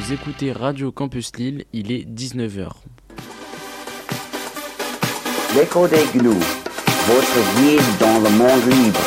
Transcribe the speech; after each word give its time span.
Vous 0.00 0.14
écoutez 0.14 0.50
Radio 0.50 0.90
Campus 0.90 1.30
Lille, 1.36 1.66
il 1.74 1.92
est 1.92 2.08
19h. 2.08 2.70
L'écho 5.54 5.86
des 5.88 6.06
gnous, 6.14 6.40
votre 7.06 7.60
guide 7.60 7.82
dans 8.00 8.18
le 8.18 8.30
monde 8.30 8.66
libre. 8.66 9.00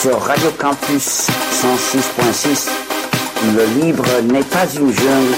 Sur 0.00 0.18
Radio 0.18 0.50
Campus 0.58 1.28
106.6, 1.52 2.70
le 3.54 3.82
libre 3.82 4.06
n'est 4.22 4.42
pas 4.42 4.64
une 4.74 4.90
jungle. 4.90 5.34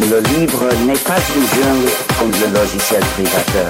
Le 0.00 0.20
libre 0.20 0.62
n'est 0.86 1.04
pas 1.04 1.18
une 1.34 1.44
jungle 1.56 1.90
comme 2.20 2.30
le 2.30 2.54
logiciel 2.54 3.00
privateur. 3.00 3.68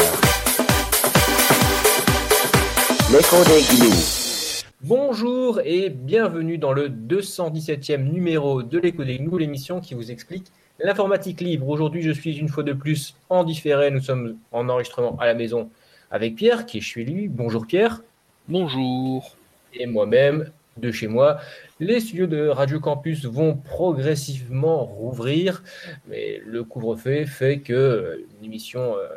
L'écho 3.11 3.37
des. 3.45 4.69
Bonjour 4.83 5.63
et 5.65 5.89
bienvenue 5.89 6.59
dans 6.59 6.75
le 6.75 6.91
217e 6.91 8.13
numéro 8.13 8.63
de 8.63 8.79
l'écho 8.79 9.05
des 9.05 9.19
gnous, 9.19 9.39
l'émission 9.39 9.81
qui 9.81 9.95
vous 9.95 10.11
explique 10.11 10.45
l'informatique 10.79 11.41
libre. 11.41 11.67
Aujourd'hui, 11.67 12.03
je 12.03 12.11
suis 12.11 12.37
une 12.37 12.51
fois 12.51 12.63
de 12.63 12.75
plus 12.75 13.17
en 13.31 13.43
différé. 13.43 13.91
Nous 13.91 14.03
sommes 14.03 14.37
en 14.53 14.69
enregistrement 14.69 15.17
à 15.19 15.25
la 15.25 15.33
maison 15.33 15.71
avec 16.11 16.37
Pierre, 16.37 16.67
qui 16.67 16.77
est 16.77 16.83
chez 16.83 17.05
lui. 17.05 17.29
Bonjour 17.29 17.67
Pierre. 17.67 18.03
Bonjour. 18.49 19.35
Et 19.73 19.87
moi-même, 19.87 20.51
de 20.77 20.93
chez 20.93 21.09
moi. 21.09 21.39
Les 21.81 22.01
studios 22.01 22.27
de 22.27 22.49
Radio 22.49 22.81
Campus 22.81 23.25
vont 23.25 23.55
progressivement 23.57 24.85
rouvrir, 24.85 25.63
mais 26.09 26.43
le 26.45 26.65
couvre-feu 26.65 27.25
fait 27.25 27.61
que 27.61 28.25
une 28.39 28.47
émission 28.47 28.97
euh, 28.97 29.09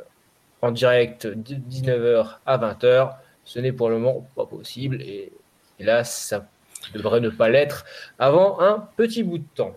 en 0.62 0.72
direct 0.72 1.26
de 1.26 1.56
19h 1.56 2.38
à 2.46 2.58
20h, 2.60 3.16
ce 3.46 3.60
n'est 3.60 3.72
pour 3.72 3.90
le 3.90 3.98
moment 3.98 4.28
pas 4.36 4.46
possible. 4.46 5.02
Et, 5.02 5.32
et 5.80 5.84
là, 5.84 6.04
ça 6.04 6.48
devrait 6.94 7.20
ne 7.20 7.30
pas 7.30 7.50
l'être 7.50 7.84
avant 8.20 8.60
un 8.60 8.88
petit 8.96 9.24
bout 9.24 9.40
de 9.40 9.48
temps. 9.56 9.76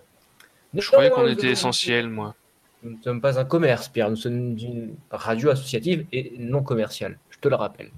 Je 0.75 0.91
croyais 0.91 1.11
qu'on 1.11 1.27
était 1.27 1.51
essentiel, 1.51 2.09
moi. 2.09 2.35
Nous 2.83 2.99
ne 2.99 3.03
sommes 3.03 3.23
pas 3.23 3.39
un 3.39 3.47
commerce, 3.47 3.89
Pierre. 3.89 4.11
Nous 4.11 4.17
sommes 4.17 4.59
une 4.59 4.95
radio 5.11 5.51
associative 5.51 6.05
et 6.13 6.35
non 6.39 6.63
commerciale. 6.63 7.19
Je 7.31 7.39
te 7.39 7.49
le 7.49 7.55
rappelle. 7.55 7.91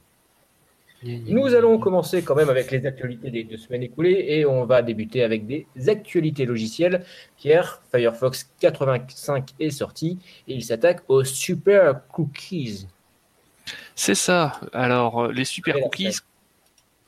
Nous 1.02 1.54
allons 1.54 1.78
commencer 1.78 2.22
quand 2.22 2.34
même 2.34 2.48
avec 2.48 2.70
les 2.70 2.84
actualités 2.86 3.30
des 3.30 3.44
deux 3.44 3.58
semaines 3.58 3.82
écoulées 3.82 4.24
et 4.28 4.46
on 4.46 4.64
va 4.64 4.82
débuter 4.82 5.22
avec 5.22 5.46
des 5.46 5.66
actualités 5.88 6.46
logicielles. 6.46 7.04
Pierre, 7.36 7.80
Firefox 7.94 8.50
85 8.60 9.50
est 9.60 9.70
sorti 9.70 10.18
et 10.48 10.54
il 10.54 10.64
s'attaque 10.64 11.02
aux 11.08 11.22
super 11.22 12.00
cookies. 12.08 12.86
C'est 13.94 14.14
ça. 14.14 14.60
Alors, 14.72 15.24
euh, 15.26 15.32
les 15.32 15.44
super 15.44 15.78
cookies. 15.80 16.16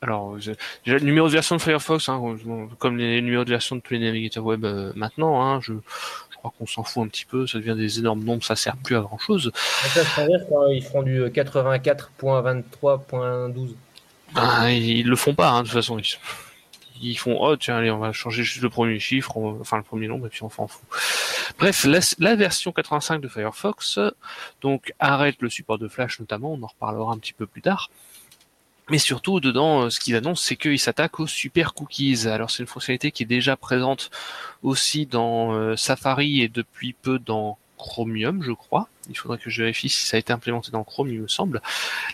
Alors, 0.01 0.39
je- 0.39 0.53
déjà, 0.85 0.99
le 0.99 1.05
numéro 1.05 1.27
de 1.27 1.33
version 1.33 1.57
de 1.57 1.61
Firefox, 1.61 2.09
hein, 2.09 2.37
comme 2.79 2.99
les 2.99 3.21
numéros 3.21 3.45
de 3.45 3.51
version 3.51 3.75
de 3.75 3.81
tous 3.81 3.95
les 3.95 4.01
navigateurs 4.01 4.45
web 4.45 4.65
euh, 4.65 4.93
maintenant, 4.95 5.43
hein, 5.43 5.61
je 5.61 5.73
crois 6.39 6.53
qu'on 6.59 6.67
s'en 6.67 6.83
fout 6.85 7.05
un 7.05 7.09
petit 7.09 7.25
peu, 7.27 7.47
ça 7.47 7.59
devient 7.59 7.75
des 7.77 7.99
énormes 7.99 8.25
nombres, 8.25 8.45
ça 8.45 8.57
sert 8.57 8.77
plus 8.77 8.97
à 8.97 9.01
grand 9.01 9.19
chose. 9.19 9.51
Ça 9.55 10.05
se 10.05 10.49
quand 10.49 10.67
ils 10.69 10.83
feront 10.83 11.03
du 11.03 11.23
84.23.12. 11.25 13.75
Ben, 14.35 14.69
ils, 14.69 14.99
ils 14.99 15.09
le 15.09 15.17
font 15.17 15.35
pas, 15.35 15.51
hein, 15.51 15.63
de 15.63 15.67
toute 15.67 15.75
façon. 15.75 15.99
Ils, 15.99 16.07
ils 17.01 17.17
font, 17.17 17.37
oh 17.41 17.57
tiens, 17.57 17.77
allez, 17.77 17.91
on 17.91 17.99
va 17.99 18.13
changer 18.13 18.43
juste 18.43 18.63
le 18.63 18.71
premier 18.71 18.99
chiffre, 18.99 19.37
on- 19.37 19.61
enfin 19.61 19.77
le 19.77 19.83
premier 19.83 20.09
nombre, 20.09 20.27
et 20.27 20.31
puis 20.31 20.43
on 20.43 20.51
s'en 20.51 20.67
fout. 20.67 20.83
Bref, 21.59 21.85
la, 21.85 22.01
la 22.19 22.37
version 22.37 22.73
85 22.73 23.21
de 23.21 23.29
Firefox, 23.29 23.99
donc 24.61 24.93
arrête 24.99 25.37
le 25.41 25.49
support 25.49 25.79
de 25.79 25.89
Flash 25.89 26.21
notamment, 26.21 26.53
on 26.53 26.63
en 26.63 26.67
reparlera 26.67 27.13
un 27.13 27.19
petit 27.19 27.33
peu 27.33 27.47
plus 27.47 27.63
tard. 27.63 27.91
Mais 28.91 28.99
surtout, 28.99 29.41
dedans, 29.41 29.83
euh, 29.83 29.91
ce 29.91 30.01
qu'ils 30.01 30.17
annoncent, 30.17 30.43
c'est 30.45 30.57
qu'ils 30.57 30.79
s'attaquent 30.79 31.21
aux 31.21 31.27
super 31.27 31.75
cookies. 31.75 32.27
Alors, 32.27 32.51
c'est 32.51 32.63
une 32.63 32.67
fonctionnalité 32.69 33.11
qui 33.11 33.23
est 33.23 33.27
déjà 33.27 33.57
présente 33.57 34.11
aussi 34.63 35.07
dans 35.07 35.53
euh, 35.53 35.77
Safari 35.77 36.41
et 36.41 36.49
depuis 36.49 36.95
peu 36.95 37.19
dans 37.19 37.59
Chromium, 37.77 38.43
je 38.43 38.53
crois. 38.53 38.89
Il 39.09 39.17
faudrait 39.17 39.39
que 39.39 39.51
je 39.51 39.63
vérifie 39.63 39.89
si 39.89 40.07
ça 40.07 40.17
a 40.17 40.21
été 40.21 40.33
implémenté 40.33 40.71
dans 40.71 40.85
Chrome, 40.85 41.09
il 41.13 41.21
me 41.21 41.29
semble. 41.29 41.63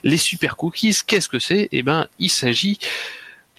Les 0.02 0.16
super 0.16 0.56
cookies, 0.56 0.96
qu'est-ce 1.06 1.28
que 1.28 1.38
c'est? 1.38 1.68
Eh 1.72 1.82
ben, 1.82 2.06
il 2.18 2.30
s'agit 2.30 2.78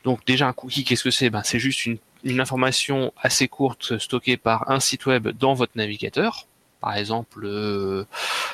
donc 0.03 0.23
déjà 0.25 0.47
un 0.47 0.53
cookie, 0.53 0.83
qu'est-ce 0.83 1.03
que 1.03 1.09
c'est? 1.11 1.29
Ben, 1.31 1.41
c'est 1.43 1.59
juste 1.59 1.85
une, 1.85 1.97
une 2.23 2.39
information 2.39 3.11
assez 3.17 3.47
courte 3.47 3.97
stockée 3.97 4.37
par 4.37 4.69
un 4.69 4.79
site 4.79 5.07
web 5.07 5.29
dans 5.29 5.55
votre 5.55 5.73
navigateur. 5.75 6.45
Par 6.79 6.95
exemple, 6.95 7.41
euh, 7.45 8.05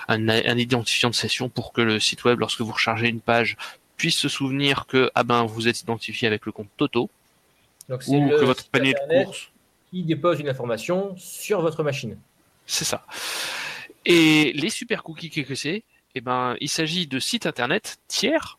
un, 0.08 0.30
un 0.30 0.58
identifiant 0.58 1.10
de 1.10 1.16
session 1.16 1.50
pour 1.50 1.74
que 1.74 1.82
le 1.82 2.00
site 2.00 2.24
web, 2.24 2.40
lorsque 2.40 2.62
vous 2.62 2.72
rechargez 2.72 3.10
une 3.10 3.20
page, 3.20 3.58
puisse 4.02 4.18
se 4.18 4.30
souvenir 4.30 4.88
que 4.88 5.12
ah 5.14 5.24
ben 5.24 5.46
vous 5.46 5.68
êtes 5.68 5.80
identifié 5.80 6.28
avec 6.28 6.48
le 6.48 6.52
compte 6.52 6.70
Toto 6.76 7.12
Donc 7.88 8.02
ou 8.08 8.30
que 8.30 8.46
votre 8.46 8.68
panier 8.68 8.96
de 8.96 9.24
courses 9.24 9.52
qui 9.92 10.02
dépose 10.02 10.40
une 10.40 10.50
information 10.50 11.16
sur 11.18 11.62
votre 11.62 11.84
machine. 11.84 12.18
C'est 12.66 12.84
ça. 12.84 13.06
Et 14.06 14.54
les 14.54 14.72
super 14.72 15.04
cookies, 15.04 15.30
qu'est-ce 15.30 15.48
que 15.48 15.54
c'est? 15.54 15.84
Eh 16.16 16.22
ben, 16.22 16.56
il 16.60 16.70
s'agit 16.70 17.06
de 17.06 17.20
sites 17.20 17.46
internet 17.46 18.00
tiers, 18.08 18.58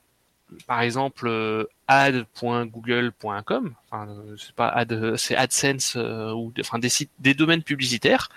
par 0.69 0.81
exemple 0.81 1.27
euh, 1.27 1.65
ad.google.com. 1.89 3.75
Enfin, 3.91 4.09
euh, 4.11 4.37
c'est 4.39 4.55
pas 4.55 4.69
ad, 4.69 5.17
c'est 5.17 5.35
AdSense 5.35 5.95
euh, 5.97 6.31
ou 6.31 6.53
enfin 6.61 6.79
des 6.79 6.89
sites, 6.89 7.11
des 7.19 7.35
domaines 7.35 7.65
publicitaires. 7.65 8.29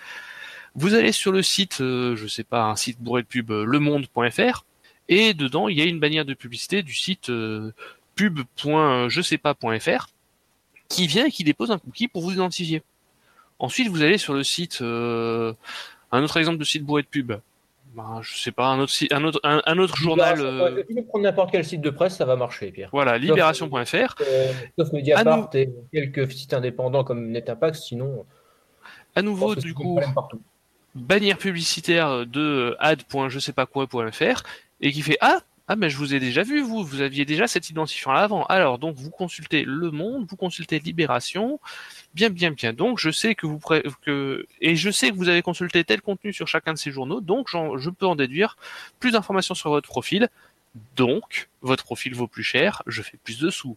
Vous 0.73 0.95
allez 0.95 1.11
sur 1.11 1.31
le 1.31 1.43
site, 1.43 1.81
euh, 1.81 2.15
je 2.15 2.25
sais 2.25 2.43
pas, 2.43 2.63
un 2.63 2.75
site 2.75 2.99
bourré 2.99 3.21
de 3.21 3.27
pub, 3.27 3.51
euh, 3.51 3.63
lemonde.fr, 3.63 4.65
et 5.09 5.33
dedans 5.33 5.67
il 5.67 5.77
y 5.77 5.81
a 5.81 5.85
une 5.85 5.99
bannière 5.99 6.25
de 6.25 6.33
publicité 6.33 6.83
du 6.83 6.93
site 6.93 7.29
euh, 7.29 7.71
pub.je 8.15 9.21
sais 9.21 9.37
pas.fr 9.37 10.07
qui 10.87 11.07
vient 11.07 11.25
et 11.25 11.31
qui 11.31 11.43
dépose 11.43 11.71
un 11.71 11.79
cookie 11.79 12.07
pour 12.07 12.21
vous 12.21 12.31
identifier. 12.33 12.83
Ensuite, 13.57 13.87
vous 13.87 14.03
allez 14.03 14.17
sur 14.17 14.33
le 14.33 14.43
site, 14.43 14.79
euh, 14.81 15.53
un 16.11 16.23
autre 16.23 16.37
exemple 16.37 16.57
de 16.57 16.63
site 16.63 16.83
bourré 16.83 17.01
de 17.01 17.07
pub. 17.07 17.33
Ben, 17.95 18.19
je 18.21 18.37
sais 18.37 18.51
pas, 18.51 18.67
un 18.67 18.79
autre, 18.79 18.93
un 19.09 19.23
autre, 19.23 19.39
un, 19.43 19.61
un 19.65 19.77
autre 19.77 19.95
journal. 19.95 20.41
euh, 20.41 20.83
Tu 20.87 20.95
peux 20.95 21.03
prendre 21.05 21.23
n'importe 21.23 21.51
quel 21.51 21.63
site 21.63 21.79
de 21.81 21.89
presse, 21.89 22.17
ça 22.17 22.25
va 22.25 22.35
marcher, 22.35 22.71
Pierre. 22.71 22.89
voilà, 22.91 23.17
libération.fr. 23.17 24.15
Euh, 24.21 24.53
sauf 24.77 24.91
Mediapart 24.91 25.49
et 25.53 25.69
quelques 25.93 26.31
sites 26.31 26.53
indépendants 26.53 27.03
comme 27.05 27.31
NetImpact, 27.31 27.77
sinon. 27.77 28.25
À 29.15 29.21
nouveau, 29.21 29.55
du 29.55 29.73
coup, 29.73 29.99
bannière 30.93 31.37
publicitaire 31.37 32.25
de 32.27 32.75
ad.je 32.79 33.39
sais 33.39 33.53
pas 33.53 33.65
quoi.fr 33.65 34.43
et 34.81 34.91
qui 34.91 35.01
fait 35.01 35.17
ah 35.21 35.41
ah 35.67 35.75
mais 35.75 35.89
je 35.89 35.97
vous 35.97 36.13
ai 36.13 36.19
déjà 36.19 36.43
vu 36.43 36.61
vous 36.61 36.83
vous 36.83 37.01
aviez 37.01 37.25
déjà 37.25 37.47
cet 37.47 37.69
identifiant 37.71 38.11
avant. 38.11 38.45
Alors 38.45 38.77
donc 38.77 38.95
vous 38.97 39.09
consultez 39.09 39.63
Le 39.65 39.89
Monde 39.89 40.25
vous 40.29 40.35
consultez 40.35 40.77
Libération. 40.79 41.59
Bien 42.13 42.29
bien 42.29 42.51
bien. 42.51 42.71
Donc 42.73 42.99
je 42.99 43.09
sais 43.09 43.33
que 43.33 43.47
vous 43.47 43.57
pré- 43.57 43.83
que 44.03 44.45
et 44.61 44.75
je 44.75 44.91
sais 44.91 45.09
que 45.09 45.15
vous 45.15 45.27
avez 45.27 45.41
consulté 45.41 45.83
tel 45.83 46.01
contenu 46.01 46.33
sur 46.33 46.47
chacun 46.47 46.73
de 46.73 46.77
ces 46.77 46.91
journaux. 46.91 47.19
Donc 47.19 47.47
j'en- 47.49 47.77
je 47.77 47.89
peux 47.89 48.05
en 48.05 48.15
déduire 48.15 48.57
plus 48.99 49.11
d'informations 49.11 49.55
sur 49.55 49.71
votre 49.71 49.87
profil. 49.87 50.29
Donc 50.95 51.49
votre 51.61 51.83
profil 51.83 52.13
vaut 52.13 52.27
plus 52.27 52.43
cher 52.43 52.83
je 52.85 53.01
fais 53.01 53.17
plus 53.23 53.39
de 53.39 53.49
sous. 53.49 53.75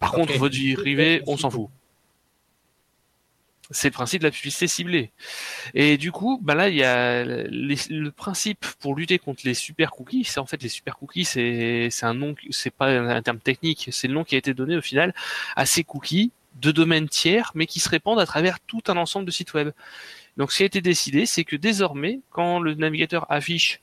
Par 0.00 0.12
contre 0.12 0.34
votre 0.36 0.54
vie 0.54 0.74
privée 0.74 1.22
on 1.26 1.36
s'en 1.38 1.50
fout 1.50 1.68
c'est 3.70 3.88
le 3.88 3.92
principe 3.92 4.20
de 4.20 4.26
la 4.26 4.30
publicité 4.30 4.66
ciblée. 4.66 5.10
Et 5.74 5.96
du 5.96 6.12
coup, 6.12 6.38
bah 6.42 6.54
là, 6.54 6.68
il 6.68 6.76
y 6.76 6.84
a 6.84 7.24
le 7.24 8.08
principe 8.10 8.66
pour 8.80 8.94
lutter 8.94 9.18
contre 9.18 9.42
les 9.44 9.54
super 9.54 9.90
cookies. 9.90 10.24
C'est 10.24 10.40
en 10.40 10.46
fait 10.46 10.62
les 10.62 10.68
super 10.68 10.96
cookies, 10.96 11.24
c'est 11.24 11.88
c'est 11.90 12.06
un 12.06 12.14
nom, 12.14 12.34
c'est 12.50 12.70
pas 12.70 12.88
un 12.88 13.22
terme 13.22 13.38
technique, 13.38 13.88
c'est 13.90 14.08
le 14.08 14.14
nom 14.14 14.24
qui 14.24 14.34
a 14.34 14.38
été 14.38 14.54
donné 14.54 14.76
au 14.76 14.82
final 14.82 15.14
à 15.56 15.66
ces 15.66 15.84
cookies 15.84 16.32
de 16.60 16.70
domaines 16.70 17.08
tiers, 17.08 17.50
mais 17.54 17.66
qui 17.66 17.80
se 17.80 17.88
répandent 17.88 18.20
à 18.20 18.26
travers 18.26 18.60
tout 18.60 18.82
un 18.88 18.96
ensemble 18.96 19.26
de 19.26 19.30
sites 19.30 19.54
web. 19.54 19.70
Donc, 20.36 20.52
ce 20.52 20.58
qui 20.58 20.62
a 20.62 20.66
été 20.66 20.80
décidé, 20.80 21.26
c'est 21.26 21.44
que 21.44 21.56
désormais, 21.56 22.20
quand 22.30 22.60
le 22.60 22.74
navigateur 22.74 23.30
affiche 23.30 23.80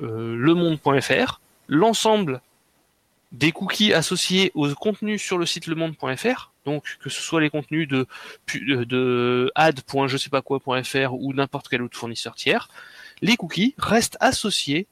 euh, 0.00 0.36
lemonde.fr, 0.36 1.40
l'ensemble 1.68 2.40
des 3.32 3.52
cookies 3.52 3.92
associés 3.92 4.50
aux 4.54 4.72
contenus 4.74 5.22
sur 5.22 5.38
le 5.38 5.46
site 5.46 5.66
lemonde.fr, 5.66 6.49
donc 6.64 6.98
que 7.00 7.10
ce 7.10 7.20
soit 7.20 7.40
les 7.40 7.50
contenus 7.50 7.88
de, 7.88 8.06
de 8.64 9.50
ad.je 9.54 10.16
sais 10.16 10.30
pas 10.30 10.42
quoi.fr 10.42 11.14
ou 11.14 11.32
n'importe 11.32 11.68
quel 11.68 11.82
autre 11.82 11.96
fournisseur 11.96 12.34
tiers, 12.34 12.68
les 13.22 13.36
cookies 13.36 13.74
restent 13.78 14.16
associés 14.20 14.86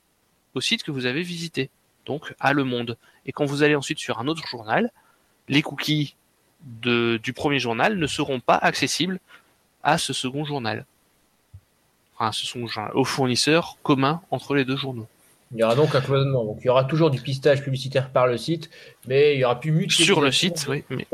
au 0.54 0.60
site 0.60 0.82
que 0.82 0.90
vous 0.90 1.06
avez 1.06 1.22
visité, 1.22 1.70
donc 2.06 2.34
à 2.40 2.52
Le 2.52 2.64
Monde. 2.64 2.96
Et 3.26 3.32
quand 3.32 3.44
vous 3.44 3.62
allez 3.62 3.74
ensuite 3.74 3.98
sur 3.98 4.18
un 4.18 4.28
autre 4.28 4.46
journal, 4.46 4.90
les 5.48 5.62
cookies 5.62 6.14
de, 6.82 7.18
du 7.22 7.32
premier 7.32 7.58
journal 7.58 7.96
ne 7.96 8.06
seront 8.06 8.40
pas 8.40 8.56
accessibles 8.56 9.20
à 9.82 9.98
ce 9.98 10.12
second 10.12 10.44
journal. 10.44 10.86
Enfin, 12.14 12.32
ce 12.32 12.46
sont 12.46 12.66
au 12.94 13.04
fournisseur 13.04 13.76
commun 13.82 14.20
entre 14.30 14.54
les 14.54 14.64
deux 14.64 14.76
journaux. 14.76 15.06
Il 15.52 15.58
y 15.58 15.62
aura 15.62 15.76
donc 15.76 15.94
un 15.94 16.00
cloisonnement. 16.00 16.44
Donc, 16.44 16.58
il 16.60 16.66
y 16.66 16.68
aura 16.68 16.84
toujours 16.84 17.10
du 17.10 17.20
pistage 17.20 17.62
publicitaire 17.62 18.10
par 18.10 18.26
le 18.26 18.36
site, 18.36 18.68
mais 19.06 19.34
il 19.34 19.40
y 19.40 19.44
aura 19.44 19.58
plus 19.58 19.72
mutualisation 19.72 20.14
Sur 20.14 20.20
le 20.20 20.32
site, 20.32 20.66
oui. 20.68 20.84
Mais 20.90 21.06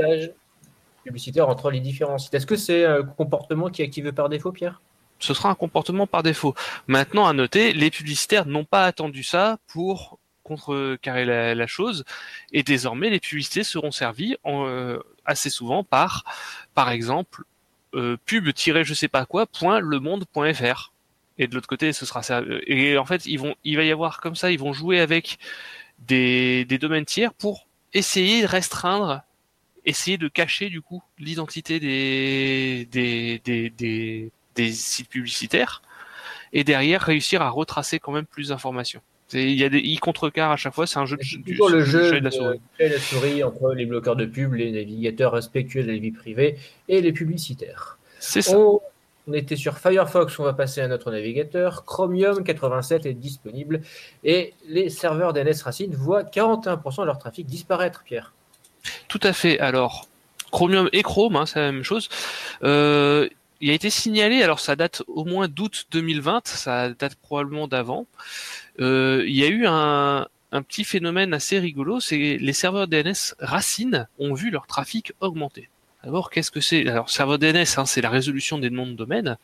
publicitaire 1.05 1.49
entre 1.49 1.71
les 1.71 1.81
différents 1.81 2.19
sites. 2.19 2.35
Est-ce 2.35 2.47
que 2.47 2.57
c'est 2.57 2.85
un 2.85 3.03
comportement 3.03 3.69
qui 3.69 3.83
est 3.83 3.85
activé 3.85 4.11
par 4.13 4.29
défaut, 4.29 4.53
Pierre? 4.53 4.81
Ce 5.21 5.33
sera 5.35 5.51
un 5.51 5.55
comportement 5.55 6.07
par 6.07 6.23
défaut. 6.23 6.55
Maintenant, 6.87 7.27
à 7.27 7.33
noter, 7.33 7.73
les 7.73 7.91
publicitaires 7.91 8.47
n'ont 8.47 8.65
pas 8.65 8.85
attendu 8.85 9.23
ça 9.23 9.59
pour 9.69 10.19
contrecarrer 10.43 11.25
la, 11.25 11.55
la 11.55 11.67
chose, 11.67 12.05
et 12.53 12.63
désormais 12.63 13.09
les 13.09 13.21
publicités 13.21 13.65
seront 13.65 13.91
servies 13.91 14.37
euh, 14.45 14.99
assez 15.25 15.49
souvent 15.49 15.85
par, 15.85 16.25
par 16.75 16.91
exemple, 16.91 17.45
euh, 17.95 18.19
pub-je 18.27 18.93
sais 18.93 19.09
pas 19.09 19.25
quoi. 19.25 19.47
Et 21.39 21.47
de 21.47 21.55
l'autre 21.55 21.67
côté, 21.67 21.93
ce 21.93 22.05
sera 22.05 22.23
ça. 22.23 22.43
Et 22.67 22.99
en 22.99 23.07
fait, 23.07 23.25
ils 23.27 23.39
vont, 23.39 23.55
il 23.65 23.77
va 23.77 23.85
y 23.85 23.91
avoir 23.91 24.21
comme 24.21 24.37
ça, 24.37 24.51
ils 24.51 24.59
vont 24.59 24.75
jouer 24.75 25.01
avec 25.01 25.39
des, 26.01 26.65
des 26.67 26.79
domaines 26.79 27.07
tiers 27.07 27.33
pour 27.33 27.67
essayer 27.95 28.43
de 28.43 28.47
restreindre, 28.47 29.23
essayer 29.85 30.19
de 30.19 30.29
cacher 30.29 30.69
du 30.71 30.81
coup 30.81 31.03
l'identité 31.19 31.81
des, 31.81 32.89
des, 32.91 33.41
des, 33.45 33.71
des, 33.71 34.31
des 34.55 34.73
sites 34.73 35.09
publicitaires 35.09 35.83
et 36.53 36.65
derrière 36.65 37.01
réussir 37.03 37.43
à 37.43 37.51
retracer 37.51 37.99
quand 37.99 38.13
même 38.13 38.27
plus 38.27 38.49
d'informations. 38.49 39.01
Il 39.33 39.53
y 39.55 39.65
a 39.65 39.69
des 39.69 39.79
ils 39.79 39.99
contrecarrent 40.01 40.53
à 40.53 40.57
chaque 40.57 40.75
fois, 40.75 40.87
c'est 40.87 40.99
un 40.99 41.07
jeu 41.07 41.17
de, 41.17 41.23
du- 41.43 41.55
le 41.71 41.83
jeu 41.85 42.13
de 42.13 42.19
de 42.21 42.25
la 42.25 42.31
souris. 42.31 42.61
et 42.79 42.89
la 42.89 42.99
souris 42.99 43.43
entre 43.43 43.73
les 43.75 43.87
bloqueurs 43.87 44.17
de 44.17 44.27
pub, 44.27 44.53
les 44.55 44.71
navigateurs 44.71 45.33
respectueux 45.33 45.83
de 45.83 45.91
la 45.91 45.99
vie 45.99 46.13
privée 46.13 46.57
et 46.89 47.01
les 47.01 47.13
publicitaires. 47.13 47.99
C'est 48.21 48.43
ça. 48.43 48.57
On, 48.57 48.81
on 49.27 49.33
était 49.33 49.57
sur 49.57 49.79
Firefox, 49.79 50.39
on 50.39 50.45
va 50.45 50.53
passer 50.53 50.83
à 50.83 50.89
notre 50.89 51.11
navigateur. 51.11 51.85
Chromium 51.87 52.45
87 52.45 53.07
est 53.07 53.15
disponible 53.15 53.81
et 54.23 54.53
les 54.69 54.91
serveurs 54.91 55.33
DNS 55.33 55.63
Racine 55.65 55.95
voient 55.95 56.23
41% 56.23 57.01
de 57.01 57.07
leur 57.07 57.19
trafic 57.19 57.47
disparaître, 57.47 58.03
Pierre. 58.05 58.35
Tout 59.09 59.21
à 59.23 59.33
fait. 59.33 59.59
Alors, 59.61 60.09
Chromium 60.51 60.89
et 60.93 61.03
Chrome, 61.03 61.37
hein, 61.37 61.47
c'est 61.47 61.61
la 61.61 61.73
même 61.73 61.83
chose. 61.83 62.09
Euh, 62.63 63.29
il 63.61 63.71
a 63.71 63.73
été 63.73 63.91
signalé, 63.91 64.43
alors 64.43 64.61
ça 64.61 64.77
date 64.77 65.03
au 65.07 65.25
moins 65.25 65.49
d'août 65.49 65.87
2020, 65.91 66.47
ça 66.47 66.91
date 66.91 67.17
probablement 67.17 67.67
d'avant. 67.67 68.07
Euh, 68.81 69.25
il 69.27 69.35
y 69.35 69.45
a 69.45 69.49
eu 69.49 69.67
un, 69.67 70.27
petit 70.69 70.85
phénomène 70.85 71.35
assez 71.35 71.59
rigolo, 71.59 71.99
c'est 71.99 72.37
les 72.41 72.53
serveurs 72.53 72.87
DNS 72.87 73.35
Racine 73.41 74.07
ont 74.21 74.35
vu 74.35 74.51
leur 74.51 74.67
trafic 74.67 75.13
augmenter. 75.21 75.69
D'abord, 76.05 76.31
qu'est-ce 76.31 76.51
que 76.51 76.61
c'est? 76.61 76.87
Alors, 76.87 77.11
serveur 77.11 77.39
DNS, 77.39 77.65
hein, 77.77 77.87
c'est 77.87 78.03
la 78.03 78.11
résolution 78.11 78.59
des 78.59 78.71
noms 78.71 78.87
de 78.87 78.93
domaine. 78.93 79.39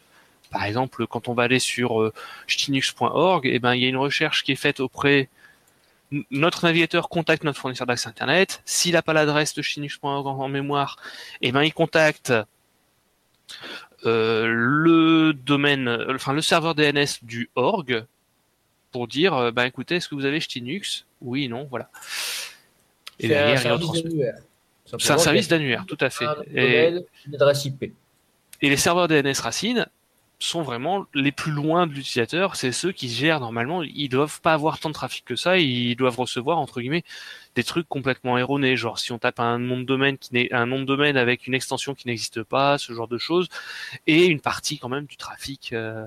Par 0.50 0.64
exemple, 0.64 1.06
quand 1.06 1.28
on 1.28 1.34
va 1.34 1.44
aller 1.44 1.58
sur 1.58 2.02
euh, 2.02 2.12
eh 2.46 3.58
ben, 3.58 3.74
il 3.74 3.82
y 3.82 3.86
a 3.86 3.88
une 3.88 3.96
recherche 3.96 4.44
qui 4.44 4.52
est 4.52 4.56
faite 4.56 4.80
auprès 4.80 5.28
notre 6.30 6.64
navigateur 6.64 7.08
contacte 7.08 7.44
notre 7.44 7.58
fournisseur 7.60 7.86
d'accès 7.86 8.08
Internet. 8.08 8.62
S'il 8.64 8.92
n'a 8.94 9.02
pas 9.02 9.12
l'adresse 9.12 9.54
de 9.54 9.62
chinux.org 9.62 10.26
en 10.26 10.38
en 10.38 10.48
mémoire, 10.48 10.96
eh 11.40 11.52
ben, 11.52 11.62
il 11.62 11.72
contacte 11.72 12.32
euh, 14.06 14.46
le 14.48 15.32
domaine, 15.34 15.88
enfin 16.08 16.32
le 16.32 16.40
serveur 16.40 16.74
DNS 16.74 17.06
du 17.22 17.50
org 17.54 18.04
pour 18.92 19.06
dire, 19.06 19.34
euh, 19.34 19.50
bah 19.52 19.66
écoutez, 19.66 19.96
est-ce 19.96 20.08
que 20.08 20.14
vous 20.14 20.24
avez 20.24 20.40
Chtinux 20.40 21.04
Oui, 21.20 21.48
non, 21.48 21.66
voilà. 21.70 21.90
Et 23.20 23.28
C'est 23.28 23.36
un 23.36 23.46
derrière, 23.46 23.54
il 23.56 23.62
service 23.62 23.86
retransmet. 23.88 24.02
d'annuaire. 24.10 24.34
C'est 24.98 25.10
un 25.12 25.18
service 25.18 25.46
d'annuaire, 25.48 25.84
tout 25.86 25.98
à 26.00 26.10
fait. 26.10 26.24
un 26.24 26.34
Et, 26.52 26.90
domaine, 26.90 27.04
une 27.28 27.34
adresse 27.36 27.64
IP. 27.66 27.82
et 28.62 28.68
les 28.68 28.76
serveurs 28.76 29.06
DNS 29.06 29.34
Racine 29.40 29.86
sont 30.40 30.62
vraiment 30.62 31.06
les 31.14 31.32
plus 31.32 31.52
loin 31.52 31.86
de 31.86 31.92
l'utilisateur. 31.92 32.56
C'est 32.56 32.72
ceux 32.72 32.92
qui 32.92 33.08
gèrent 33.10 33.40
normalement. 33.40 33.82
Ils 33.82 34.08
doivent 34.08 34.40
pas 34.40 34.54
avoir 34.54 34.78
tant 34.78 34.88
de 34.88 34.94
trafic 34.94 35.24
que 35.24 35.36
ça. 35.36 35.58
Ils 35.58 35.94
doivent 35.96 36.18
recevoir 36.18 36.58
entre 36.58 36.80
guillemets 36.80 37.04
des 37.54 37.62
trucs 37.62 37.86
complètement 37.88 38.38
erronés. 38.38 38.76
Genre 38.76 38.98
si 38.98 39.12
on 39.12 39.18
tape 39.18 39.38
un 39.38 39.58
nom 39.58 39.78
de 39.78 39.84
domaine 39.84 40.16
qui 40.16 40.32
n'est 40.32 40.52
un 40.52 40.66
nom 40.66 40.80
de 40.80 40.86
domaine 40.86 41.18
avec 41.18 41.46
une 41.46 41.54
extension 41.54 41.94
qui 41.94 42.08
n'existe 42.08 42.42
pas, 42.42 42.78
ce 42.78 42.94
genre 42.94 43.06
de 43.06 43.18
choses, 43.18 43.48
et 44.06 44.26
une 44.26 44.40
partie 44.40 44.78
quand 44.78 44.88
même 44.88 45.04
du 45.04 45.18
trafic 45.18 45.74
euh, 45.74 46.06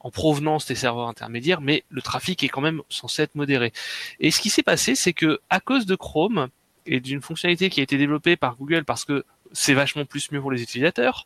en 0.00 0.10
provenance 0.10 0.66
des 0.66 0.74
serveurs 0.74 1.08
intermédiaires. 1.08 1.60
Mais 1.60 1.84
le 1.90 2.02
trafic 2.02 2.42
est 2.42 2.48
quand 2.48 2.60
même 2.60 2.82
censé 2.88 3.22
être 3.22 3.36
modéré. 3.36 3.72
Et 4.18 4.32
ce 4.32 4.40
qui 4.40 4.50
s'est 4.50 4.64
passé, 4.64 4.96
c'est 4.96 5.12
que 5.12 5.38
à 5.48 5.60
cause 5.60 5.86
de 5.86 5.94
Chrome 5.94 6.48
et 6.86 6.98
d'une 6.98 7.22
fonctionnalité 7.22 7.70
qui 7.70 7.78
a 7.78 7.82
été 7.84 7.98
développée 7.98 8.34
par 8.34 8.56
Google 8.56 8.84
parce 8.84 9.04
que 9.04 9.24
c'est 9.52 9.74
vachement 9.74 10.04
plus 10.04 10.32
mieux 10.32 10.40
pour 10.40 10.50
les 10.50 10.62
utilisateurs. 10.62 11.24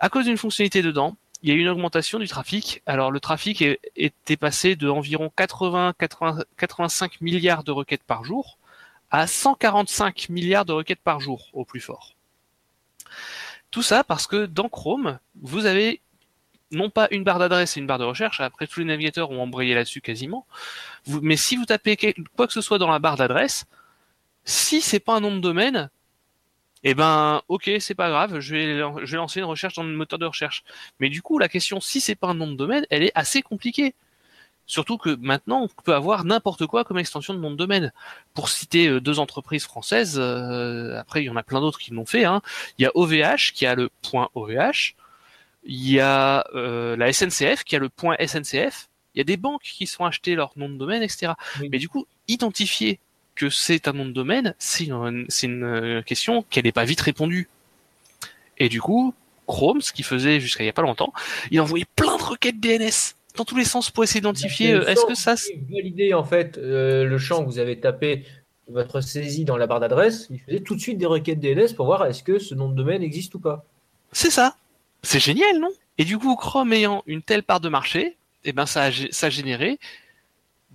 À 0.00 0.08
cause 0.08 0.24
d'une 0.24 0.38
fonctionnalité 0.38 0.80
dedans, 0.80 1.16
il 1.42 1.50
y 1.50 1.52
a 1.52 1.54
eu 1.54 1.60
une 1.60 1.68
augmentation 1.68 2.18
du 2.18 2.26
trafic. 2.26 2.82
Alors 2.86 3.10
le 3.10 3.20
trafic 3.20 3.62
était 3.96 4.36
passé 4.36 4.74
de 4.74 4.88
environ 4.88 5.30
80, 5.36 5.94
80 5.98 6.44
85 6.56 7.20
milliards 7.20 7.64
de 7.64 7.70
requêtes 7.70 8.02
par 8.02 8.24
jour 8.24 8.58
à 9.10 9.26
145 9.26 10.30
milliards 10.30 10.64
de 10.64 10.72
requêtes 10.72 11.00
par 11.00 11.20
jour 11.20 11.48
au 11.52 11.64
plus 11.64 11.80
fort. 11.80 12.14
Tout 13.70 13.82
ça 13.82 14.02
parce 14.02 14.26
que 14.26 14.46
dans 14.46 14.68
Chrome, 14.68 15.18
vous 15.42 15.66
avez 15.66 16.00
non 16.72 16.88
pas 16.88 17.08
une 17.10 17.24
barre 17.24 17.38
d'adresse 17.38 17.76
et 17.76 17.80
une 17.80 17.86
barre 17.86 17.98
de 17.98 18.04
recherche, 18.04 18.40
après 18.40 18.66
tous 18.66 18.80
les 18.80 18.86
navigateurs 18.86 19.30
ont 19.30 19.42
embrayé 19.42 19.74
là-dessus 19.74 20.00
quasiment, 20.00 20.46
mais 21.08 21.36
si 21.36 21.56
vous 21.56 21.64
tapez 21.64 22.14
quoi 22.36 22.46
que 22.46 22.52
ce 22.52 22.60
soit 22.60 22.78
dans 22.78 22.90
la 22.90 23.00
barre 23.00 23.16
d'adresse, 23.16 23.64
si 24.44 24.80
c'est 24.80 25.00
pas 25.00 25.16
un 25.16 25.20
nom 25.20 25.34
de 25.34 25.40
domaine, 25.40 25.90
eh 26.82 26.94
ben, 26.94 27.42
ok, 27.48 27.70
c'est 27.78 27.94
pas 27.94 28.08
grave, 28.08 28.40
je 28.40 28.54
vais, 28.54 28.78
je 29.06 29.10
vais 29.10 29.16
lancer 29.16 29.40
une 29.40 29.46
recherche 29.46 29.74
dans 29.74 29.82
le 29.82 29.92
moteur 29.92 30.18
de 30.18 30.26
recherche. 30.26 30.64
Mais 30.98 31.08
du 31.08 31.20
coup, 31.22 31.38
la 31.38 31.48
question, 31.48 31.80
si 31.80 32.00
c'est 32.00 32.14
pas 32.14 32.28
un 32.28 32.34
nom 32.34 32.46
de 32.46 32.56
domaine, 32.56 32.86
elle 32.90 33.02
est 33.02 33.12
assez 33.14 33.42
compliquée. 33.42 33.94
Surtout 34.70 34.98
que 34.98 35.16
maintenant, 35.16 35.62
on 35.62 35.82
peut 35.82 35.94
avoir 35.94 36.24
n'importe 36.24 36.64
quoi 36.66 36.84
comme 36.84 36.96
extension 36.98 37.34
de 37.34 37.40
nom 37.40 37.50
de 37.50 37.56
domaine. 37.56 37.92
Pour 38.34 38.48
citer 38.48 38.86
euh, 38.86 39.00
deux 39.00 39.18
entreprises 39.18 39.64
françaises, 39.64 40.16
euh, 40.16 40.96
après 40.96 41.22
il 41.22 41.26
y 41.26 41.30
en 41.30 41.34
a 41.34 41.42
plein 41.42 41.60
d'autres 41.60 41.80
qui 41.80 41.90
l'ont 41.90 42.06
fait. 42.06 42.24
Hein. 42.24 42.40
Il 42.78 42.82
y 42.82 42.86
a 42.86 42.92
OVH 42.94 43.52
qui 43.52 43.66
a 43.66 43.74
le 43.74 43.90
point 44.00 44.28
OVH, 44.34 44.94
il 45.64 45.90
y 45.90 45.98
a 45.98 46.46
euh, 46.54 46.96
la 46.96 47.12
SNCF 47.12 47.64
qui 47.64 47.74
a 47.74 47.80
le 47.80 47.88
point 47.88 48.16
SNCF. 48.24 48.88
Il 49.14 49.18
y 49.18 49.20
a 49.20 49.24
des 49.24 49.36
banques 49.36 49.62
qui 49.62 49.88
sont 49.88 50.04
achetées 50.04 50.36
leur 50.36 50.52
nom 50.54 50.68
de 50.68 50.76
domaine, 50.76 51.02
etc. 51.02 51.32
Oui. 51.60 51.68
Mais 51.72 51.78
du 51.78 51.88
coup, 51.88 52.06
identifier 52.28 53.00
que 53.40 53.50
c'est 53.50 53.88
un 53.88 53.92
nom 53.92 54.04
de 54.04 54.12
domaine, 54.12 54.54
c'est 54.58 54.84
une, 54.84 55.64
euh, 55.64 56.02
question 56.02 56.42
qu'elle 56.50 56.64
n'est 56.64 56.72
pas 56.72 56.84
vite 56.84 57.00
répondue. 57.00 57.48
Et 58.58 58.68
du 58.68 58.80
coup, 58.80 59.14
Chrome, 59.46 59.80
ce 59.80 59.92
qu'il 59.92 60.04
faisait 60.04 60.38
jusqu'à 60.40 60.62
il 60.62 60.66
y 60.66 60.70
a 60.70 60.72
pas 60.74 60.82
longtemps, 60.82 61.12
il 61.50 61.60
envoyait 61.60 61.86
plein 61.96 62.16
de 62.16 62.22
requêtes 62.22 62.60
DNS 62.60 63.14
dans 63.36 63.44
tous 63.44 63.56
les 63.56 63.64
sens 63.64 63.90
pour 63.90 64.04
essayer 64.04 64.20
d'identifier. 64.20 64.72
euh, 64.72 64.86
Est-ce 64.86 65.06
que 65.06 65.14
ça, 65.14 65.34
valider 65.70 66.12
en 66.14 66.24
fait 66.24 66.58
euh, 66.58 67.04
le 67.04 67.18
champ 67.18 67.42
que 67.42 67.48
vous 67.48 67.58
avez 67.58 67.80
tapé 67.80 68.24
votre 68.68 69.00
saisie 69.00 69.44
dans 69.44 69.56
la 69.56 69.66
barre 69.66 69.80
d'adresse, 69.80 70.28
il 70.30 70.38
faisait 70.40 70.60
tout 70.60 70.76
de 70.76 70.80
suite 70.80 70.98
des 70.98 71.06
requêtes 71.06 71.40
DNS 71.40 71.74
pour 71.74 71.86
voir 71.86 72.06
est-ce 72.06 72.22
que 72.22 72.38
ce 72.38 72.54
nom 72.54 72.68
de 72.68 72.74
domaine 72.76 73.02
existe 73.02 73.34
ou 73.34 73.40
pas. 73.40 73.64
c'est 74.12 74.30
ça 74.30 74.56
C'est 75.02 75.18
génial, 75.20 75.58
non? 75.58 75.70
Et 75.98 76.04
du 76.04 76.18
coup, 76.18 76.36
Chrome 76.36 76.72
ayant 76.72 77.02
une 77.06 77.22
telle 77.22 77.42
part 77.42 77.60
de 77.60 77.68
marché, 77.68 78.16
eh 78.44 78.52
ben 78.52 78.66
ça 78.66 78.82
a, 78.84 78.90
gé- 78.90 79.10
ça 79.12 79.26
a 79.26 79.30
généré 79.30 79.78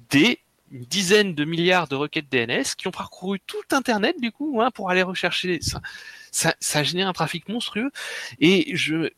des 0.09 0.39
une 0.71 0.83
dizaine 0.83 1.35
de 1.35 1.45
milliards 1.45 1.87
de 1.87 1.95
requêtes 1.95 2.29
DNS 2.31 2.63
qui 2.77 2.87
ont 2.87 2.91
parcouru 2.91 3.39
tout 3.45 3.61
Internet 3.71 4.19
du 4.19 4.31
coup 4.31 4.61
hein, 4.61 4.71
pour 4.71 4.89
aller 4.89 5.03
rechercher. 5.03 5.59
Ça, 5.61 5.81
ça, 6.31 6.55
ça 6.59 6.79
a 6.79 6.83
généré 6.83 7.07
un 7.07 7.13
trafic 7.13 7.47
monstrueux. 7.49 7.91
Et 8.39 8.75
je 8.75 9.11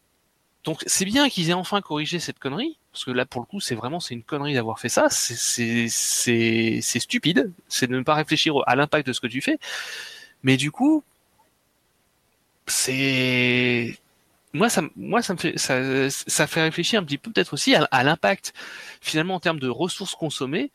donc 0.63 0.84
c'est 0.86 1.06
bien 1.06 1.30
qu'ils 1.30 1.50
aient 1.50 1.54
enfin 1.54 1.82
corrigé 1.82 2.20
cette 2.20 2.39
connerie 2.39 2.77
parce 2.92 3.06
que 3.06 3.12
là 3.12 3.25
pour 3.25 3.42
le 3.42 3.46
coup 3.46 3.62
c'est 3.62 3.75
vraiment 3.75 4.00
c'est 4.00 4.13
une 4.13 4.24
connerie 4.24 4.54
d'avoir 4.54 4.80
fait 4.80 4.89
ça. 4.89 5.08
C'est 5.10 5.88
c'est 5.89 6.82
stupide. 7.00 7.51
C'est 7.70 7.88
de 7.88 7.96
ne 7.96 8.04
pas 8.04 8.16
réfléchir 8.16 8.56
à 8.68 8.75
l'impact 8.75 9.08
de 9.08 9.13
ce 9.13 9.22
que 9.22 9.27
tu 9.27 9.42
fais. 9.42 9.60
Mais 10.44 10.58
du 10.58 10.72
coup 10.72 11.04
c'est 12.68 13.98
moi 14.54 14.70
ça, 14.70 14.82
moi 14.96 15.22
ça 15.22 15.34
me 15.34 15.39
fait 15.39 15.58
ça, 15.58 16.10
ça 16.10 16.48
fait 16.48 16.62
réfléchir 16.63 17.00
un 17.00 17.04
petit 17.04 17.18
peu 17.18 17.32
peut-être 17.32 17.54
aussi 17.54 17.75
à 17.75 18.04
l'impact 18.04 18.54
finalement 19.01 19.36
en 19.36 19.39
termes 19.39 19.60
de 19.60 19.70
ressources 19.70 20.16
consommées 20.16 20.72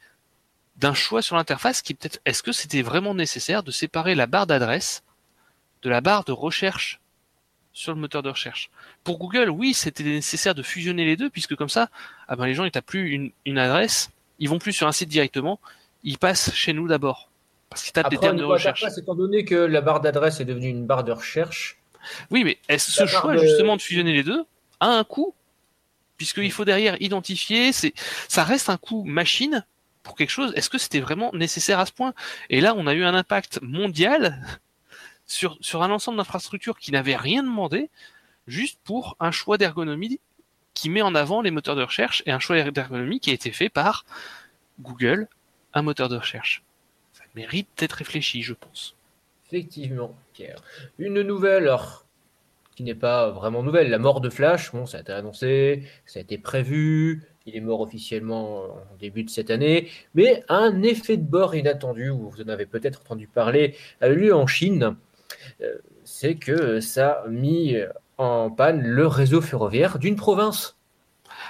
d'un 0.76 0.94
choix 0.94 1.22
sur 1.22 1.36
l'interface 1.36 1.82
qui 1.82 1.94
peut-être 1.94 2.20
est-ce 2.24 2.42
que 2.42 2.52
c'était 2.52 2.82
vraiment 2.82 3.14
nécessaire 3.14 3.62
de 3.62 3.70
séparer 3.70 4.14
la 4.14 4.26
barre 4.26 4.46
d'adresse 4.46 5.02
de 5.82 5.90
la 5.90 6.00
barre 6.00 6.24
de 6.24 6.32
recherche 6.32 7.00
sur 7.72 7.92
le 7.94 8.00
moteur 8.00 8.22
de 8.22 8.30
recherche? 8.30 8.70
Pour 9.04 9.18
Google, 9.18 9.50
oui, 9.50 9.74
c'était 9.74 10.02
nécessaire 10.02 10.54
de 10.54 10.62
fusionner 10.62 11.04
les 11.04 11.16
deux 11.16 11.30
puisque 11.30 11.54
comme 11.56 11.68
ça, 11.68 11.88
ah 12.28 12.36
ben 12.36 12.46
les 12.46 12.54
gens 12.54 12.64
ils 12.64 12.70
tapent 12.70 12.86
plus 12.86 13.10
une, 13.10 13.32
une 13.46 13.58
adresse, 13.58 14.10
ils 14.38 14.48
vont 14.48 14.58
plus 14.58 14.72
sur 14.72 14.86
un 14.86 14.92
site 14.92 15.08
directement, 15.08 15.60
ils 16.04 16.18
passent 16.18 16.52
chez 16.54 16.72
nous 16.72 16.88
d'abord 16.88 17.28
parce 17.68 17.82
qu'ils 17.84 17.92
tapent 17.92 18.10
des 18.10 18.16
Après, 18.16 18.28
termes 18.28 18.38
de 18.38 18.44
recherche. 18.44 18.84
étant 18.98 19.14
donné 19.14 19.44
que 19.44 19.54
la 19.54 19.80
barre 19.80 20.00
d'adresse 20.00 20.40
est 20.40 20.44
devenue 20.44 20.68
une 20.68 20.86
barre 20.86 21.04
de 21.04 21.12
recherche, 21.12 21.78
Oui, 22.30 22.44
mais 22.44 22.58
est-ce 22.68 22.90
ce 22.90 23.06
choix 23.06 23.34
de- 23.34 23.40
justement 23.40 23.76
de 23.76 23.82
fusionner 23.82 24.12
les 24.12 24.22
deux 24.24 24.44
a 24.80 24.88
un 24.88 25.04
coût? 25.04 25.34
Puisqu'il 26.16 26.52
faut 26.52 26.64
derrière 26.64 27.00
identifier, 27.00 27.72
c'est 27.72 27.94
ça 28.28 28.44
reste 28.44 28.68
un 28.70 28.76
coût 28.76 29.02
machine 29.04 29.64
pour 30.02 30.16
quelque 30.16 30.30
chose. 30.30 30.52
Est-ce 30.56 30.70
que 30.70 30.78
c'était 30.78 31.00
vraiment 31.00 31.30
nécessaire 31.32 31.78
à 31.78 31.86
ce 31.86 31.92
point? 31.92 32.14
Et 32.50 32.60
là, 32.60 32.74
on 32.76 32.86
a 32.86 32.94
eu 32.94 33.04
un 33.04 33.14
impact 33.14 33.60
mondial 33.62 34.60
sur 35.26 35.82
un 35.82 35.90
ensemble 35.90 36.18
d'infrastructures 36.18 36.78
qui 36.78 36.92
n'avaient 36.92 37.16
rien 37.16 37.42
demandé, 37.42 37.90
juste 38.46 38.78
pour 38.84 39.16
un 39.20 39.30
choix 39.30 39.58
d'ergonomie 39.58 40.20
qui 40.74 40.90
met 40.90 41.02
en 41.02 41.14
avant 41.14 41.42
les 41.42 41.50
moteurs 41.50 41.76
de 41.76 41.82
recherche 41.82 42.22
et 42.26 42.32
un 42.32 42.38
choix 42.38 42.70
d'ergonomie 42.70 43.20
qui 43.20 43.30
a 43.30 43.34
été 43.34 43.50
fait 43.50 43.68
par 43.68 44.04
Google, 44.80 45.28
un 45.74 45.82
moteur 45.82 46.08
de 46.08 46.16
recherche. 46.16 46.62
Ça 47.12 47.24
mérite 47.34 47.68
d'être 47.76 47.92
réfléchi, 47.92 48.42
je 48.42 48.54
pense. 48.54 48.96
effectivement, 49.46 50.16
Pierre. 50.32 50.62
Une 50.98 51.20
nouvelle, 51.22 51.64
alors, 51.64 52.06
qui 52.74 52.82
n'est 52.82 52.94
pas 52.94 53.30
vraiment 53.30 53.62
nouvelle. 53.62 53.90
La 53.90 53.98
mort 53.98 54.20
de 54.20 54.30
Flash, 54.30 54.72
bon, 54.72 54.86
ça 54.86 54.98
a 54.98 55.00
été 55.02 55.12
annoncé, 55.12 55.86
ça 56.06 56.20
a 56.20 56.22
été 56.22 56.38
prévu, 56.38 57.22
il 57.46 57.56
est 57.56 57.60
mort 57.60 57.80
officiellement 57.80 58.64
en 58.64 58.96
début 59.00 59.24
de 59.24 59.30
cette 59.30 59.50
année, 59.50 59.88
mais 60.14 60.44
un 60.48 60.82
effet 60.82 61.16
de 61.16 61.24
bord 61.24 61.54
inattendu, 61.54 62.10
vous 62.10 62.40
en 62.40 62.48
avez 62.48 62.66
peut-être 62.66 63.00
entendu 63.00 63.26
parler, 63.26 63.76
a 64.00 64.08
eu 64.08 64.16
lieu 64.16 64.34
en 64.34 64.46
Chine. 64.46 64.96
Euh, 65.60 65.78
c'est 66.04 66.34
que 66.34 66.80
ça 66.80 67.22
a 67.24 67.28
mis 67.28 67.76
en 68.18 68.50
panne 68.50 68.82
le 68.82 69.06
réseau 69.06 69.40
ferroviaire 69.40 69.98
d'une 69.98 70.16
province. 70.16 70.76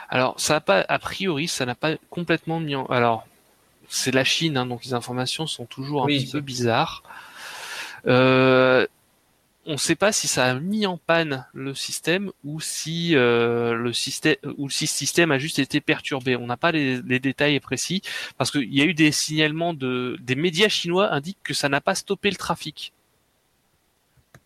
Alors, 0.08 0.38
ça 0.38 0.56
a 0.56 0.60
pas, 0.60 0.84
a 0.88 0.98
priori, 0.98 1.48
ça 1.48 1.66
n'a 1.66 1.74
pas 1.74 1.96
complètement 2.10 2.60
mis 2.60 2.74
en. 2.74 2.86
Alors, 2.86 3.26
c'est 3.88 4.12
la 4.12 4.24
Chine, 4.24 4.56
hein, 4.56 4.66
donc 4.66 4.84
les 4.84 4.94
informations 4.94 5.46
sont 5.46 5.66
toujours 5.66 6.04
un 6.04 6.06
petit 6.06 6.30
peu 6.30 6.40
bizarres. 6.40 7.02
Euh, 8.06 8.86
on 9.66 9.72
ne 9.72 9.76
sait 9.76 9.94
pas 9.94 10.10
si 10.12 10.26
ça 10.26 10.46
a 10.46 10.54
mis 10.54 10.86
en 10.86 10.96
panne 10.96 11.46
le 11.54 11.74
système 11.74 12.32
ou 12.44 12.60
si 12.60 13.14
euh, 13.14 13.74
le 13.74 13.92
système 13.92 14.36
ou 14.58 14.68
si 14.68 14.84
le 14.84 14.88
système 14.88 15.30
a 15.30 15.38
juste 15.38 15.58
été 15.58 15.80
perturbé. 15.80 16.34
On 16.36 16.46
n'a 16.46 16.56
pas 16.56 16.72
les, 16.72 17.00
détails 17.20 17.60
précis 17.60 18.02
parce 18.38 18.50
qu'il 18.50 18.74
y 18.74 18.82
a 18.82 18.84
eu 18.84 18.94
des 18.94 19.12
signalements 19.12 19.72
de 19.72 20.16
des 20.20 20.34
médias 20.34 20.68
chinois 20.68 21.12
indiquent 21.12 21.42
que 21.44 21.54
ça 21.54 21.68
n'a 21.68 21.80
pas 21.80 21.94
stoppé 21.94 22.30
le 22.30 22.36
trafic. 22.36 22.92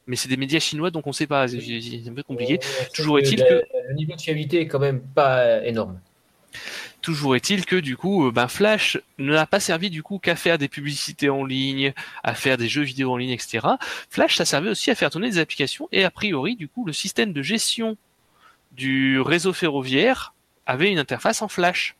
Mais 0.06 0.16
c'est 0.16 0.28
des 0.28 0.36
médias 0.36 0.60
chinois 0.60 0.90
donc 0.90 1.06
on 1.06 1.10
ne 1.10 1.14
sait 1.14 1.26
pas. 1.26 1.48
C'est 1.48 2.02
un 2.06 2.14
peu 2.14 2.22
compliqué. 2.22 2.60
Toujours 2.94 3.18
est-il 3.18 3.38
que 3.38 3.62
le 3.88 3.94
niveau 3.94 4.14
de 4.14 4.20
fiabilité 4.20 4.60
est 4.60 4.68
quand 4.68 4.78
même 4.78 5.00
pas 5.00 5.64
énorme. 5.64 5.98
Toujours 7.06 7.36
est-il 7.36 7.66
que 7.66 7.76
du 7.76 7.96
coup, 7.96 8.26
euh, 8.26 8.32
ben 8.32 8.48
Flash 8.48 8.98
n'a 9.18 9.46
pas 9.46 9.60
servi 9.60 9.90
du 9.90 10.02
coup 10.02 10.18
qu'à 10.18 10.34
faire 10.34 10.58
des 10.58 10.66
publicités 10.66 11.30
en 11.30 11.44
ligne, 11.44 11.94
à 12.24 12.34
faire 12.34 12.56
des 12.56 12.66
jeux 12.66 12.82
vidéo 12.82 13.12
en 13.12 13.16
ligne, 13.16 13.30
etc. 13.30 13.64
Flash, 14.10 14.34
ça 14.34 14.44
servait 14.44 14.70
aussi 14.70 14.90
à 14.90 14.96
faire 14.96 15.08
tourner 15.10 15.30
des 15.30 15.38
applications 15.38 15.88
et 15.92 16.02
a 16.02 16.10
priori, 16.10 16.56
du 16.56 16.66
coup, 16.66 16.84
le 16.84 16.92
système 16.92 17.32
de 17.32 17.42
gestion 17.42 17.96
du 18.72 19.20
réseau 19.20 19.52
ferroviaire 19.52 20.34
avait 20.66 20.90
une 20.90 20.98
interface 20.98 21.42
en 21.42 21.48
Flash. 21.48 21.94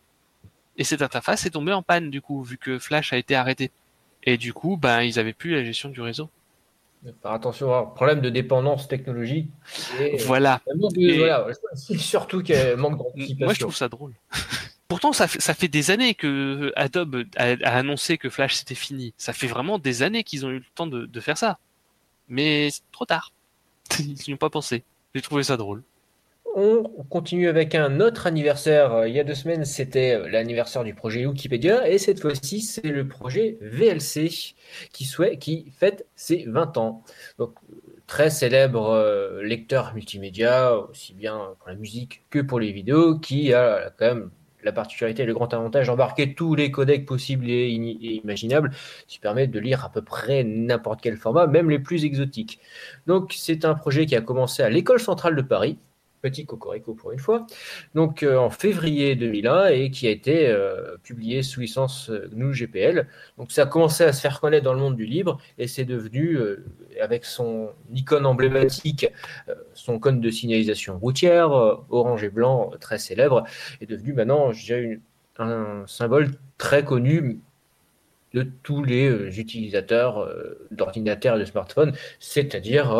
Et 0.76 0.82
cette 0.82 1.02
interface 1.02 1.46
est 1.46 1.50
tombée 1.50 1.72
en 1.72 1.84
panne 1.84 2.10
du 2.10 2.20
coup, 2.20 2.42
vu 2.42 2.58
que 2.58 2.80
Flash 2.80 3.12
a 3.12 3.16
été 3.16 3.36
arrêté. 3.36 3.70
Et 4.24 4.36
du 4.36 4.52
coup, 4.52 4.76
ben 4.76 5.02
ils 5.02 5.20
avaient 5.20 5.32
plus 5.32 5.54
la 5.54 5.62
gestion 5.62 5.88
du 5.88 6.00
réseau. 6.00 6.28
Faire 7.22 7.30
attention, 7.30 7.72
un 7.72 7.84
problème 7.84 8.20
de 8.20 8.30
dépendance 8.30 8.88
technologique. 8.88 9.50
voilà. 10.26 10.60
Surtout 11.76 12.42
qu'il 12.42 12.74
manque 12.76 12.98
d'anticipation. 12.98 13.44
Moi, 13.44 13.54
je 13.54 13.60
trouve 13.60 13.76
ça 13.76 13.88
drôle. 13.88 14.14
Pourtant, 14.88 15.12
ça 15.12 15.26
fait, 15.26 15.68
des 15.68 15.90
années 15.90 16.14
que 16.14 16.72
Adobe 16.76 17.24
a, 17.36 17.56
annoncé 17.64 18.18
que 18.18 18.30
Flash 18.30 18.54
c'était 18.54 18.76
fini. 18.76 19.14
Ça 19.16 19.32
fait 19.32 19.48
vraiment 19.48 19.78
des 19.78 20.02
années 20.02 20.22
qu'ils 20.22 20.46
ont 20.46 20.50
eu 20.50 20.58
le 20.58 20.64
temps 20.74 20.86
de, 20.86 21.20
faire 21.20 21.36
ça. 21.36 21.58
Mais 22.28 22.70
c'est 22.70 22.82
trop 22.92 23.04
tard. 23.04 23.32
Ils 23.98 24.16
n'y 24.28 24.34
ont 24.34 24.38
pas 24.38 24.50
pensé. 24.50 24.84
J'ai 25.14 25.22
trouvé 25.22 25.42
ça 25.42 25.56
drôle. 25.56 25.82
On 26.54 26.84
continue 27.10 27.48
avec 27.48 27.74
un 27.74 28.00
autre 28.00 28.26
anniversaire. 28.26 29.06
Il 29.06 29.14
y 29.14 29.20
a 29.20 29.24
deux 29.24 29.34
semaines, 29.34 29.64
c'était 29.64 30.28
l'anniversaire 30.28 30.84
du 30.84 30.94
projet 30.94 31.26
Wikipédia. 31.26 31.88
Et 31.88 31.98
cette 31.98 32.20
fois-ci, 32.20 32.60
c'est 32.62 32.86
le 32.86 33.06
projet 33.08 33.58
VLC 33.60 34.54
qui, 34.92 35.04
souhaite, 35.04 35.38
qui 35.38 35.72
fête 35.76 36.06
ses 36.14 36.44
20 36.46 36.78
ans. 36.78 37.02
Donc, 37.38 37.54
très 38.06 38.30
célèbre 38.30 38.90
euh, 38.90 39.42
lecteur 39.42 39.94
multimédia, 39.94 40.76
aussi 40.78 41.12
bien 41.12 41.54
pour 41.58 41.68
la 41.68 41.74
musique 41.74 42.22
que 42.30 42.38
pour 42.38 42.60
les 42.60 42.72
vidéos, 42.72 43.18
qui 43.18 43.52
a 43.52 43.92
quand 43.98 44.06
même 44.06 44.30
la 44.66 44.72
particularité 44.72 45.22
et 45.22 45.26
le 45.26 45.32
grand 45.32 45.52
avantage 45.54 45.86
d'embarquer 45.86 46.34
tous 46.34 46.54
les 46.54 46.70
codecs 46.70 47.06
possibles 47.06 47.48
et, 47.48 47.68
imaginables, 48.22 48.70
qui 49.06 49.18
permet 49.18 49.46
de 49.46 49.58
lire 49.58 49.84
à 49.84 49.90
peu 49.90 50.02
près 50.02 50.44
n'importe 50.44 51.00
quel 51.00 51.16
format, 51.16 51.46
même 51.46 51.70
les 51.70 51.78
plus 51.78 52.04
exotiques. 52.04 52.58
Donc 53.06 53.32
c'est 53.34 53.64
un 53.64 53.74
projet 53.74 54.04
qui 54.04 54.16
a 54.16 54.20
commencé 54.20 54.62
à 54.62 54.68
l'école 54.68 55.00
centrale 55.00 55.36
de 55.36 55.42
Paris, 55.42 55.78
petit 56.26 56.44
cocorico 56.44 56.94
pour 56.94 57.12
une 57.12 57.20
fois, 57.20 57.46
donc 57.94 58.22
euh, 58.22 58.36
en 58.36 58.50
février 58.50 59.14
2001 59.14 59.68
et 59.68 59.90
qui 59.90 60.08
a 60.08 60.10
été 60.10 60.48
euh, 60.48 60.96
publié 61.02 61.42
sous 61.44 61.60
licence 61.60 62.10
euh, 62.10 62.28
GNU 62.32 62.52
GPL. 62.52 63.06
Donc 63.38 63.52
ça 63.52 63.62
a 63.62 63.66
commencé 63.66 64.02
à 64.02 64.12
se 64.12 64.20
faire 64.20 64.40
connaître 64.40 64.64
dans 64.64 64.72
le 64.72 64.80
monde 64.80 64.96
du 64.96 65.06
libre 65.06 65.38
et 65.58 65.68
c'est 65.68 65.84
devenu, 65.84 66.38
avec 67.00 67.24
son 67.24 67.70
icône 67.94 68.26
emblématique, 68.26 69.06
son 69.74 69.98
cône 69.98 70.20
de 70.20 70.30
signalisation 70.30 70.98
routière, 70.98 71.50
orange 71.90 72.24
et 72.24 72.30
blanc, 72.30 72.72
très 72.80 72.98
célèbre, 72.98 73.44
est 73.80 73.86
devenu 73.86 74.12
maintenant, 74.12 74.52
je 74.52 74.64
dirais, 74.64 75.00
un 75.38 75.84
symbole 75.86 76.30
très 76.58 76.84
connu 76.84 77.40
de 78.34 78.42
tous 78.62 78.82
les 78.82 79.38
utilisateurs 79.38 80.28
d'ordinateurs 80.70 81.36
et 81.36 81.40
de 81.40 81.44
smartphones, 81.44 81.92
c'est-à-dire 82.18 82.92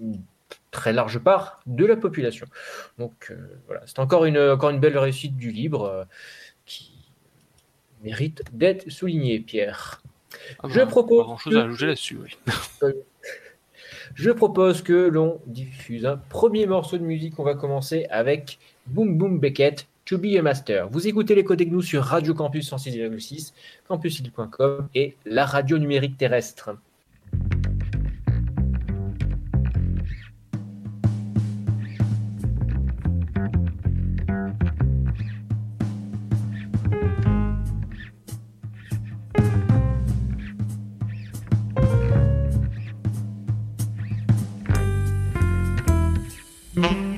une 0.00 0.20
très 0.76 0.92
large 0.92 1.18
part 1.18 1.60
de 1.66 1.84
la 1.86 1.96
population. 1.96 2.46
Donc 2.98 3.28
euh, 3.30 3.36
voilà, 3.66 3.82
c'est 3.86 3.98
encore 3.98 4.26
une, 4.26 4.38
encore 4.38 4.70
une 4.70 4.78
belle 4.78 4.98
réussite 4.98 5.36
du 5.36 5.50
libre 5.50 5.84
euh, 5.84 6.04
qui 6.66 6.92
mérite 8.04 8.42
d'être 8.52 8.88
souligné, 8.90 9.40
Pierre. 9.40 10.02
Ah 10.62 10.68
je 10.68 10.80
bah, 10.80 10.86
propose. 10.86 11.40
chose 11.40 11.56
à 11.56 11.66
là-dessus, 11.86 12.18
Je 14.14 14.30
propose 14.30 14.82
que 14.82 15.08
l'on 15.08 15.40
diffuse 15.46 16.06
un 16.06 16.16
premier 16.16 16.66
morceau 16.66 16.98
de 16.98 17.02
musique. 17.02 17.38
On 17.38 17.42
va 17.42 17.54
commencer 17.54 18.06
avec 18.10 18.58
Boom 18.86 19.16
Boom 19.18 19.40
Beckett, 19.40 19.88
To 20.04 20.18
Be 20.18 20.36
a 20.38 20.42
Master. 20.42 20.88
Vous 20.90 21.08
écoutez 21.08 21.34
les 21.34 21.42
codes 21.42 21.62
nous 21.62 21.82
sur 21.82 22.04
Radio 22.04 22.34
Campus 22.34 22.70
106,6, 22.70 23.52
campusil.com 23.88 24.88
et 24.94 25.16
la 25.24 25.46
radio 25.46 25.78
numérique 25.78 26.16
terrestre. 26.16 26.76
Mm-hmm. 46.76 47.15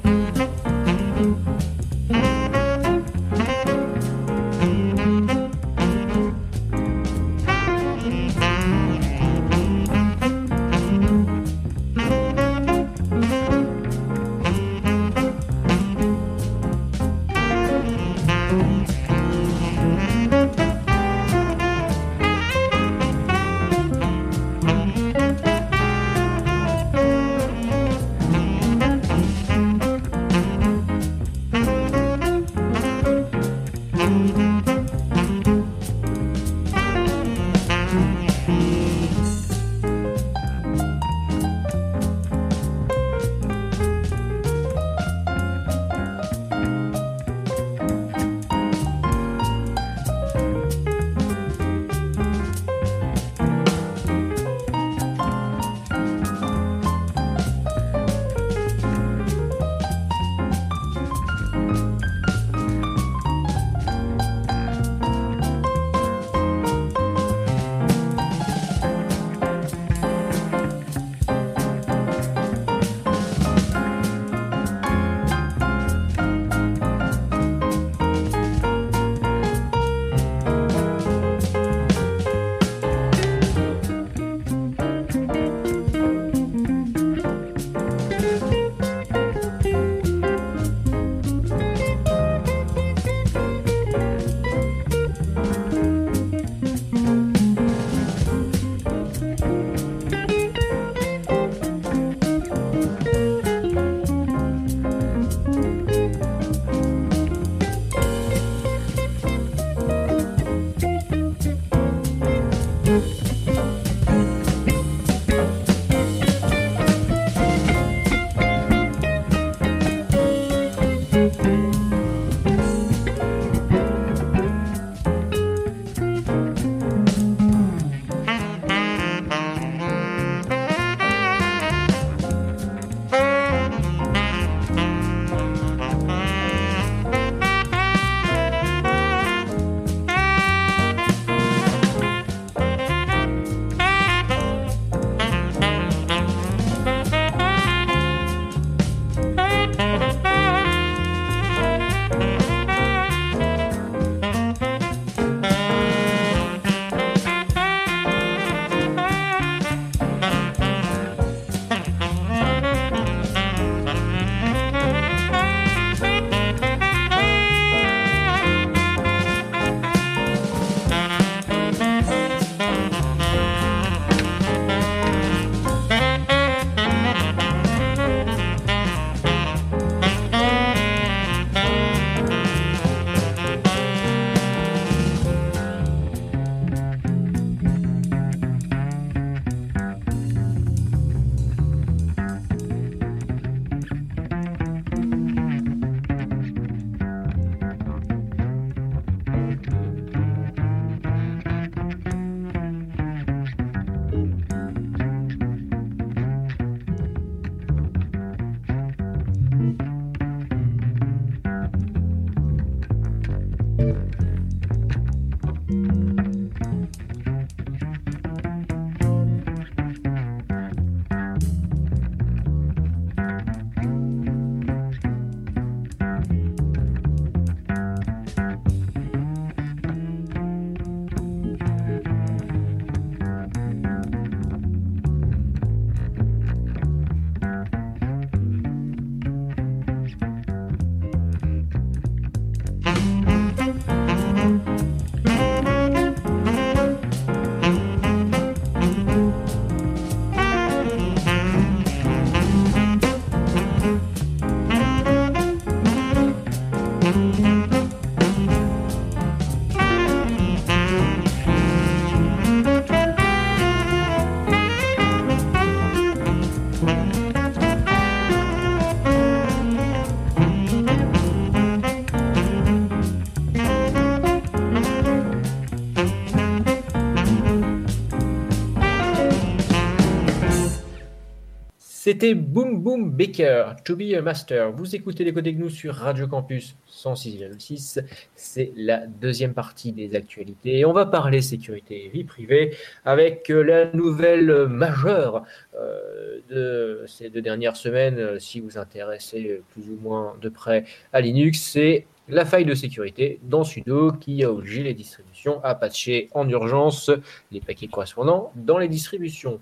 C'était 282.09 282.33
Boom 282.33 282.81
Boom 282.81 283.11
Baker, 283.11 283.73
To 283.85 283.94
Be 283.94 284.14
a 284.16 284.23
Master. 284.23 284.73
Vous 284.73 284.97
écoutez 284.97 285.25
les 285.25 285.35
côtés 285.35 285.53
nous 285.53 285.68
sur 285.68 285.94
Radio 285.94 286.27
Campus 286.27 286.75
106,6. 286.90 288.03
C'est 288.35 288.73
la 288.77 289.07
deuxième 289.07 289.53
partie 289.53 289.92
des 289.92 290.14
actualités. 290.14 290.79
Et 290.79 290.85
on 290.87 290.94
va 290.94 291.05
parler 291.05 291.42
sécurité 291.42 292.07
et 292.07 292.09
vie 292.09 292.25
privée 292.25 292.75
avec 293.05 293.51
la 293.51 293.92
nouvelle 293.92 294.68
majeure 294.68 295.44
euh, 295.79 296.38
de 296.49 297.05
ces 297.07 297.29
deux 297.29 297.42
dernières 297.42 297.77
semaines, 297.77 298.40
si 298.40 298.61
vous 298.61 298.79
intéressez 298.79 299.61
plus 299.75 299.90
ou 299.90 299.99
moins 300.01 300.35
de 300.40 300.49
près 300.49 300.87
à 301.12 301.21
Linux, 301.21 301.61
c'est 301.61 302.07
la 302.31 302.47
faille 302.47 302.64
de 302.64 302.75
sécurité 302.75 303.38
dans 303.42 303.64
sudo 303.64 304.12
qui 304.12 304.42
a 304.44 304.51
obligé 304.51 304.83
les 304.83 304.94
distributions 304.94 305.62
à 305.62 305.75
patcher 305.75 306.31
en 306.33 306.49
urgence 306.49 307.11
les 307.53 307.61
paquets 307.61 307.88
correspondants 307.88 308.51
dans 308.55 308.79
les 308.79 308.88
distributions. 308.88 309.61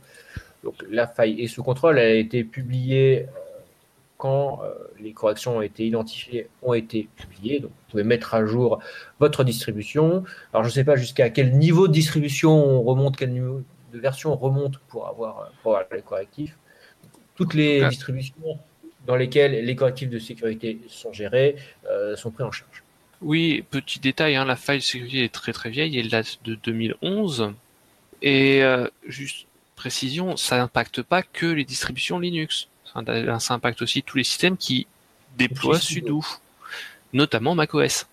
Donc 0.67 0.85
la 0.91 1.07
faille 1.07 1.41
est 1.41 1.47
sous 1.47 1.63
contrôle, 1.63 1.97
elle 1.97 2.11
a 2.11 2.15
été 2.15 2.43
publiée 2.43 3.21
euh, 3.21 3.41
quand 4.19 4.63
euh, 4.65 4.75
les 4.99 5.13
corrections 5.13 5.59
ont 5.59 5.63
été 5.63 5.87
identifiées, 5.87 6.49
ont 6.61 6.75
été 6.75 7.09
publiées. 7.15 7.61
Donc 7.61 7.71
vous 7.71 7.91
pouvez 7.93 8.03
mettre 8.03 8.35
à 8.35 8.45
jour 8.45 8.81
votre 9.21 9.45
distribution. 9.45 10.25
Alors 10.53 10.65
je 10.65 10.71
ne 10.71 10.73
sais 10.73 10.83
pas 10.83 10.97
jusqu'à 10.97 11.31
quel 11.31 11.57
niveau 11.57 11.87
de 11.87 11.93
distribution 11.93 12.51
on 12.51 12.83
remonte, 12.83 13.17
quel 13.17 13.31
niveau 13.31 13.63
de 13.93 14.01
version 14.01 14.33
on 14.33 14.37
remonte 14.37 14.79
pour 14.89 15.07
avoir, 15.07 15.53
pour 15.63 15.77
avoir 15.77 15.87
les 15.93 16.03
correctifs. 16.03 16.59
Toutes 17.37 17.55
les 17.55 17.89
distributions 17.89 18.59
dans 19.07 19.15
lesquelles 19.15 19.65
les 19.65 19.77
correctifs 19.77 20.11
de 20.11 20.19
sécurité 20.19 20.81
sont 20.89 21.13
gérés 21.13 21.55
euh, 21.89 22.17
sont 22.17 22.33
pris 22.33 22.43
en 22.43 22.51
charge. 22.51 22.83
Oui, 23.23 23.65
petit 23.71 24.01
détail, 24.01 24.35
hein, 24.35 24.45
la 24.45 24.57
faille 24.57 24.79
de 24.79 24.83
sécurité 24.83 25.23
est 25.23 25.33
très 25.33 25.53
très 25.53 25.71
vieille, 25.71 25.97
elle 25.97 26.09
date 26.09 26.41
de 26.45 26.57
2011. 26.57 27.53
Et 28.23 28.63
juste 29.07 29.47
précision, 29.77 30.37
ça 30.37 30.57
n'impacte 30.57 31.03
pas 31.03 31.23
que 31.23 31.47
les 31.47 31.65
distributions 31.65 32.19
Linux. 32.19 32.69
Ça, 33.39 33.55
impacte 33.55 33.83
aussi 33.83 34.03
tous 34.03 34.17
les 34.17 34.25
systèmes 34.25 34.57
qui 34.57 34.87
déploient 35.37 35.79
sudo, 35.79 36.25
notamment 37.12 37.55
macOS. 37.55 38.07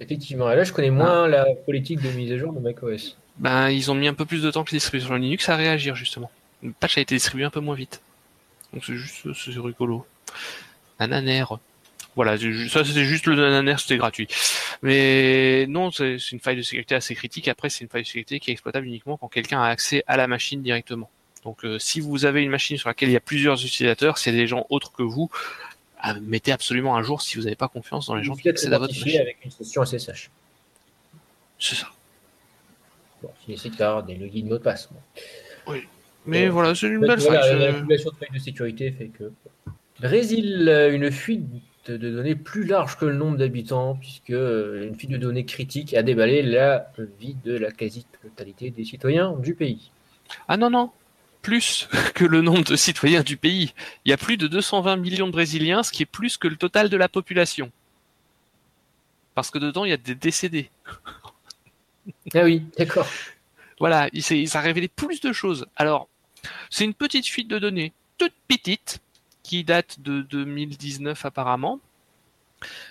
Effectivement, 0.00 0.50
et 0.50 0.56
là 0.56 0.64
je 0.64 0.72
connais 0.72 0.90
moins 0.90 1.24
ah. 1.24 1.28
la 1.28 1.46
politique 1.66 2.00
de 2.00 2.08
mise 2.10 2.32
à 2.32 2.38
jour 2.38 2.52
de 2.52 2.58
macOS. 2.58 3.16
Ben, 3.36 3.68
ils 3.68 3.90
ont 3.90 3.94
mis 3.94 4.08
un 4.08 4.14
peu 4.14 4.24
plus 4.24 4.42
de 4.42 4.50
temps 4.50 4.64
que 4.64 4.70
les 4.70 4.78
distributions 4.78 5.14
Linux 5.14 5.48
à 5.48 5.56
réagir 5.56 5.94
justement. 5.94 6.30
Le 6.62 6.72
patch 6.72 6.98
a 6.98 7.02
été 7.02 7.14
distribué 7.14 7.44
un 7.44 7.50
peu 7.50 7.60
moins 7.60 7.74
vite. 7.74 8.00
Donc 8.72 8.84
c'est 8.84 8.96
juste 8.96 9.32
c'est 9.34 9.58
rigolo. 9.60 10.06
Ananer. 10.98 11.44
Voilà, 12.16 12.38
ça 12.38 12.84
c'était 12.84 13.04
juste 13.04 13.26
le 13.26 13.44
Ananer, 13.44 13.74
c'était 13.78 13.96
gratuit. 13.96 14.28
Mais 14.82 15.66
non, 15.68 15.90
c'est 15.90 16.16
une 16.30 16.40
faille 16.40 16.56
de 16.56 16.62
sécurité 16.62 16.94
assez 16.94 17.14
critique. 17.14 17.48
Après, 17.48 17.70
c'est 17.70 17.82
une 17.82 17.90
faille 17.90 18.02
de 18.02 18.06
sécurité 18.06 18.38
qui 18.38 18.50
est 18.50 18.52
exploitable 18.52 18.86
uniquement 18.86 19.16
quand 19.16 19.28
quelqu'un 19.28 19.60
a 19.60 19.66
accès 19.66 20.04
à 20.06 20.16
la 20.16 20.28
machine 20.28 20.62
directement. 20.62 21.10
Donc, 21.44 21.64
euh, 21.64 21.78
si 21.78 22.00
vous 22.00 22.24
avez 22.24 22.42
une 22.42 22.50
machine 22.50 22.78
sur 22.78 22.88
laquelle 22.88 23.10
il 23.10 23.12
y 23.12 23.16
a 23.16 23.20
plusieurs 23.20 23.62
utilisateurs, 23.64 24.18
c'est 24.18 24.32
des 24.32 24.46
gens 24.46 24.66
autres 24.70 24.92
que 24.92 25.02
vous, 25.02 25.30
ah, 25.98 26.14
mettez 26.20 26.52
absolument 26.52 26.96
un 26.96 27.02
jour 27.02 27.20
si 27.20 27.36
vous 27.36 27.44
n'avez 27.44 27.56
pas 27.56 27.68
confiance 27.68 28.06
dans 28.06 28.14
les 28.14 28.24
gens 28.24 28.34
qui 28.34 28.48
accèdent 28.48 28.72
à 28.72 28.78
votre 28.78 28.94
machine. 28.98 29.20
avec 29.20 29.38
une 29.44 29.50
session 29.50 29.84
SSH. 29.84 30.30
C'est 31.58 31.74
ça. 31.74 31.88
Bon, 33.22 33.30
si 33.44 33.58
c'est 33.58 33.70
des 33.70 34.14
logins 34.16 34.44
mot 34.44 34.58
de 34.58 34.62
passe. 34.62 34.88
Oui. 35.66 35.86
Mais 36.26 36.48
voilà, 36.48 36.74
c'est 36.74 36.86
une 36.86 37.00
belle 37.00 37.20
faille. 37.20 37.58
La 37.58 37.72
de 37.72 37.96
faille 37.96 38.28
de 38.32 38.38
sécurité 38.38 38.90
fait 38.92 39.08
que. 39.08 39.32
Brésil, 40.00 40.68
une 40.92 41.10
fuite 41.10 41.44
de 41.86 42.10
données 42.10 42.34
plus 42.34 42.64
large 42.64 42.96
que 42.96 43.04
le 43.04 43.14
nombre 43.14 43.36
d'habitants, 43.36 43.96
puisque 44.00 44.30
euh, 44.30 44.86
une 44.86 44.94
fuite 44.94 45.10
de 45.10 45.16
données 45.16 45.44
critique 45.44 45.94
a 45.94 46.02
déballé 46.02 46.42
la 46.42 46.90
vie 47.20 47.36
de 47.44 47.56
la 47.56 47.70
quasi-totalité 47.70 48.70
des 48.70 48.84
citoyens 48.84 49.32
du 49.32 49.54
pays. 49.54 49.90
Ah 50.48 50.56
non, 50.56 50.70
non, 50.70 50.90
plus 51.42 51.88
que 52.14 52.24
le 52.24 52.40
nombre 52.40 52.64
de 52.64 52.76
citoyens 52.76 53.22
du 53.22 53.36
pays. 53.36 53.74
Il 54.04 54.10
y 54.10 54.12
a 54.12 54.16
plus 54.16 54.36
de 54.36 54.48
220 54.48 54.96
millions 54.96 55.26
de 55.26 55.32
Brésiliens, 55.32 55.82
ce 55.82 55.92
qui 55.92 56.02
est 56.02 56.06
plus 56.06 56.36
que 56.36 56.48
le 56.48 56.56
total 56.56 56.88
de 56.88 56.96
la 56.96 57.08
population. 57.08 57.70
Parce 59.34 59.50
que 59.50 59.58
dedans, 59.58 59.84
il 59.84 59.90
y 59.90 59.94
a 59.94 59.98
des 59.98 60.14
décédés. 60.14 60.70
Ah 62.34 62.44
oui, 62.44 62.62
d'accord. 62.78 63.06
Voilà, 63.78 64.08
il, 64.12 64.22
ça 64.22 64.58
a 64.58 64.62
révélé 64.62 64.88
plus 64.88 65.20
de 65.20 65.32
choses. 65.32 65.66
Alors, 65.76 66.08
c'est 66.70 66.84
une 66.84 66.94
petite 66.94 67.26
fuite 67.26 67.48
de 67.48 67.58
données, 67.58 67.92
toute 68.18 68.34
petite, 68.48 69.00
qui 69.44 69.62
date 69.62 70.00
de 70.00 70.22
2019 70.22 71.24
apparemment, 71.24 71.78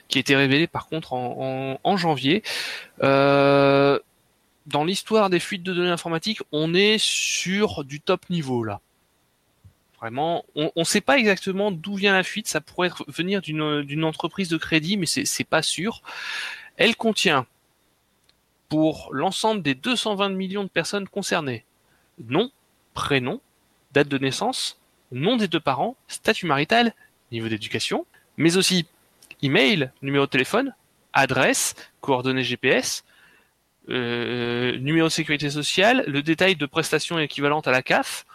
qui 0.08 0.20
a 0.20 0.22
été 0.22 0.38
révélé 0.38 0.68
par 0.68 0.88
contre 0.88 1.12
en, 1.14 1.98
janvier. 1.98 2.44
Euh, 3.02 4.00
dans 4.66 4.86
l'histoire 4.86 5.30
des 5.30 5.42
fuites 5.42 5.64
de 5.64 5.74
données 5.74 5.90
informatiques, 5.90 6.40
on 6.54 6.74
est 6.74 6.98
sur 6.98 7.84
du 7.84 8.00
top 8.00 8.30
niveau 8.30 8.64
là. 8.64 8.80
Vraiment, 10.00 10.44
on 10.56 10.70
ne 10.76 10.84
sait 10.84 11.02
pas 11.02 11.18
exactement 11.18 11.72
d'où 11.72 11.96
vient 11.96 12.12
la 12.12 12.24
fuite. 12.24 12.50
Ça 12.50 12.60
pourrait 12.60 12.92
venir 13.08 13.42
d'une 13.42 14.04
entreprise 14.04 14.50
de 14.50 14.58
crédit, 14.58 14.98
mais 14.98 15.06
c'est 15.06 15.44
pas 15.46 15.62
sûr. 15.62 16.02
Elle 16.76 16.98
contient, 16.98 17.48
pour 18.68 19.10
l'ensemble 19.14 19.62
des 19.62 19.76
220 19.76 20.30
millions 20.30 20.64
de 20.64 20.70
personnes 20.70 21.08
concernées, 21.08 21.64
nom, 22.28 22.52
prénom, 22.94 23.40
date 23.94 24.10
de 24.10 24.18
naissance, 24.18 24.78
nom 25.14 25.38
des 25.38 25.48
deux 25.48 25.60
parents, 25.60 25.96
statut 26.08 26.46
marital, 26.46 26.94
niveau 27.32 27.48
d'éducation, 27.48 28.06
mais 28.38 28.58
aussi 28.58 28.86
email, 29.42 29.92
numéro 30.02 30.26
de 30.26 30.30
téléphone, 30.30 30.74
adresse, 31.14 31.76
coordonnées 32.02 32.44
GPS, 32.44 33.04
euh, 33.90 34.78
numéro 34.78 35.08
de 35.08 35.14
sécurité 35.14 35.50
sociale, 35.50 36.04
le 36.08 36.22
détail 36.22 36.56
de 36.56 36.66
prestations 36.66 37.20
équivalentes 37.20 37.68
à 37.68 37.72
la 37.72 37.82
CAF, 37.82 38.26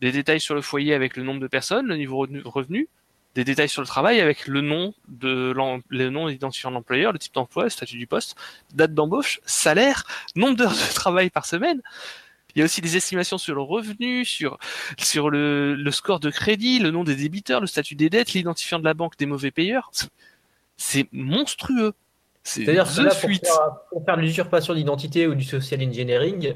des 0.00 0.12
détails 0.12 0.40
sur 0.40 0.54
le 0.54 0.60
foyer 0.60 0.94
avec 0.94 1.16
le 1.16 1.22
nombre 1.22 1.40
de 1.40 1.46
personnes, 1.46 1.86
le 1.86 1.96
niveau 1.96 2.26
revenu, 2.44 2.88
des 3.34 3.44
détails 3.44 3.68
sur 3.68 3.82
le 3.82 3.86
travail 3.86 4.20
avec 4.20 4.46
le 4.46 4.62
nom 4.62 4.94
de 5.08 5.54
le 5.54 6.36
de 6.36 6.68
l'employeur, 6.70 7.12
le 7.12 7.18
type 7.18 7.34
d'emploi, 7.34 7.64
le 7.64 7.70
statut 7.70 7.96
du 7.96 8.06
poste, 8.06 8.36
date 8.74 8.94
d'embauche, 8.94 9.40
salaire, 9.44 10.04
nombre 10.34 10.56
d'heures 10.56 10.72
de 10.72 10.94
travail 10.94 11.30
par 11.30 11.46
semaine, 11.46 11.82
il 12.56 12.60
y 12.60 12.62
a 12.62 12.64
aussi 12.64 12.80
des 12.80 12.96
estimations 12.96 13.36
sur 13.36 13.54
le 13.54 13.60
revenu, 13.60 14.24
sur, 14.24 14.58
sur 14.98 15.28
le, 15.28 15.90
score 15.90 16.20
de 16.20 16.30
crédit, 16.30 16.78
le 16.78 16.90
nom 16.90 17.04
des 17.04 17.14
débiteurs, 17.14 17.60
le 17.60 17.66
statut 17.66 17.94
des 17.94 18.08
dettes, 18.08 18.32
l'identifiant 18.32 18.78
de 18.78 18.84
la 18.84 18.94
banque 18.94 19.18
des 19.18 19.26
mauvais 19.26 19.50
payeurs. 19.50 19.92
C'est 20.78 21.06
monstrueux. 21.12 21.92
C'est-à-dire 22.42 22.84
que 22.84 23.02
pour, 23.02 23.12
faire, 23.12 23.70
pour 23.90 24.04
faire 24.04 24.16
de 24.16 24.22
l'usurpation 24.22 24.72
d'identité 24.72 25.26
ou 25.26 25.34
du 25.34 25.44
social 25.44 25.82
engineering, 25.82 26.54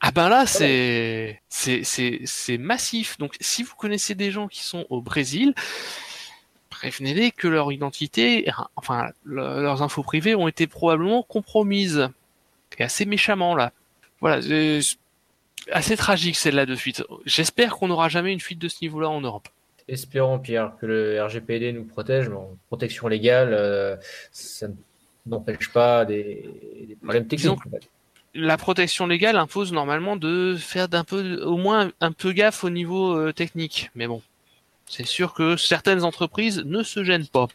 ah 0.00 0.10
ben 0.10 0.28
là, 0.28 0.46
c'est 0.46 1.40
c'est 1.48 2.58
massif. 2.58 3.16
Donc, 3.18 3.36
si 3.40 3.62
vous 3.62 3.74
connaissez 3.76 4.14
des 4.14 4.32
gens 4.32 4.48
qui 4.48 4.64
sont 4.64 4.86
au 4.88 5.00
Brésil, 5.00 5.54
prévenez-les 6.70 7.30
que 7.30 7.46
leur 7.46 7.70
identité, 7.70 8.50
enfin 8.74 9.10
leurs 9.24 9.82
infos 9.82 10.02
privées 10.02 10.34
ont 10.34 10.48
été 10.48 10.66
probablement 10.66 11.22
compromises 11.22 12.08
et 12.78 12.82
assez 12.82 13.04
méchamment 13.04 13.54
là. 13.54 13.72
Voilà, 14.20 14.40
assez 15.70 15.96
tragique 15.96 16.36
celle-là 16.36 16.66
de 16.66 16.74
fuite. 16.74 17.04
J'espère 17.26 17.76
qu'on 17.76 17.88
n'aura 17.88 18.08
jamais 18.08 18.32
une 18.32 18.40
fuite 18.40 18.58
de 18.58 18.68
ce 18.68 18.78
niveau-là 18.82 19.08
en 19.08 19.20
Europe. 19.20 19.48
Espérons, 19.88 20.38
Pierre, 20.38 20.72
que 20.80 20.86
le 20.86 21.22
RGPD 21.22 21.72
nous 21.72 21.84
protège, 21.84 22.28
mais 22.28 22.36
en 22.36 22.56
protection 22.68 23.08
légale, 23.08 23.52
euh, 23.52 23.96
ça 24.30 24.68
n'empêche 25.26 25.72
pas 25.72 26.04
des, 26.04 26.48
problèmes 27.02 27.26
techniques. 27.26 27.58
la 28.34 28.56
protection 28.56 29.06
légale 29.06 29.36
impose 29.36 29.72
normalement 29.72 30.16
de 30.16 30.56
faire 30.56 30.88
d'un 30.88 31.02
peu, 31.02 31.42
au 31.42 31.56
moins 31.56 31.90
un 32.00 32.12
peu 32.12 32.32
gaffe 32.32 32.62
au 32.62 32.70
niveau 32.70 33.16
euh, 33.16 33.32
technique. 33.32 33.90
Mais 33.96 34.06
bon, 34.06 34.22
c'est 34.86 35.06
sûr 35.06 35.34
que 35.34 35.56
certaines 35.56 36.04
entreprises 36.04 36.62
ne 36.64 36.82
se 36.82 37.02
gênent 37.02 37.26
pas. 37.26 37.48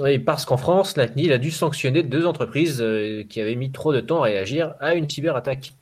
Oui, 0.00 0.18
parce 0.18 0.44
qu'en 0.44 0.56
France, 0.56 0.96
la 0.96 1.06
CNIL 1.06 1.32
a 1.32 1.38
dû 1.38 1.52
sanctionner 1.52 2.02
deux 2.02 2.26
entreprises 2.26 2.80
euh, 2.80 3.22
qui 3.28 3.40
avaient 3.40 3.54
mis 3.54 3.70
trop 3.70 3.92
de 3.92 4.00
temps 4.00 4.22
à 4.22 4.24
réagir 4.24 4.74
à 4.80 4.94
une 4.94 5.08
cyberattaque. 5.08 5.72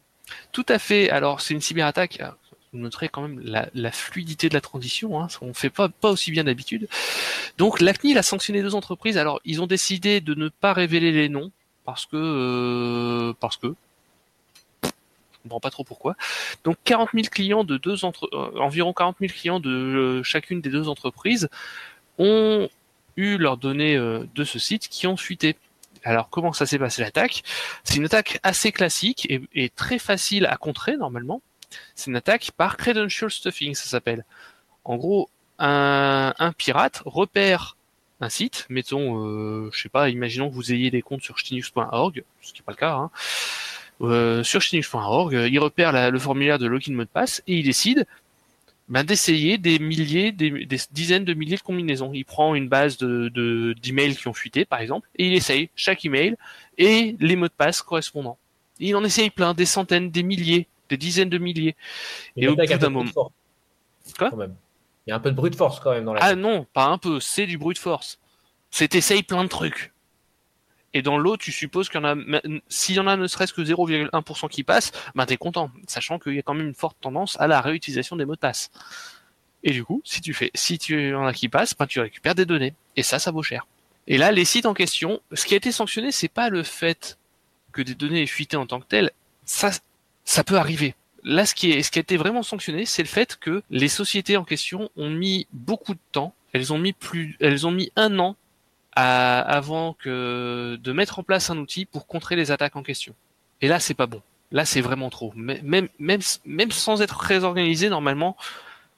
Tout 0.52 0.66
à 0.68 0.78
fait. 0.78 1.10
Alors, 1.10 1.40
c'est 1.40 1.54
une 1.54 1.60
cyberattaque. 1.60 2.20
Euh, 2.20 2.30
vous 2.72 2.78
noterez 2.78 3.08
quand 3.08 3.22
même 3.22 3.40
la, 3.40 3.92
fluidité 3.92 4.48
de 4.48 4.54
la 4.54 4.60
transition. 4.60 5.20
Hein. 5.20 5.28
On 5.42 5.48
ne 5.48 5.52
fait 5.52 5.70
pas, 5.70 5.90
aussi 6.04 6.30
bien 6.30 6.44
d'habitude. 6.44 6.88
Donc, 7.58 7.80
l'ACNIL 7.80 8.16
a 8.16 8.22
sanctionné 8.22 8.62
deux 8.62 8.74
entreprises. 8.74 9.18
Alors, 9.18 9.40
ils 9.44 9.60
ont 9.60 9.66
décidé 9.66 10.20
de 10.20 10.34
ne 10.34 10.48
pas 10.48 10.72
révéler 10.72 11.12
les 11.12 11.28
noms 11.28 11.50
parce 11.84 12.06
que 12.06 12.16
euh, 12.16 13.34
parce 13.40 13.56
que 13.56 13.74
je 14.84 14.88
comprends 15.42 15.60
pas 15.60 15.70
trop 15.70 15.82
pourquoi. 15.82 16.14
Donc 16.62 16.76
40 16.84 17.10
000 17.12 17.26
clients 17.28 17.64
de 17.64 17.76
deux 17.76 18.04
entre, 18.04 18.28
euh, 18.32 18.60
environ 18.60 18.92
40 18.92 19.16
000 19.20 19.32
clients 19.32 19.58
de 19.58 20.22
chacune 20.22 20.60
des 20.60 20.70
deux 20.70 20.88
entreprises 20.88 21.48
ont 22.18 22.68
eu 23.16 23.36
leurs 23.36 23.56
données 23.56 23.96
de 23.96 24.44
ce 24.44 24.60
site 24.60 24.88
qui 24.88 25.08
ont 25.08 25.16
fuité. 25.16 25.56
Alors 26.04 26.28
comment 26.30 26.52
ça 26.52 26.66
s'est 26.66 26.78
passé 26.78 27.02
l'attaque? 27.02 27.42
C'est 27.84 27.96
une 27.96 28.06
attaque 28.06 28.40
assez 28.42 28.72
classique 28.72 29.26
et, 29.30 29.68
très 29.70 29.98
facile 29.98 30.46
à 30.46 30.56
contrer 30.56 30.96
normalement. 30.96 31.42
C'est 31.94 32.10
une 32.10 32.16
attaque 32.16 32.50
par 32.56 32.76
credential 32.76 33.30
stuffing, 33.30 33.74
ça 33.74 33.88
s'appelle. 33.88 34.24
En 34.84 34.96
gros, 34.96 35.30
un, 35.58 36.52
pirate 36.56 37.02
repère 37.04 37.76
un 38.20 38.28
site, 38.28 38.66
mettons, 38.68 39.26
euh, 39.26 39.70
je 39.72 39.82
sais 39.82 39.88
pas, 39.88 40.08
imaginons 40.08 40.48
que 40.48 40.54
vous 40.54 40.72
ayez 40.72 40.90
des 40.92 41.02
comptes 41.02 41.22
sur 41.22 41.38
chinux.org, 41.38 42.22
ce 42.40 42.52
qui 42.52 42.60
n'est 42.60 42.64
pas 42.64 42.70
le 42.72 42.76
cas, 42.76 42.94
hein. 42.94 43.10
euh, 44.00 44.44
sur 44.44 44.60
chinux.org, 44.60 45.32
il 45.50 45.58
repère 45.58 46.10
le 46.10 46.18
formulaire 46.20 46.60
de 46.60 46.66
login 46.66 46.94
mot 46.94 47.02
de 47.02 47.08
passe 47.08 47.42
et 47.48 47.56
il 47.56 47.64
décide, 47.64 48.06
ben, 48.92 49.04
d'essayer 49.04 49.56
des 49.56 49.78
milliers, 49.78 50.32
des, 50.32 50.66
des, 50.66 50.78
dizaines 50.90 51.24
de 51.24 51.32
milliers 51.32 51.56
de 51.56 51.62
combinaisons. 51.62 52.12
Il 52.12 52.26
prend 52.26 52.54
une 52.54 52.68
base 52.68 52.98
de 52.98 53.74
d'emails 53.80 54.16
qui 54.16 54.28
ont 54.28 54.34
fuité, 54.34 54.66
par 54.66 54.80
exemple, 54.80 55.08
et 55.16 55.28
il 55.28 55.32
essaye 55.32 55.70
chaque 55.74 56.04
email 56.04 56.36
et 56.76 57.16
les 57.18 57.34
mots 57.34 57.48
de 57.48 57.52
passe 57.56 57.80
correspondants. 57.80 58.36
il 58.78 58.94
en 58.94 59.02
essaye 59.02 59.30
plein, 59.30 59.54
des 59.54 59.64
centaines, 59.64 60.10
des 60.10 60.22
milliers, 60.22 60.68
des 60.90 60.98
dizaines 60.98 61.30
de 61.30 61.38
milliers. 61.38 61.74
Il 62.36 62.44
et 62.44 62.48
au 62.48 62.54
bout 62.54 62.60
attaque 62.60 62.72
un 62.72 62.74
peu 62.74 62.80
d'un 62.82 62.88
de 62.88 62.92
moment, 62.92 63.32
Quoi? 64.18 64.30
Quand 64.30 64.36
même. 64.36 64.56
Il 65.06 65.10
y 65.10 65.12
a 65.14 65.16
un 65.16 65.20
peu 65.20 65.30
de 65.30 65.36
brute 65.36 65.56
force 65.56 65.80
quand 65.80 65.92
même 65.92 66.04
dans 66.04 66.12
la. 66.12 66.22
ah 66.22 66.34
non, 66.34 66.66
pas 66.74 66.84
un 66.84 66.98
peu, 66.98 67.18
c'est 67.18 67.46
du 67.46 67.56
brute 67.56 67.78
force. 67.78 68.18
C'est 68.70 68.88
t'essayes 68.88 69.22
plein 69.22 69.42
de 69.42 69.48
trucs. 69.48 69.91
Et 70.94 71.02
dans 71.02 71.16
l'eau, 71.16 71.36
tu 71.36 71.52
supposes 71.52 71.88
qu'il 71.88 72.00
y 72.00 72.04
en 72.04 72.16
a, 72.16 72.40
s'il 72.68 72.96
y 72.96 73.00
en 73.00 73.06
a 73.06 73.16
ne 73.16 73.26
serait-ce 73.26 73.52
que 73.52 73.62
0,1% 73.62 74.48
qui 74.48 74.62
passe, 74.62 74.92
ben 75.14 75.24
t'es 75.24 75.36
content, 75.36 75.70
sachant 75.86 76.18
qu'il 76.18 76.34
y 76.34 76.38
a 76.38 76.42
quand 76.42 76.54
même 76.54 76.68
une 76.68 76.74
forte 76.74 76.98
tendance 77.00 77.40
à 77.40 77.46
la 77.46 77.60
réutilisation 77.60 78.16
des 78.16 78.24
mots 78.24 78.34
de 78.34 78.40
passe. 78.40 78.70
Et 79.64 79.70
du 79.70 79.84
coup, 79.84 80.02
si 80.04 80.20
tu 80.20 80.34
fais, 80.34 80.50
si 80.54 80.78
tu 80.78 81.14
en 81.14 81.24
as 81.24 81.32
qui 81.32 81.48
passent, 81.48 81.74
ben 81.76 81.86
tu 81.86 82.00
récupères 82.00 82.34
des 82.34 82.44
données. 82.44 82.74
Et 82.96 83.02
ça, 83.02 83.18
ça 83.18 83.30
vaut 83.30 83.42
cher. 83.42 83.66
Et 84.06 84.18
là, 84.18 84.32
les 84.32 84.44
sites 84.44 84.66
en 84.66 84.74
question, 84.74 85.20
ce 85.32 85.46
qui 85.46 85.54
a 85.54 85.56
été 85.56 85.72
sanctionné, 85.72 86.10
c'est 86.12 86.28
pas 86.28 86.48
le 86.48 86.62
fait 86.62 87.18
que 87.72 87.82
des 87.82 87.94
données 87.94 88.22
aient 88.22 88.26
fuité 88.26 88.56
en 88.56 88.66
tant 88.66 88.80
que 88.80 88.86
telles. 88.86 89.12
Ça, 89.44 89.70
ça 90.24 90.44
peut 90.44 90.56
arriver. 90.56 90.94
Là, 91.24 91.46
ce 91.46 91.54
qui, 91.54 91.70
est, 91.70 91.82
ce 91.82 91.90
qui 91.90 92.00
a 92.00 92.02
été 92.02 92.16
vraiment 92.16 92.42
sanctionné, 92.42 92.84
c'est 92.84 93.02
le 93.02 93.08
fait 93.08 93.36
que 93.36 93.62
les 93.70 93.88
sociétés 93.88 94.36
en 94.36 94.44
question 94.44 94.90
ont 94.96 95.10
mis 95.10 95.46
beaucoup 95.52 95.94
de 95.94 96.00
temps. 96.10 96.34
Elles 96.52 96.72
ont 96.72 96.78
mis 96.78 96.92
plus, 96.92 97.36
elles 97.40 97.66
ont 97.66 97.70
mis 97.70 97.92
un 97.96 98.18
an 98.18 98.36
à, 98.94 99.40
avant 99.40 99.94
que 99.94 100.78
de 100.80 100.92
mettre 100.92 101.18
en 101.18 101.22
place 101.22 101.50
un 101.50 101.58
outil 101.58 101.84
pour 101.86 102.06
contrer 102.06 102.36
les 102.36 102.50
attaques 102.50 102.76
en 102.76 102.82
question. 102.82 103.14
Et 103.60 103.68
là, 103.68 103.80
c'est 103.80 103.94
pas 103.94 104.06
bon. 104.06 104.22
Là, 104.50 104.64
c'est 104.64 104.80
vraiment 104.82 105.08
trop. 105.08 105.32
Même, 105.34 105.88
même, 105.98 106.20
même 106.44 106.70
sans 106.70 107.00
être 107.00 107.18
très 107.18 107.44
organisé, 107.44 107.88
normalement, 107.88 108.36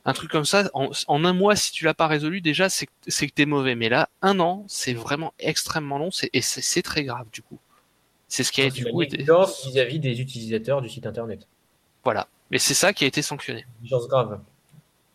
un 0.04 0.12
truc 0.12 0.30
comme 0.30 0.44
ça, 0.44 0.68
en, 0.74 0.90
en 1.06 1.24
un 1.24 1.32
mois, 1.32 1.54
si 1.56 1.70
tu 1.72 1.84
l'as 1.84 1.94
pas 1.94 2.08
résolu, 2.08 2.40
déjà, 2.40 2.68
c'est 2.68 2.86
que- 2.86 3.26
t'es 3.34 3.46
mauvais. 3.46 3.74
Mais 3.74 3.88
là, 3.88 4.08
un 4.20 4.40
an, 4.40 4.64
c'est 4.68 4.94
vraiment 4.94 5.32
extrêmement 5.38 5.98
long, 5.98 6.10
et 6.32 6.42
c'est 6.42 6.82
très 6.82 7.04
grave, 7.04 7.26
du 7.32 7.40
coup. 7.42 7.58
C'est 8.28 8.42
ce 8.42 8.50
qui 8.50 8.62
a, 8.62 8.64
C'est 8.64 8.70
du 8.70 8.86
coup, 8.86 9.00
été, 9.02 9.18
négligence 9.18 9.66
vis-à-vis 9.66 10.00
des 10.00 10.20
utilisateurs 10.20 10.82
du 10.82 10.88
site 10.88 11.06
internet. 11.06 11.46
voilà. 12.02 12.26
Mais 12.50 12.58
c'est 12.58 12.74
ça 12.74 12.92
qui 12.92 13.04
a 13.04 13.06
été 13.06 13.22
sanctionné. 13.22 13.64
Négligence 13.80 14.08
grave. 14.08 14.40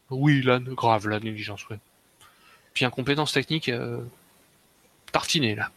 Oui, 0.09 0.41
là, 0.41 0.59
grave, 0.59 1.07
la 1.07 1.19
négligence, 1.19 1.67
ouais. 1.69 1.79
Puis 2.73 2.85
incompétence 2.85 3.33
technique, 3.33 3.69
euh, 3.69 3.99
là. 5.55 5.71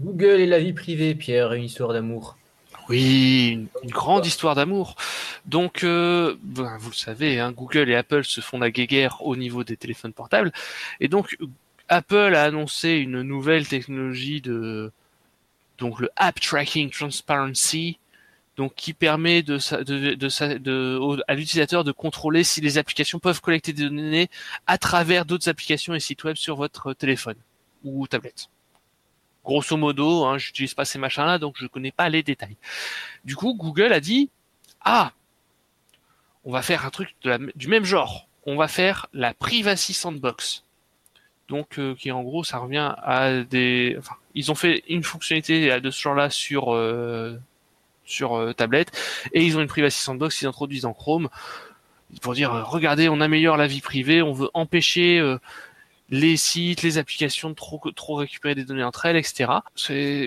Google 0.00 0.40
et 0.40 0.46
la 0.46 0.58
vie 0.58 0.72
privée, 0.72 1.14
Pierre, 1.14 1.52
une 1.52 1.64
histoire 1.64 1.92
d'amour. 1.92 2.36
Oui, 2.88 3.48
une, 3.52 3.66
une 3.82 3.90
grande 3.90 4.26
histoire 4.26 4.54
d'amour. 4.54 4.96
Donc, 5.46 5.84
euh, 5.84 6.36
ben, 6.42 6.76
vous 6.78 6.90
le 6.90 6.94
savez, 6.96 7.40
hein, 7.40 7.52
Google 7.52 7.88
et 7.90 7.94
Apple 7.94 8.24
se 8.24 8.40
font 8.40 8.58
la 8.58 8.70
guéguerre 8.70 9.24
au 9.24 9.36
niveau 9.36 9.64
des 9.64 9.76
téléphones 9.76 10.12
portables. 10.12 10.52
Et 11.00 11.08
donc, 11.08 11.36
Apple 11.88 12.34
a 12.34 12.42
annoncé 12.44 12.90
une 12.90 13.22
nouvelle 13.22 13.66
technologie 13.66 14.40
de 14.40 14.90
donc 15.78 15.98
le 16.00 16.08
App 16.16 16.38
Tracking 16.40 16.90
Transparency, 16.90 17.98
donc 18.56 18.74
qui 18.74 18.92
permet 18.92 19.42
de, 19.42 19.58
sa- 19.58 19.82
de, 19.82 20.14
de, 20.14 20.28
sa- 20.28 20.58
de- 20.58 20.98
au- 21.00 21.18
à 21.26 21.34
l'utilisateur 21.34 21.84
de 21.84 21.92
contrôler 21.92 22.44
si 22.44 22.60
les 22.60 22.78
applications 22.78 23.18
peuvent 23.18 23.40
collecter 23.40 23.72
des 23.72 23.84
données 23.84 24.28
à 24.66 24.78
travers 24.78 25.24
d'autres 25.24 25.48
applications 25.48 25.94
et 25.94 26.00
sites 26.00 26.22
web 26.24 26.36
sur 26.36 26.56
votre 26.56 26.92
téléphone 26.92 27.36
ou 27.82 28.06
tablette. 28.06 28.48
Grosso 29.44 29.76
modo, 29.76 30.24
hein, 30.24 30.38
j'utilise 30.38 30.74
pas 30.74 30.84
ces 30.84 30.98
machins-là, 30.98 31.38
donc 31.38 31.56
je 31.58 31.66
connais 31.66 31.92
pas 31.92 32.08
les 32.08 32.22
détails. 32.22 32.56
Du 33.24 33.36
coup, 33.36 33.54
Google 33.54 33.92
a 33.92 34.00
dit 34.00 34.30
ah, 34.84 35.12
on 36.44 36.52
va 36.52 36.62
faire 36.62 36.84
un 36.86 36.90
truc 36.90 37.14
du 37.54 37.68
même 37.68 37.84
genre. 37.84 38.28
On 38.46 38.56
va 38.56 38.68
faire 38.68 39.06
la 39.14 39.32
Privacy 39.32 39.94
Sandbox. 39.94 40.64
Donc, 41.48 41.78
euh, 41.78 41.94
qui 41.94 42.10
en 42.10 42.22
gros, 42.22 42.44
ça 42.44 42.58
revient 42.58 42.94
à 43.02 43.42
des. 43.42 43.96
Enfin, 43.98 44.16
ils 44.34 44.50
ont 44.50 44.54
fait 44.54 44.82
une 44.88 45.02
fonctionnalité 45.02 45.80
de 45.80 45.90
ce 45.90 46.00
genre-là 46.00 46.30
sur 46.30 46.74
euh, 46.74 47.38
sur 48.04 48.34
euh, 48.34 48.52
tablette, 48.52 48.92
et 49.32 49.44
ils 49.44 49.56
ont 49.56 49.60
une 49.60 49.68
Privacy 49.68 50.02
Sandbox 50.02 50.38
qu'ils 50.38 50.48
introduisent 50.48 50.82
dans 50.82 50.92
Chrome 50.92 51.28
pour 52.20 52.34
dire 52.34 52.52
euh, 52.52 52.62
regardez, 52.62 53.08
on 53.08 53.20
améliore 53.20 53.56
la 53.56 53.66
vie 53.66 53.80
privée, 53.80 54.22
on 54.22 54.32
veut 54.32 54.50
empêcher 54.54 55.20
les 56.14 56.36
sites, 56.36 56.82
les 56.82 56.96
applications 56.98 57.50
de 57.50 57.54
trop 57.54 57.80
trop 57.90 58.14
récupérer 58.14 58.54
des 58.54 58.64
données 58.64 58.84
entre 58.84 59.06
elles, 59.06 59.16
etc. 59.16 59.50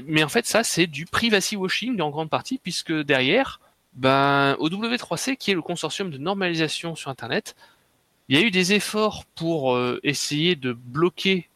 Mais 0.05 0.21
en 0.23 0.27
fait, 0.27 0.45
ça, 0.45 0.63
c'est 0.63 0.85
du 0.85 1.05
privacy 1.05 1.55
washing 1.55 2.01
en 2.01 2.09
grande 2.09 2.29
partie, 2.29 2.57
puisque 2.57 2.91
derrière, 2.91 3.61
ben, 3.93 4.57
au 4.59 4.69
W3C, 4.69 5.37
qui 5.37 5.51
est 5.51 5.53
le 5.53 5.61
consortium 5.61 6.11
de 6.11 6.17
normalisation 6.17 6.95
sur 6.95 7.09
Internet, 7.09 7.55
il 8.27 8.37
y 8.37 8.43
a 8.43 8.45
eu 8.45 8.51
des 8.51 8.73
efforts 8.73 9.23
pour 9.35 9.75
euh, 9.75 10.01
essayer 10.03 10.57
de 10.57 10.73
bloquer 10.73 11.47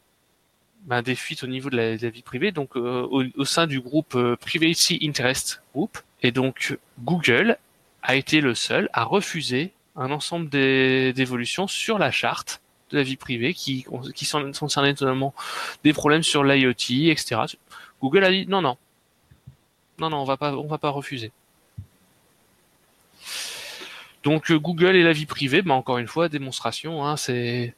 ben, 0.86 1.02
des 1.02 1.14
fuites 1.14 1.44
au 1.44 1.46
niveau 1.46 1.68
de 1.68 1.76
la, 1.76 1.96
vie 1.96 2.22
privée, 2.22 2.52
donc 2.52 2.76
euh, 2.76 3.06
au, 3.10 3.44
sein 3.44 3.66
du 3.66 3.80
groupe 3.80 4.14
euh, 4.14 4.36
Privacy 4.36 4.98
Interest 5.02 5.62
Group. 5.74 5.98
Et 6.22 6.32
donc 6.32 6.78
Google 7.00 7.58
a 8.02 8.16
été 8.16 8.40
le 8.40 8.54
seul 8.54 8.88
à 8.94 9.04
refuser 9.04 9.72
un 9.94 10.10
ensemble 10.10 10.48
d'évolutions 10.48 11.66
sur 11.66 11.98
la 11.98 12.10
charte 12.10 12.61
de 12.92 12.98
la 12.98 13.02
vie 13.02 13.16
privée 13.16 13.54
qui, 13.54 13.84
qui 14.14 14.24
sont 14.24 14.52
concernait 14.52 14.90
notamment 14.90 15.34
des 15.84 15.92
problèmes 15.92 16.22
sur 16.22 16.44
l'IoT, 16.44 17.10
etc. 17.10 17.40
Google 18.00 18.24
a 18.24 18.30
dit 18.30 18.46
non, 18.46 18.62
non, 18.62 18.76
non, 19.98 20.10
non, 20.10 20.18
on 20.18 20.24
va 20.24 20.36
pas, 20.36 20.56
on 20.56 20.66
va 20.66 20.78
pas 20.78 20.90
refuser. 20.90 21.32
Donc 24.22 24.50
euh, 24.50 24.58
Google 24.58 24.96
et 24.96 25.02
la 25.02 25.12
vie 25.12 25.26
privée, 25.26 25.62
bah, 25.62 25.74
encore 25.74 25.98
une 25.98 26.06
fois, 26.06 26.28
démonstration, 26.28 27.04
hein, 27.04 27.16
c'est 27.16 27.74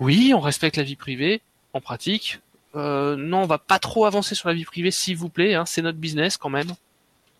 oui, 0.00 0.32
on 0.34 0.40
respecte 0.40 0.76
la 0.76 0.82
vie 0.82 0.96
privée 0.96 1.40
en 1.72 1.80
pratique. 1.80 2.40
Euh, 2.74 3.16
non, 3.16 3.42
on 3.42 3.46
va 3.46 3.58
pas 3.58 3.78
trop 3.78 4.06
avancer 4.06 4.34
sur 4.34 4.48
la 4.48 4.54
vie 4.54 4.64
privée, 4.64 4.90
s'il 4.90 5.16
vous 5.16 5.28
plaît. 5.28 5.54
Hein, 5.54 5.64
c'est 5.66 5.82
notre 5.82 5.98
business 5.98 6.36
quand 6.36 6.48
même. 6.48 6.72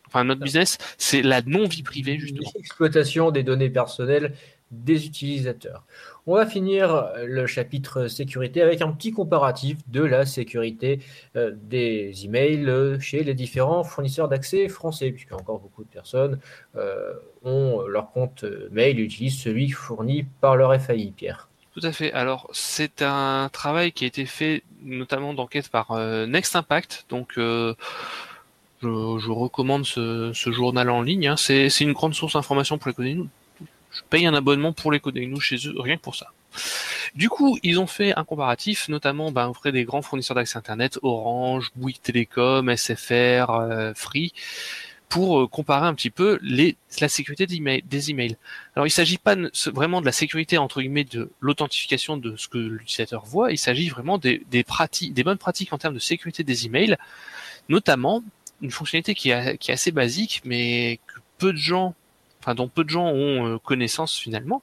Enfin, 0.06 0.24
notre 0.24 0.42
business, 0.42 0.78
c'est 0.98 1.22
la 1.22 1.40
non 1.42 1.66
vie 1.66 1.82
privée 1.82 2.18
justement. 2.18 2.52
Exploitation 2.54 3.30
des 3.30 3.42
données 3.42 3.70
personnelles 3.70 4.34
des 4.72 5.06
utilisateurs. 5.06 5.84
On 6.26 6.34
va 6.34 6.46
finir 6.46 7.12
le 7.24 7.46
chapitre 7.46 8.08
sécurité 8.08 8.62
avec 8.62 8.80
un 8.80 8.90
petit 8.92 9.12
comparatif 9.12 9.78
de 9.88 10.02
la 10.02 10.26
sécurité 10.26 11.00
euh, 11.36 11.52
des 11.54 12.24
emails 12.24 12.68
euh, 12.68 12.98
chez 12.98 13.22
les 13.22 13.34
différents 13.34 13.84
fournisseurs 13.84 14.28
d'accès 14.28 14.68
français, 14.68 15.10
puisque 15.10 15.32
encore 15.32 15.60
beaucoup 15.60 15.84
de 15.84 15.88
personnes 15.88 16.38
euh, 16.76 17.12
ont 17.44 17.82
leur 17.82 18.12
compte 18.12 18.44
euh, 18.44 18.68
mail 18.72 18.98
et 18.98 19.02
utilisent 19.02 19.40
celui 19.40 19.70
fourni 19.70 20.24
par 20.40 20.56
leur 20.56 20.80
FAI, 20.80 21.12
Pierre. 21.16 21.48
Tout 21.74 21.80
à 21.82 21.92
fait. 21.92 22.12
Alors, 22.12 22.48
c'est 22.52 23.00
un 23.00 23.48
travail 23.50 23.92
qui 23.92 24.04
a 24.04 24.06
été 24.06 24.26
fait 24.26 24.62
notamment 24.82 25.32
d'enquête 25.32 25.70
par 25.70 25.92
euh, 25.92 26.26
Next 26.26 26.54
Impact. 26.54 27.06
Donc, 27.08 27.38
euh, 27.38 27.74
je, 28.82 29.30
recommande 29.30 29.86
ce, 29.86 30.32
journal 30.34 30.90
en 30.90 31.00
ligne. 31.00 31.28
hein. 31.28 31.36
C'est 31.36 31.68
une 31.80 31.92
grande 31.92 32.14
source 32.14 32.34
d'information 32.34 32.76
pour 32.78 32.92
les. 32.98 33.16
Je 33.92 34.00
paye 34.08 34.26
un 34.26 34.34
abonnement 34.34 34.72
pour 34.72 34.90
les 34.92 35.00
coder 35.00 35.26
nous 35.26 35.40
chez 35.40 35.56
eux, 35.66 35.74
rien 35.78 35.96
que 35.96 36.02
pour 36.02 36.14
ça. 36.16 36.32
Du 37.14 37.28
coup, 37.28 37.58
ils 37.62 37.78
ont 37.78 37.86
fait 37.86 38.14
un 38.16 38.24
comparatif, 38.24 38.88
notamment 38.88 39.32
ben, 39.32 39.48
auprès 39.48 39.72
des 39.72 39.84
grands 39.84 40.02
fournisseurs 40.02 40.34
d'accès 40.34 40.58
Internet, 40.58 40.98
Orange, 41.02 41.70
Bouygues 41.76 42.00
Télécom, 42.00 42.74
SFR, 42.74 43.50
euh, 43.50 43.92
Free, 43.94 44.32
pour 45.10 45.42
euh, 45.42 45.46
comparer 45.46 45.86
un 45.86 45.94
petit 45.94 46.08
peu 46.08 46.38
les, 46.42 46.76
la 47.00 47.08
sécurité 47.08 47.46
des 47.46 48.10
emails. 48.10 48.36
Alors, 48.74 48.86
il 48.86 48.90
s'agit 48.90 49.18
pas 49.18 49.36
ne- 49.36 49.50
vraiment 49.72 50.00
de 50.00 50.06
la 50.06 50.12
sécurité 50.12 50.56
entre 50.56 50.80
guillemets 50.80 51.04
de 51.04 51.30
l'authentification 51.40 52.16
de 52.16 52.34
ce 52.36 52.48
que 52.48 52.56
l'utilisateur 52.58 53.26
voit. 53.26 53.52
Il 53.52 53.58
s'agit 53.58 53.90
vraiment 53.90 54.16
des, 54.16 54.42
des 54.50 54.64
des 55.10 55.24
bonnes 55.24 55.38
pratiques 55.38 55.72
en 55.74 55.78
termes 55.78 55.94
de 55.94 55.98
sécurité 55.98 56.44
des 56.44 56.64
emails, 56.64 56.96
notamment 57.68 58.22
une 58.62 58.70
fonctionnalité 58.70 59.14
qui 59.14 59.30
est, 59.30 59.58
qui 59.58 59.70
est 59.70 59.74
assez 59.74 59.92
basique, 59.92 60.40
mais 60.44 60.98
que 61.06 61.20
peu 61.36 61.52
de 61.52 61.58
gens, 61.58 61.94
enfin 62.42 62.54
dont 62.54 62.68
peu 62.68 62.84
de 62.84 62.90
gens 62.90 63.06
ont 63.06 63.46
euh, 63.46 63.58
connaissance 63.58 64.18
finalement. 64.18 64.62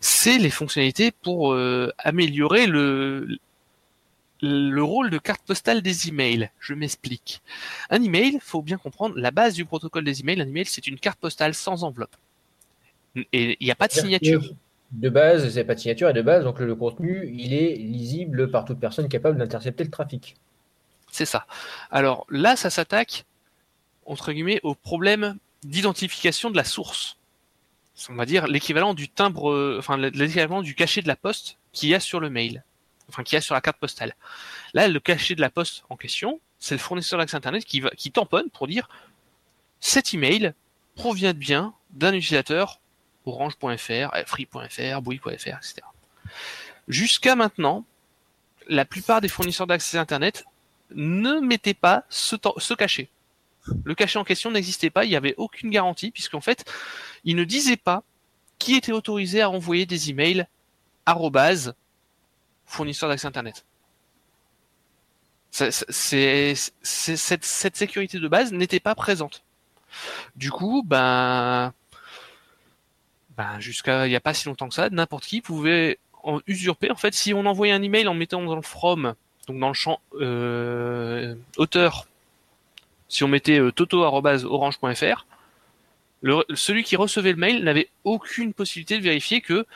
C'est 0.00 0.38
les 0.38 0.50
fonctionnalités 0.50 1.12
pour 1.12 1.52
euh, 1.52 1.92
améliorer 1.98 2.66
le 2.66 3.38
le 4.44 4.82
rôle 4.82 5.08
de 5.10 5.18
carte 5.18 5.42
postale 5.42 5.82
des 5.82 6.08
emails. 6.08 6.50
Je 6.58 6.74
m'explique. 6.74 7.42
Un 7.90 8.02
email, 8.02 8.38
faut 8.40 8.60
bien 8.60 8.76
comprendre, 8.76 9.14
la 9.16 9.30
base 9.30 9.54
du 9.54 9.64
protocole 9.64 10.02
des 10.02 10.20
emails, 10.20 10.40
un 10.40 10.48
email, 10.48 10.64
c'est 10.64 10.88
une 10.88 10.98
carte 10.98 11.20
postale 11.20 11.54
sans 11.54 11.84
enveloppe. 11.84 12.16
Et 13.14 13.56
il 13.60 13.64
n'y 13.64 13.70
a 13.70 13.76
pas 13.76 13.86
de 13.86 13.92
signature. 13.92 14.42
De 14.90 15.08
base, 15.08 15.48
c'est 15.54 15.62
pas 15.62 15.76
de 15.76 15.80
signature 15.80 16.10
et 16.10 16.12
de 16.12 16.22
base, 16.22 16.42
donc 16.42 16.58
le 16.58 16.74
contenu, 16.74 17.30
il 17.32 17.54
est 17.54 17.76
lisible 17.76 18.50
par 18.50 18.64
toute 18.64 18.80
personne 18.80 19.08
capable 19.08 19.38
d'intercepter 19.38 19.84
le 19.84 19.90
trafic. 19.90 20.34
C'est 21.12 21.24
ça. 21.24 21.46
Alors 21.92 22.26
là, 22.28 22.56
ça 22.56 22.68
s'attaque, 22.68 23.24
entre 24.06 24.32
guillemets, 24.32 24.60
au 24.64 24.74
problème 24.74 25.38
d'identification 25.64 26.50
de 26.50 26.56
la 26.56 26.64
source. 26.64 27.16
On 28.08 28.14
va 28.14 28.26
dire 28.26 28.46
l'équivalent 28.46 28.94
du 28.94 29.08
timbre, 29.08 29.50
euh, 29.50 29.76
enfin 29.78 29.96
l'équivalent 29.96 30.62
du 30.62 30.74
cachet 30.74 31.02
de 31.02 31.08
la 31.08 31.16
poste 31.16 31.58
qu'il 31.72 31.88
y 31.88 31.94
a 31.94 32.00
sur 32.00 32.20
le 32.20 32.30
mail, 32.30 32.64
enfin 33.08 33.22
qu'il 33.22 33.36
y 33.36 33.38
a 33.38 33.40
sur 33.40 33.54
la 33.54 33.60
carte 33.60 33.78
postale. 33.78 34.16
Là, 34.74 34.88
le 34.88 34.98
cachet 35.00 35.34
de 35.34 35.40
la 35.40 35.50
poste 35.50 35.84
en 35.90 35.96
question, 35.96 36.40
c'est 36.58 36.74
le 36.74 36.80
fournisseur 36.80 37.18
d'accès 37.18 37.36
Internet 37.36 37.64
qui, 37.64 37.80
va, 37.80 37.90
qui 37.90 38.10
tamponne 38.10 38.48
pour 38.50 38.66
dire 38.66 38.88
cet 39.80 40.14
email 40.14 40.54
provient 40.94 41.34
bien 41.34 41.74
d'un 41.90 42.14
utilisateur 42.14 42.80
orange.fr, 43.24 44.16
free.fr, 44.26 45.02
bouygues.fr, 45.02 45.56
etc. 45.56 45.76
Jusqu'à 46.88 47.36
maintenant, 47.36 47.84
la 48.68 48.84
plupart 48.84 49.20
des 49.20 49.28
fournisseurs 49.28 49.66
d'accès 49.66 49.98
Internet 49.98 50.44
ne 50.94 51.40
mettaient 51.40 51.74
pas 51.74 52.04
ce 52.08 52.74
cachet. 52.74 53.08
Le 53.84 53.94
cachet 53.94 54.18
en 54.18 54.24
question 54.24 54.50
n'existait 54.50 54.90
pas, 54.90 55.04
il 55.04 55.10
n'y 55.10 55.16
avait 55.16 55.34
aucune 55.36 55.70
garantie, 55.70 56.10
puisqu'en 56.10 56.40
fait, 56.40 56.64
ils 57.24 57.36
ne 57.36 57.44
disaient 57.44 57.76
pas 57.76 58.02
qui 58.58 58.74
était 58.74 58.92
autorisé 58.92 59.40
à 59.40 59.50
envoyer 59.50 59.86
des 59.86 60.10
emails 60.10 60.46
arrobase 61.06 61.74
fournisseur 62.64 63.08
d'accès 63.08 63.26
Internet. 63.26 63.64
Cette, 65.50 65.84
sécurité 67.44 68.18
de 68.18 68.28
base 68.28 68.52
n'était 68.52 68.80
pas 68.80 68.94
présente. 68.94 69.44
Du 70.36 70.50
coup, 70.50 70.82
ben, 70.82 71.74
ben 73.36 73.60
jusqu'à 73.60 74.06
il 74.06 74.10
n'y 74.10 74.16
a 74.16 74.20
pas 74.20 74.32
si 74.32 74.46
longtemps 74.46 74.68
que 74.68 74.74
ça, 74.74 74.88
n'importe 74.88 75.24
qui 75.24 75.42
pouvait 75.42 75.98
usurper. 76.46 76.90
En 76.90 76.96
fait, 76.96 77.14
si 77.14 77.34
on 77.34 77.44
envoyait 77.44 77.74
un 77.74 77.82
email 77.82 78.08
en 78.08 78.14
mettant 78.14 78.42
dans 78.42 78.56
le 78.56 78.62
from, 78.62 79.14
donc 79.46 79.58
dans 79.58 79.68
le 79.68 79.74
champ 79.74 80.00
euh, 80.14 81.34
auteur, 81.58 82.06
si 83.12 83.24
on 83.24 83.28
mettait 83.28 83.60
euh, 83.60 83.70
toto@orange.fr, 83.70 85.26
celui 86.54 86.82
qui 86.82 86.96
recevait 86.96 87.32
le 87.32 87.36
mail 87.36 87.62
n'avait 87.62 87.90
aucune 88.04 88.54
possibilité 88.54 88.96
de 88.96 89.02
vérifier 89.02 89.42
que 89.42 89.66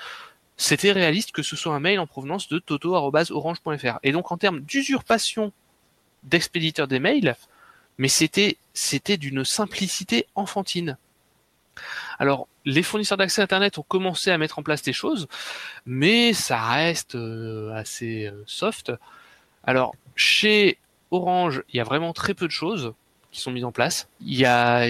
c'était 0.56 0.92
réaliste 0.92 1.32
que 1.32 1.42
ce 1.42 1.54
soit 1.54 1.74
un 1.74 1.80
mail 1.80 1.98
en 1.98 2.06
provenance 2.06 2.48
de 2.48 2.58
toto@orange.fr. 2.58 3.98
Et 4.02 4.12
donc 4.12 4.32
en 4.32 4.38
termes 4.38 4.60
d'usurpation 4.60 5.52
d'expéditeur 6.22 6.88
des 6.88 6.98
mails, 6.98 7.36
mais 7.98 8.08
c'était 8.08 8.56
d'une 9.18 9.44
simplicité 9.44 10.26
enfantine. 10.34 10.96
Alors, 12.18 12.48
les 12.64 12.82
fournisseurs 12.82 13.18
d'accès 13.18 13.42
Internet 13.42 13.76
ont 13.76 13.84
commencé 13.86 14.30
à 14.30 14.38
mettre 14.38 14.58
en 14.58 14.62
place 14.62 14.80
des 14.80 14.94
choses, 14.94 15.28
mais 15.84 16.32
ça 16.32 16.58
reste 16.58 17.16
euh, 17.16 17.70
assez 17.74 18.28
euh, 18.28 18.42
soft. 18.46 18.92
Alors, 19.62 19.94
chez 20.14 20.78
Orange, 21.10 21.62
il 21.68 21.76
y 21.76 21.80
a 21.80 21.84
vraiment 21.84 22.14
très 22.14 22.32
peu 22.32 22.46
de 22.46 22.52
choses 22.52 22.94
sont 23.40 23.50
mises 23.50 23.64
en 23.64 23.72
place. 23.72 24.08
Il 24.20 24.34
y 24.34 24.46
a, 24.46 24.88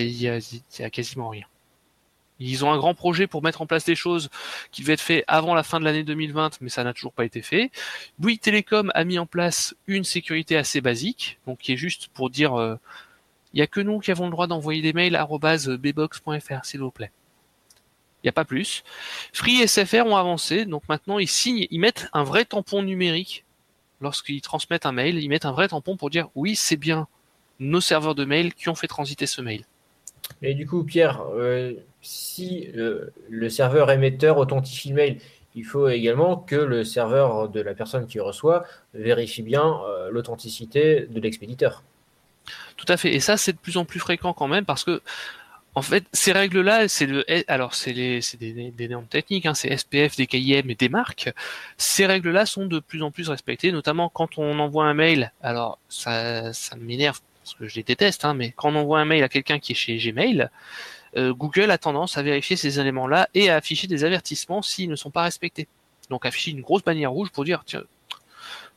quasiment 0.91 1.29
rien. 1.29 1.47
Ils 2.39 2.65
ont 2.65 2.71
un 2.71 2.77
grand 2.77 2.95
projet 2.95 3.27
pour 3.27 3.43
mettre 3.43 3.63
en 3.63 3.67
place 3.67 3.85
des 3.87 3.95
choses 3.95 4.29
qui 4.71 4.83
devaient 4.83 4.93
être 4.93 5.01
fait 5.01 5.25
avant 5.27 5.55
la 5.55 5.63
fin 5.63 5.81
de 5.81 5.85
l'année 5.85 6.05
2020, 6.05 6.61
mais 6.61 6.69
ça 6.69 6.85
n'a 6.85 6.93
toujours 6.93 7.15
pas 7.15 7.25
été 7.25 7.41
fait. 7.41 7.71
Bouygues 8.19 8.41
Télécom 8.41 8.91
a 8.95 9.05
mis 9.05 9.19
en 9.19 9.25
place 9.25 9.75
une 9.87 10.05
sécurité 10.05 10.57
assez 10.57 10.83
basique, 10.83 11.39
donc 11.47 11.61
qui 11.61 11.73
est 11.73 11.79
juste 11.79 12.09
pour 12.09 12.29
dire 12.29 12.55
euh, 12.55 12.77
il 13.55 13.57
n'y 13.57 13.63
a 13.63 13.67
que 13.67 13.81
nous 13.81 14.01
qui 14.01 14.11
avons 14.11 14.27
le 14.27 14.33
droit 14.33 14.47
d'envoyer 14.47 14.83
des 14.83 14.93
mails 14.93 15.19
bbox.fr, 15.19 16.65
s'il 16.65 16.81
vous 16.81 16.91
plaît. 16.91 17.11
Il 18.23 18.27
n'y 18.27 18.31
a 18.31 18.33
pas 18.33 18.45
plus. 18.45 18.85
Free 19.33 19.63
et 19.63 19.67
SFR 19.67 20.05
ont 20.05 20.17
avancé, 20.17 20.67
donc 20.67 20.83
maintenant 20.91 21.19
ils 21.19 21.29
signent, 21.29 21.67
ils 21.71 21.81
mettent 21.81 22.09
un 22.13 22.25
vrai 22.25 22.45
tampon 22.45 22.83
numérique 22.83 23.45
lorsqu'ils 24.01 24.43
transmettent 24.43 24.85
un 24.85 24.93
mail, 24.93 25.19
ils 25.19 25.29
mettent 25.29 25.47
un 25.47 25.53
vrai 25.53 25.69
tampon 25.69 25.97
pour 25.97 26.11
dire 26.11 26.29
oui, 26.35 26.57
c'est 26.57 26.77
bien 26.77 27.09
nos 27.61 27.81
serveurs 27.81 28.15
de 28.15 28.25
mail 28.25 28.55
qui 28.55 28.69
ont 28.69 28.75
fait 28.75 28.87
transiter 28.87 29.27
ce 29.27 29.41
mail. 29.41 29.65
Et 30.43 30.55
du 30.55 30.67
coup, 30.67 30.83
Pierre, 30.85 31.23
euh, 31.35 31.75
si 32.03 32.69
le 32.75 33.49
serveur 33.49 33.91
émetteur 33.91 34.39
authentifie 34.39 34.89
le 34.91 34.95
mail, 34.95 35.19
il 35.57 35.65
faut 35.65 35.89
également 35.89 36.37
que 36.37 36.55
le 36.55 36.85
serveur 36.85 37.49
de 37.49 37.61
la 37.61 37.75
personne 37.75 38.07
qui 38.07 38.21
reçoit 38.21 38.65
vérifie 38.93 39.43
bien 39.43 39.81
euh, 39.89 40.11
l'authenticité 40.11 41.07
de 41.09 41.19
l'expéditeur. 41.19 41.83
Tout 42.77 42.85
à 42.89 42.99
fait. 42.99 43.15
Et 43.15 43.21
ça, 43.21 43.39
c'est 43.39 43.53
de 43.53 43.59
plus 43.59 43.79
en 43.79 43.87
plus 43.87 43.99
fréquent 43.99 44.35
quand 44.35 44.49
même 44.49 44.67
parce 44.67 44.85
que, 44.85 45.01
en 45.75 45.81
fait, 45.81 46.05
ces 46.13 46.33
règles-là, 46.33 46.89
c'est 46.89 47.07
le, 47.07 47.25
alors 47.51 47.75
c'est 47.75 47.95
les, 47.95 48.21
c'est 48.21 48.37
des, 48.37 48.71
des, 48.71 48.89
normes 48.89 49.07
techniques, 49.07 49.47
hein, 49.47 49.55
c'est 49.55 49.75
SPF, 49.75 50.17
des 50.17 50.27
KIM 50.27 50.69
et 50.69 50.75
des 50.75 50.91
marques. 50.91 51.33
Ces 51.79 52.05
règles-là 52.05 52.45
sont 52.45 52.67
de 52.67 52.79
plus 52.79 53.03
en 53.03 53.11
plus 53.11 53.29
respectées, 53.31 53.73
notamment 53.73 54.11
quand 54.11 54.37
on 54.37 54.59
envoie 54.59 54.85
un 54.85 54.95
mail. 54.95 55.33
Alors, 55.43 55.79
ça, 55.89 56.53
ça 56.53 56.77
m'énerve 56.77 57.21
parce 57.47 57.55
que 57.55 57.69
je 57.69 57.77
les 57.77 57.85
déteste, 57.85 58.25
hein, 58.25 58.35
mais 58.35 58.51
quand 58.51 58.71
on 58.71 58.75
envoie 58.75 58.99
un 58.99 59.05
mail 59.05 59.23
à 59.23 59.29
quelqu'un 59.29 59.61
qui 59.61 59.71
est 59.71 59.77
chez 59.77 59.97
Gmail, 59.99 60.51
euh, 61.17 61.33
Google 61.33 61.71
a 61.71 61.79
tendance 61.79 62.19
à 62.19 62.23
vérifier 62.25 62.57
ces 62.57 62.81
éléments-là 62.81 63.29
et 63.35 63.51
à 63.51 63.55
afficher 63.55 63.87
des 63.87 64.03
avertissements 64.03 64.63
s'ils 64.63 64.91
ne 64.91 64.97
sont 64.97 65.13
pas 65.13 65.23
respectés. 65.23 65.69
Donc 66.11 66.27
afficher 66.27 66.51
une 66.51 66.61
grosse 66.61 66.83
bannière 66.83 67.13
rouge 67.13 67.31
pour 67.31 67.45
dire 67.45 67.63
tiens, 67.65 67.85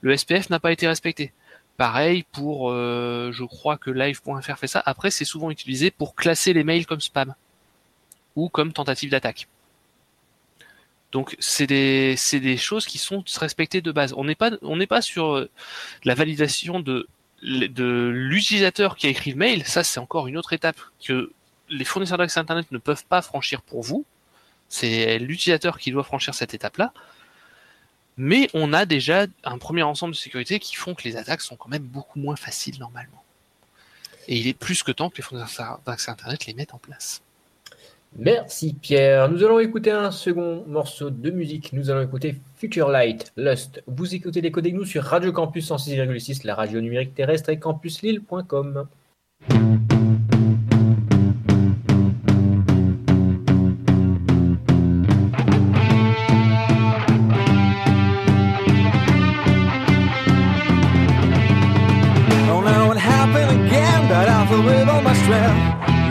le 0.02 0.16
SPF 0.16 0.52
n'a 0.52 0.60
pas 0.60 0.72
été 0.72 0.88
respecté. 0.88 1.34
Pareil 1.78 2.26
pour, 2.32 2.70
euh, 2.70 3.32
je 3.34 3.44
crois 3.44 3.78
que 3.78 3.90
live.fr 3.90 4.58
fait 4.60 4.68
ça. 4.68 4.84
Après, 4.86 5.10
c'est 5.10 5.26
souvent 5.26 5.50
utilisé 5.50 5.90
pour 5.90 6.14
classer 6.14 6.54
les 6.54 6.64
mails 6.64 6.86
comme 6.86 7.02
spam 7.02 7.34
ou 8.36 8.50
comme 8.50 8.72
tentative 8.72 9.10
d'attaque. 9.10 9.48
Donc 11.12 11.36
c'est 11.40 11.66
des 11.66 12.58
choses 12.58 12.86
qui 12.86 13.00
sont 13.00 13.24
respectées 13.40 13.82
de 13.82 13.92
base. 13.92 14.14
On 14.16 14.26
n'est 14.26 14.36
pas 14.36 14.52
on 14.62 14.78
n'est 14.78 14.86
pas 14.86 15.02
sur 15.02 15.36
euh, 15.36 15.50
la 16.04 16.14
validation 16.14 16.80
de 16.80 17.08
de 17.44 18.12
l'utilisateur 18.14 18.96
qui 18.96 19.08
a 19.08 19.10
écrit 19.10 19.32
le 19.32 19.38
mail. 19.38 19.66
Ça 19.66 19.84
c'est 19.84 20.00
encore 20.00 20.28
une 20.28 20.38
autre 20.38 20.54
étape 20.54 20.80
que 21.04 21.32
les 21.70 21.86
fournisseurs 21.86 22.18
d'accès 22.18 22.40
internet 22.40 22.72
ne 22.72 22.78
peuvent 22.78 23.06
pas 23.06 23.22
franchir 23.22 23.62
pour 23.62 23.84
vous. 23.84 24.06
C'est 24.68 25.18
l'utilisateur 25.20 25.80
qui 25.80 25.92
doit 25.92 26.04
franchir 26.04 26.34
cette 26.36 26.54
étape-là 26.54 26.94
mais 28.22 28.50
on 28.54 28.74
a 28.74 28.86
déjà 28.86 29.28
un 29.46 29.58
premier 29.58 29.82
ensemble 29.82 30.14
de 30.14 30.18
sécurité 30.18 30.60
qui 30.60 30.76
font 30.76 30.94
que 30.94 31.04
les 31.06 31.16
attaques 31.16 31.40
sont 31.40 31.56
quand 31.56 31.70
même 31.70 31.84
beaucoup 31.84 32.20
moins 32.20 32.36
faciles 32.36 32.78
normalement. 32.78 33.24
Et 34.28 34.36
il 34.36 34.46
est 34.46 34.54
plus 34.54 34.84
que 34.84 34.92
temps 34.92 35.10
que 35.10 35.16
les 35.16 35.24
fournisseurs 35.24 35.80
d'accès 35.86 36.12
Internet 36.12 36.46
les 36.46 36.54
mettent 36.54 36.74
en 36.74 36.80
place. 36.80 37.22
Merci 38.18 38.74
Pierre. 38.74 39.30
Nous 39.30 39.44
allons 39.44 39.60
écouter 39.60 39.92
un 39.92 40.12
second 40.12 40.66
morceau 40.68 41.10
de 41.10 41.30
musique. 41.30 41.74
Nous 41.74 41.90
allons 41.90 42.02
écouter 42.02 42.36
Future 42.56 42.90
Light, 42.90 43.32
Lust. 43.38 43.84
Vous 43.88 44.14
écoutez 44.16 44.42
les 44.42 44.52
codes 44.52 44.68
nous 44.68 44.86
sur 44.86 45.04
Radio 45.04 45.32
Campus 45.32 45.70
106,6, 45.72 46.46
la 46.46 46.56
radio 46.56 46.82
numérique 46.82 47.14
terrestre 47.14 47.50
et 47.50 47.60
campuslille.com. 47.60 48.88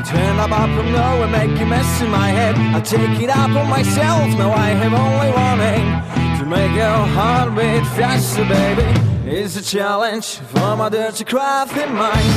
Turn 0.05 0.39
up 0.39 0.53
up 0.53 0.71
from 0.77 0.93
nowhere, 0.93 1.29
make 1.29 1.61
a 1.61 1.67
mess 1.67 2.01
in 2.01 2.11
my 2.11 2.29
head. 2.29 2.55
I 2.75 2.81
take 2.81 3.21
it 3.21 3.31
up 3.31 3.51
on 3.51 3.69
myself, 3.69 4.29
now 4.39 4.53
I 4.53 4.69
have 4.71 4.95
only 4.95 5.31
one 5.33 5.61
aim. 5.61 6.39
To 6.39 6.47
make 6.47 6.73
your 6.73 7.01
heart 7.17 7.55
beat 7.57 7.85
faster, 7.99 8.45
baby 8.45 8.87
It's 9.27 9.57
a 9.57 9.63
challenge 9.63 10.37
for 10.37 10.77
my 10.77 10.89
dirty 10.89 11.25
crafty 11.25 11.85
mind 11.87 12.37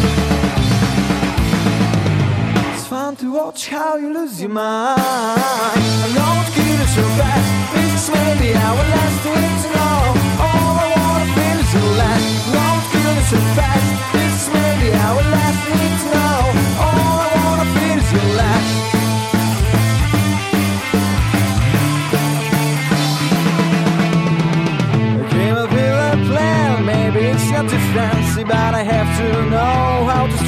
It's 2.74 2.88
fun 2.88 3.16
to 3.18 3.32
watch 3.32 3.70
how 3.70 3.96
you 3.98 4.12
lose 4.12 4.42
your 4.42 4.50
mind. 4.50 5.00
I 5.00 6.08
know 6.18 6.34
it's 6.42 6.58
as 6.58 6.96
so 6.96 7.04
bad 7.22 7.44
This 7.76 8.10
may 8.10 8.32
be 8.42 8.50
our 8.56 8.84
last 8.96 9.18
thing 9.22 9.54
to 9.64 9.70
know. 9.78 10.00
All 10.46 10.74
I 10.82 10.88
wanna 10.98 11.28
feel 11.36 11.58
is 11.62 11.72
your 11.78 11.92
last 12.02 12.28
No, 12.56 12.66
it's 12.82 12.94
as 13.06 13.30
so 13.30 13.40
fast 13.54 13.90
This 14.18 14.50
may 14.50 14.72
be 14.82 14.90
our 14.98 15.22
last 15.36 15.60
thing 15.70 15.94
to 16.02 16.08
know. 16.16 16.40
All 16.82 17.01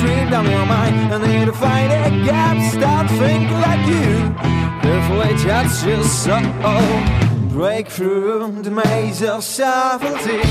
how 0.04 0.10
strip 0.10 0.30
down 0.30 0.50
your 0.50 0.66
mind. 0.66 1.14
I 1.14 1.18
need 1.28 1.46
to 1.46 1.54
find 1.54 1.92
a 1.92 2.26
gap, 2.26 2.58
start 2.74 3.10
thinking 3.10 3.62
like 3.62 3.88
you. 3.88 4.34
Carefully 4.82 5.36
touch 5.44 5.84
your 5.86 6.04
soul, 6.04 6.42
break 7.50 7.88
through 7.88 8.62
the 8.62 8.72
maze 8.72 9.22
of 9.24 9.44
subtlety. 9.44 10.42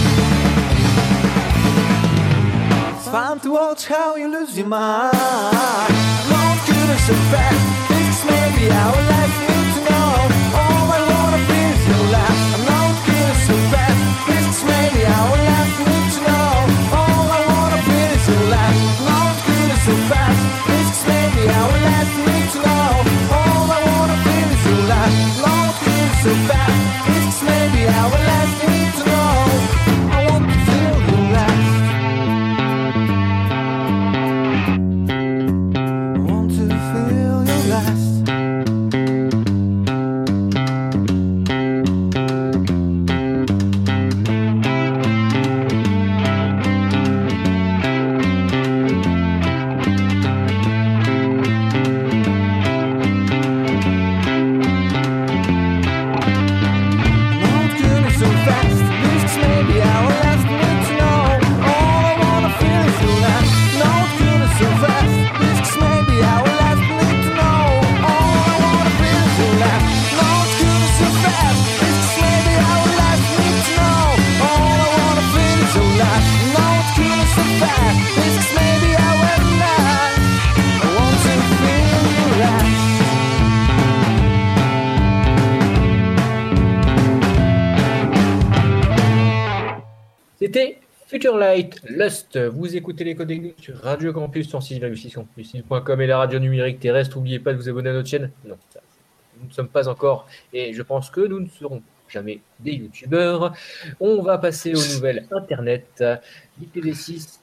It's 2.95 3.09
fun 3.09 3.41
to 3.41 3.51
watch 3.51 3.87
how 3.87 4.17
you 4.17 4.29
lose 4.29 4.57
your 4.57 4.69
mind. 4.69 5.12
Not 6.33 6.59
good 6.67 6.91
a 6.91 7.17
fact, 7.31 7.62
this 7.91 8.25
may 8.25 8.47
be 8.57 8.69
life. 8.69 9.37
Need 9.49 9.69
to 9.75 9.81
know 9.91 10.12
all 10.61 10.87
I 10.93 11.01
wanna 11.11 11.41
is 11.62 11.81
your 11.88 12.05
not 12.71 12.95
good 13.07 13.37
life. 15.43 15.91
so 26.23 26.31
fast. 26.47 27.43
Maybe 27.43 27.89
our 27.89 28.11
last. 28.11 28.82
Lust. 91.96 92.38
Vous 92.38 92.74
écoutez 92.76 93.05
les 93.05 93.14
codes 93.14 93.33
sur 93.61 93.76
Radio 93.78 94.12
Campus 94.12 94.48
106,6 94.48 95.12
campus.com 95.14 96.00
et 96.00 96.07
la 96.07 96.18
radio 96.18 96.38
numérique 96.38 96.81
terrestre. 96.81 97.16
N'oubliez 97.16 97.38
pas 97.38 97.52
de 97.52 97.59
vous 97.59 97.68
abonner 97.68 97.90
à 97.90 97.92
notre 97.92 98.09
chaîne. 98.09 98.31
Non, 98.44 98.57
nous 99.40 99.48
ne 99.48 99.52
sommes 99.52 99.68
pas 99.68 99.88
encore 99.88 100.26
et 100.52 100.72
je 100.72 100.83
pense 100.83 101.11
que 101.11 101.20
nous 101.20 101.40
ne 101.40 101.48
serons 101.48 101.83
jamais 102.09 102.40
des 102.61 102.72
youtubeurs. 102.72 103.52
On 104.00 104.22
va 104.22 104.38
passer 104.38 104.74
aux 104.74 104.94
nouvelles 104.94 105.26
internet. 105.31 106.02
l'IPv6 106.61 107.40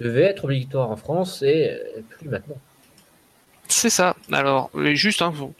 devait 0.00 0.22
être 0.22 0.44
obligatoire 0.44 0.90
en 0.90 0.96
France 0.96 1.42
et 1.42 1.70
euh, 1.70 2.00
plus 2.10 2.28
maintenant. 2.28 2.58
C'est 3.68 3.90
ça. 3.90 4.16
Alors, 4.32 4.70
juste, 4.94 5.22
hein, 5.22 5.30
vous- 5.34 5.54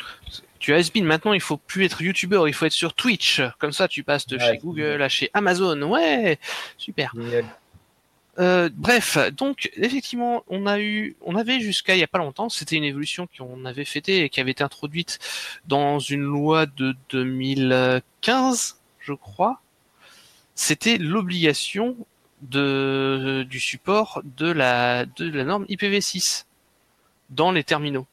tu 0.64 0.72
as 0.72 0.76
Asbin, 0.76 1.04
maintenant 1.04 1.34
il 1.34 1.42
faut 1.42 1.58
plus 1.58 1.84
être 1.84 2.00
youtubeur, 2.00 2.48
il 2.48 2.54
faut 2.54 2.64
être 2.64 2.72
sur 2.72 2.94
Twitch. 2.94 3.42
Comme 3.58 3.72
ça, 3.72 3.86
tu 3.86 4.02
passes 4.02 4.26
de 4.26 4.38
Ouais, 4.38 4.52
chez 4.52 4.56
Google 4.56 5.02
à 5.02 5.10
chez 5.10 5.28
Amazon. 5.34 5.82
Ouais, 5.82 6.38
super. 6.78 7.12
Euh, 8.38 8.70
bref, 8.72 9.18
donc 9.32 9.70
effectivement, 9.76 10.42
on 10.48 10.66
a 10.66 10.80
eu, 10.80 11.16
on 11.20 11.36
avait 11.36 11.60
jusqu'à 11.60 11.94
il 11.96 12.00
y 12.00 12.02
a 12.02 12.06
pas 12.06 12.16
longtemps, 12.16 12.48
c'était 12.48 12.76
une 12.76 12.84
évolution 12.84 13.28
qu'on 13.36 13.66
avait 13.66 13.84
fêtée 13.84 14.24
et 14.24 14.30
qui 14.30 14.40
avait 14.40 14.52
été 14.52 14.64
introduite 14.64 15.18
dans 15.66 15.98
une 15.98 16.22
loi 16.22 16.64
de 16.64 16.96
2015, 17.10 18.80
je 19.00 19.12
crois. 19.12 19.60
C'était 20.54 20.96
l'obligation 20.96 21.94
de 22.40 23.44
du 23.50 23.60
support 23.60 24.22
de 24.24 24.50
la 24.50 25.04
de 25.04 25.30
la 25.30 25.44
norme 25.44 25.66
IPv6 25.66 26.46
dans 27.28 27.52
les 27.52 27.64
terminaux. 27.64 28.06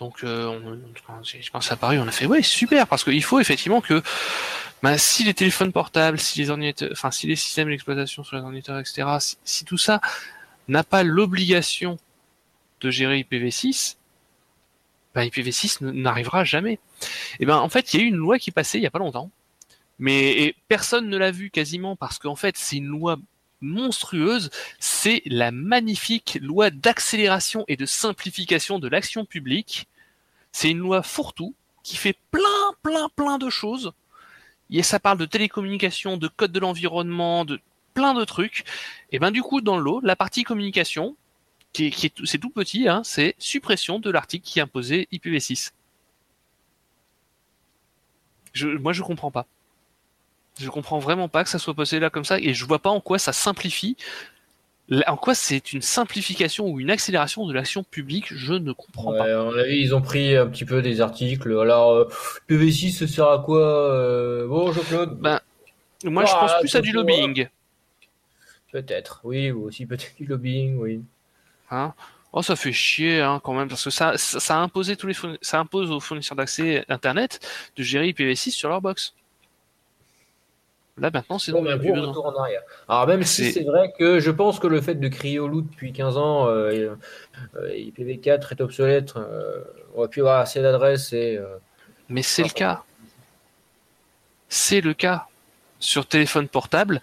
Donc, 0.00 0.24
euh, 0.24 0.46
on, 0.46 0.78
quand 1.06 1.22
quand 1.52 1.60
ça 1.60 1.78
on 1.82 2.08
a 2.08 2.10
fait 2.10 2.24
ouais 2.26 2.42
super 2.42 2.88
parce 2.88 3.04
qu'il 3.04 3.22
faut 3.22 3.38
effectivement 3.38 3.82
que 3.82 4.02
bah, 4.82 4.96
si 4.96 5.24
les 5.24 5.34
téléphones 5.34 5.72
portables, 5.72 6.18
si 6.18 6.38
les 6.38 6.48
ordinateurs, 6.48 6.88
enfin 6.92 7.10
si 7.10 7.26
les 7.26 7.36
systèmes 7.36 7.68
d'exploitation 7.68 8.24
sur 8.24 8.36
les 8.36 8.42
ordinateurs, 8.42 8.78
etc., 8.78 9.06
si, 9.44 9.64
tout 9.66 9.76
ça 9.76 10.00
n'a 10.68 10.82
pas 10.84 11.02
l'obligation 11.02 11.98
de 12.80 12.90
gérer 12.90 13.20
IPv6, 13.20 13.96
bah, 15.14 15.26
IPv6 15.26 15.84
n- 15.84 15.90
n'arrivera 16.02 16.44
jamais. 16.44 16.78
Et 17.38 17.44
ben 17.44 17.58
en 17.58 17.68
fait, 17.68 17.92
il 17.92 18.00
y 18.00 18.02
a 18.02 18.06
eu 18.06 18.08
une 18.08 18.16
loi 18.16 18.38
qui 18.38 18.52
passait 18.52 18.78
il 18.78 18.82
y 18.82 18.86
a 18.86 18.90
pas 18.90 18.98
longtemps, 19.00 19.30
mais 19.98 20.54
personne 20.68 21.10
ne 21.10 21.18
l'a 21.18 21.30
vu 21.30 21.50
quasiment 21.50 21.94
parce 21.94 22.18
qu'en 22.18 22.36
fait 22.36 22.56
c'est 22.56 22.76
une 22.76 22.86
loi 22.86 23.18
monstrueuse, 23.60 24.50
c'est 24.78 25.22
la 25.26 25.50
magnifique 25.50 26.38
loi 26.40 26.70
d'accélération 26.70 27.64
et 27.68 27.76
de 27.76 27.86
simplification 27.86 28.78
de 28.78 28.88
l'action 28.88 29.24
publique. 29.24 29.88
C'est 30.52 30.70
une 30.70 30.78
loi 30.78 31.02
fourre-tout 31.02 31.54
qui 31.82 31.96
fait 31.96 32.16
plein, 32.30 32.74
plein, 32.82 33.08
plein 33.14 33.38
de 33.38 33.50
choses. 33.50 33.92
Et 34.70 34.82
ça 34.82 35.00
parle 35.00 35.18
de 35.18 35.26
télécommunications, 35.26 36.16
de 36.16 36.28
code 36.28 36.52
de 36.52 36.60
l'environnement, 36.60 37.44
de 37.44 37.60
plein 37.94 38.14
de 38.14 38.24
trucs. 38.24 38.64
Et 39.10 39.18
ben 39.18 39.30
du 39.30 39.42
coup, 39.42 39.60
dans 39.60 39.76
le 39.76 39.82
lot, 39.82 40.00
la 40.00 40.16
partie 40.16 40.44
communication, 40.44 41.16
qui 41.72 41.86
est, 41.86 42.12
c'est 42.24 42.38
tout 42.38 42.50
petit, 42.50 42.88
hein, 42.88 43.02
c'est 43.04 43.34
suppression 43.38 43.98
de 43.98 44.10
l'article 44.10 44.44
qui 44.44 44.60
imposait 44.60 45.08
IPv6. 45.12 45.72
Je, 48.52 48.68
moi, 48.68 48.92
je 48.92 49.02
comprends 49.02 49.30
pas. 49.30 49.46
Je 50.58 50.68
comprends 50.68 50.98
vraiment 50.98 51.28
pas 51.28 51.44
que 51.44 51.50
ça 51.50 51.58
soit 51.58 51.74
passé 51.74 52.00
là 52.00 52.10
comme 52.10 52.24
ça, 52.24 52.38
et 52.38 52.54
je 52.54 52.64
vois 52.64 52.78
pas 52.78 52.90
en 52.90 53.00
quoi 53.00 53.18
ça 53.18 53.32
simplifie, 53.32 53.96
en 55.06 55.16
quoi 55.16 55.34
c'est 55.34 55.72
une 55.72 55.82
simplification 55.82 56.66
ou 56.66 56.80
une 56.80 56.90
accélération 56.90 57.46
de 57.46 57.54
l'action 57.54 57.84
publique. 57.84 58.34
Je 58.34 58.54
ne 58.54 58.72
comprends 58.72 59.12
pas. 59.12 59.28
Ils 59.68 59.94
ont 59.94 60.02
pris 60.02 60.36
un 60.36 60.46
petit 60.48 60.64
peu 60.64 60.82
des 60.82 61.00
articles. 61.00 61.56
Alors, 61.58 61.92
euh, 61.92 62.08
PV6, 62.48 62.90
ça 62.92 63.06
sert 63.06 63.28
à 63.28 63.38
quoi 63.38 63.60
euh, 63.60 64.48
Bon, 64.48 64.72
Jean-Claude? 64.72 65.18
Ben, 65.20 65.40
moi, 66.04 66.24
je 66.24 66.32
Ah, 66.34 66.40
pense 66.40 66.60
plus 66.60 66.74
à 66.74 66.80
du 66.80 66.92
lobbying. 66.92 67.48
Peut-être, 68.72 69.20
oui, 69.24 69.50
ou 69.50 69.64
aussi 69.66 69.86
peut-être 69.86 70.16
du 70.16 70.26
lobbying, 70.26 70.76
oui. 70.78 71.02
Hein? 71.70 71.94
Oh, 72.32 72.42
ça 72.42 72.54
fait 72.54 72.72
chier 72.72 73.20
hein, 73.20 73.40
quand 73.42 73.54
même 73.54 73.68
parce 73.68 73.82
que 73.84 73.90
ça, 73.90 74.16
ça, 74.16 74.38
ça 74.38 74.56
a 74.56 74.60
imposé 74.60 74.96
tous 74.96 75.08
les 75.08 75.14
ça 75.42 75.58
impose 75.58 75.90
aux 75.90 75.98
fournisseurs 75.98 76.36
d'accès 76.36 76.84
Internet 76.88 77.40
de 77.76 77.82
gérer 77.82 78.12
IPv6 78.12 78.50
sur 78.50 78.68
leur 78.68 78.80
box. 78.80 79.14
Là 81.00 81.10
maintenant, 81.12 81.38
c'est 81.38 81.50
un 81.50 81.54
gros 81.76 81.94
retour 82.08 82.26
en 82.26 82.36
arrière. 82.42 82.62
Alors, 82.88 83.06
même 83.06 83.22
si 83.22 83.52
C'est- 83.52 83.64
vrai 83.64 83.92
que 83.98 84.20
je 84.20 84.30
pense 84.30 84.58
que 84.60 84.66
le 84.66 84.80
fait 84.80 84.94
de 84.94 85.08
crier 85.08 85.38
au 85.38 85.48
loup 85.48 85.62
depuis 85.62 85.92
15 85.92 86.16
ans, 86.18 86.46
euh, 86.48 86.94
euh, 87.56 87.74
IPv4 87.74 88.52
est 88.52 88.60
obsolète, 88.60 89.14
euh, 89.16 89.62
on 89.94 90.02
va 90.02 90.08
plus 90.08 90.20
avoir 90.20 90.40
assez 90.40 90.60
d'adresses 90.60 91.12
et. 91.12 91.36
euh, 91.38 91.56
Mais 92.08 92.22
c'est 92.22 92.42
le 92.42 92.50
cas. 92.50 92.82
C'est 94.48 94.80
le 94.80 94.94
cas. 94.94 95.26
Sur 95.78 96.06
téléphone 96.06 96.48
portable, 96.48 97.00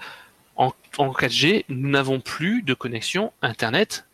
en, 0.56 0.72
en 0.98 1.12
4G, 1.12 1.66
nous 1.70 1.90
n'avons 1.90 2.20
plus 2.20 2.62
de 2.62 2.74
connexion 2.76 3.32
Internet 3.42 4.06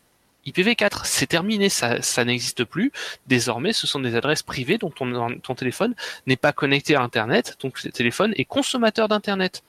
IPv4. 0.45 1.01
C'est 1.05 1.27
terminé, 1.27 1.69
ça, 1.69 2.01
ça 2.01 2.23
n'existe 2.25 2.63
plus. 2.63 2.91
Désormais, 3.27 3.73
ce 3.73 3.87
sont 3.87 3.99
des 3.99 4.15
adresses 4.15 4.43
privées 4.43 4.77
dont 4.77 4.89
ton, 4.89 5.37
ton 5.39 5.55
téléphone 5.55 5.95
n'est 6.27 6.35
pas 6.37 6.51
connecté 6.53 6.95
à 6.95 7.01
Internet, 7.01 7.57
donc 7.61 7.83
le 7.83 7.91
téléphone 7.91 8.33
est 8.37 8.45
consommateur 8.45 9.07
d'Internet. 9.07 9.63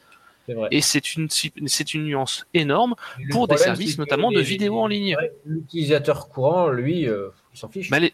Vrai. 0.53 0.68
Et 0.70 0.82
c'est 0.82 1.14
une, 1.14 1.28
c'est 1.30 1.95
une 1.95 2.05
nuance 2.05 2.47
énorme 2.53 2.95
Le 3.18 3.30
pour 3.32 3.49
des 3.49 3.57
services 3.57 3.97
notamment 3.97 4.30
de 4.30 4.40
vidéos 4.40 4.78
en 4.78 4.86
ligne. 4.86 5.16
L'utilisateur 5.47 6.28
courant, 6.28 6.68
lui, 6.68 7.09
euh, 7.09 7.30
il 7.55 7.59
s'en 7.59 7.68
fiche. 7.68 7.88
Bah, 7.88 7.99
les- 7.99 8.12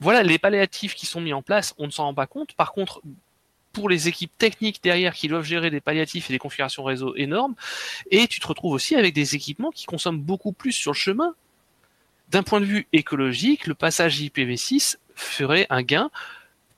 voilà, 0.00 0.22
les 0.24 0.38
palliatifs 0.38 0.94
qui 0.94 1.06
sont 1.06 1.20
mis 1.20 1.32
en 1.32 1.42
place, 1.42 1.74
on 1.78 1.86
ne 1.86 1.90
s'en 1.92 2.04
rend 2.04 2.14
pas 2.14 2.26
compte. 2.26 2.52
Par 2.54 2.72
contre, 2.72 3.00
pour 3.72 3.88
les 3.88 4.08
équipes 4.08 4.32
techniques 4.38 4.82
derrière 4.82 5.14
qui 5.14 5.28
doivent 5.28 5.44
gérer 5.44 5.70
des 5.70 5.80
palliatifs 5.80 6.30
et 6.30 6.32
des 6.32 6.38
configurations 6.38 6.82
réseau 6.82 7.14
énormes, 7.14 7.54
et 8.10 8.26
tu 8.26 8.40
te 8.40 8.46
retrouves 8.46 8.72
aussi 8.72 8.96
avec 8.96 9.14
des 9.14 9.34
équipements 9.36 9.70
qui 9.70 9.86
consomment 9.86 10.20
beaucoup 10.20 10.52
plus 10.52 10.72
sur 10.72 10.92
le 10.92 10.96
chemin. 10.96 11.34
D'un 12.30 12.42
point 12.42 12.60
de 12.60 12.64
vue 12.66 12.86
écologique, 12.92 13.66
le 13.66 13.74
passage 13.74 14.20
IPv6 14.20 14.98
ferait 15.14 15.66
un 15.70 15.82
gain, 15.82 16.10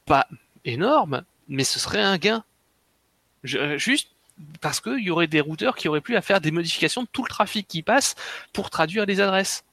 pas 0.06 0.26
énorme, 0.64 1.22
mais 1.48 1.64
ce 1.64 1.78
serait 1.78 2.02
un 2.02 2.18
gain. 2.18 2.44
Je- 3.44 3.58
euh, 3.58 3.78
juste 3.78 4.10
parce 4.60 4.80
qu'il 4.80 5.02
y 5.02 5.10
aurait 5.10 5.26
des 5.26 5.40
routeurs 5.40 5.76
qui 5.76 5.88
auraient 5.88 6.00
plus 6.00 6.16
à 6.16 6.22
faire 6.22 6.40
des 6.40 6.50
modifications 6.50 7.02
de 7.02 7.08
tout 7.10 7.22
le 7.22 7.28
trafic 7.28 7.66
qui 7.68 7.82
passe 7.82 8.14
pour 8.52 8.70
traduire 8.70 9.06
les 9.06 9.20
adresses. 9.20 9.64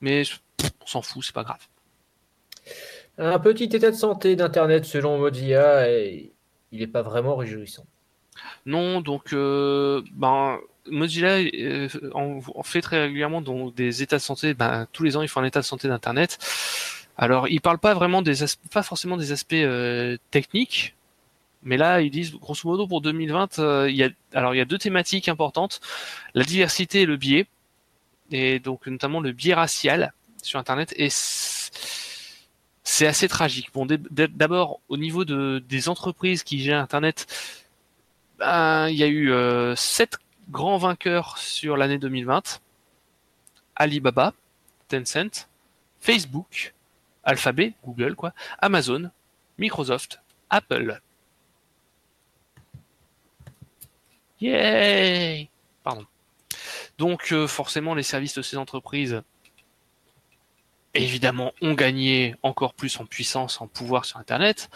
Mais 0.00 0.22
on 0.82 0.86
s'en 0.86 1.02
fout, 1.02 1.24
c'est 1.24 1.34
pas 1.34 1.44
grave. 1.44 1.60
Un 3.18 3.38
petit 3.38 3.64
état 3.64 3.90
de 3.90 3.96
santé 3.96 4.36
d'Internet 4.36 4.84
selon 4.84 5.18
Mozilla, 5.18 5.88
et 5.90 6.32
il 6.70 6.80
n'est 6.80 6.86
pas 6.86 7.02
vraiment 7.02 7.36
réjouissant. 7.36 7.84
Non, 8.64 9.00
donc 9.00 9.32
euh, 9.32 10.02
ben, 10.12 10.58
Mozilla 10.86 11.38
euh, 11.38 11.88
en, 12.14 12.40
en 12.54 12.62
fait 12.62 12.80
très 12.80 13.02
régulièrement 13.02 13.42
dans 13.42 13.70
des 13.70 14.02
états 14.02 14.16
de 14.16 14.22
santé. 14.22 14.54
Ben, 14.54 14.86
tous 14.92 15.02
les 15.02 15.16
ans, 15.16 15.22
ils 15.22 15.28
font 15.28 15.40
un 15.40 15.44
état 15.44 15.60
de 15.60 15.64
santé 15.66 15.86
d'Internet. 15.88 16.38
Alors, 17.18 17.46
ils 17.48 17.60
parlent 17.60 17.78
pas 17.78 17.92
vraiment 17.94 18.22
des 18.22 18.42
as- 18.42 18.56
pas 18.72 18.82
forcément 18.82 19.18
des 19.18 19.32
aspects 19.32 19.52
euh, 19.52 20.16
techniques, 20.30 20.96
mais 21.62 21.76
là, 21.76 22.00
ils 22.00 22.10
disent 22.10 22.32
grosso 22.34 22.68
modo 22.68 22.86
pour 22.86 23.00
2020, 23.00 23.58
euh, 23.58 23.90
il 23.90 23.96
y 23.96 24.04
a 24.04 24.10
alors 24.34 24.54
il 24.54 24.58
y 24.58 24.60
a 24.60 24.64
deux 24.64 24.78
thématiques 24.78 25.28
importantes 25.28 25.80
la 26.34 26.44
diversité 26.44 27.02
et 27.02 27.06
le 27.06 27.16
biais, 27.16 27.46
et 28.30 28.58
donc 28.58 28.86
notamment 28.86 29.20
le 29.20 29.32
biais 29.32 29.54
racial 29.54 30.12
sur 30.42 30.58
Internet. 30.58 30.94
Et 30.96 31.08
c'est 31.10 33.06
assez 33.06 33.28
tragique. 33.28 33.68
Bon, 33.72 33.86
d'abord 33.86 34.80
au 34.88 34.96
niveau 34.96 35.24
de 35.24 35.62
des 35.68 35.88
entreprises 35.88 36.42
qui 36.42 36.60
gèrent 36.60 36.80
Internet. 36.80 37.26
Ben, 38.38 38.88
il 38.88 38.96
y 38.96 39.04
a 39.04 39.06
eu 39.06 39.30
euh, 39.30 39.76
sept 39.76 40.18
grands 40.50 40.78
vainqueurs 40.78 41.38
sur 41.38 41.76
l'année 41.76 41.98
2020. 41.98 42.60
Alibaba, 43.76 44.34
Tencent, 44.88 45.48
Facebook, 46.00 46.74
Alphabet, 47.24 47.74
Google, 47.84 48.16
quoi, 48.16 48.34
Amazon, 48.60 49.10
Microsoft, 49.58 50.20
Apple. 50.50 51.00
Yay! 54.42 55.48
Pardon. 55.84 56.04
Donc, 56.98 57.32
euh, 57.32 57.46
forcément, 57.46 57.94
les 57.94 58.02
services 58.02 58.34
de 58.34 58.42
ces 58.42 58.56
entreprises, 58.56 59.22
évidemment, 60.94 61.52
ont 61.62 61.74
gagné 61.74 62.34
encore 62.42 62.74
plus 62.74 62.98
en 63.00 63.06
puissance, 63.06 63.60
en 63.60 63.66
pouvoir 63.66 64.04
sur 64.04 64.18
Internet 64.18 64.68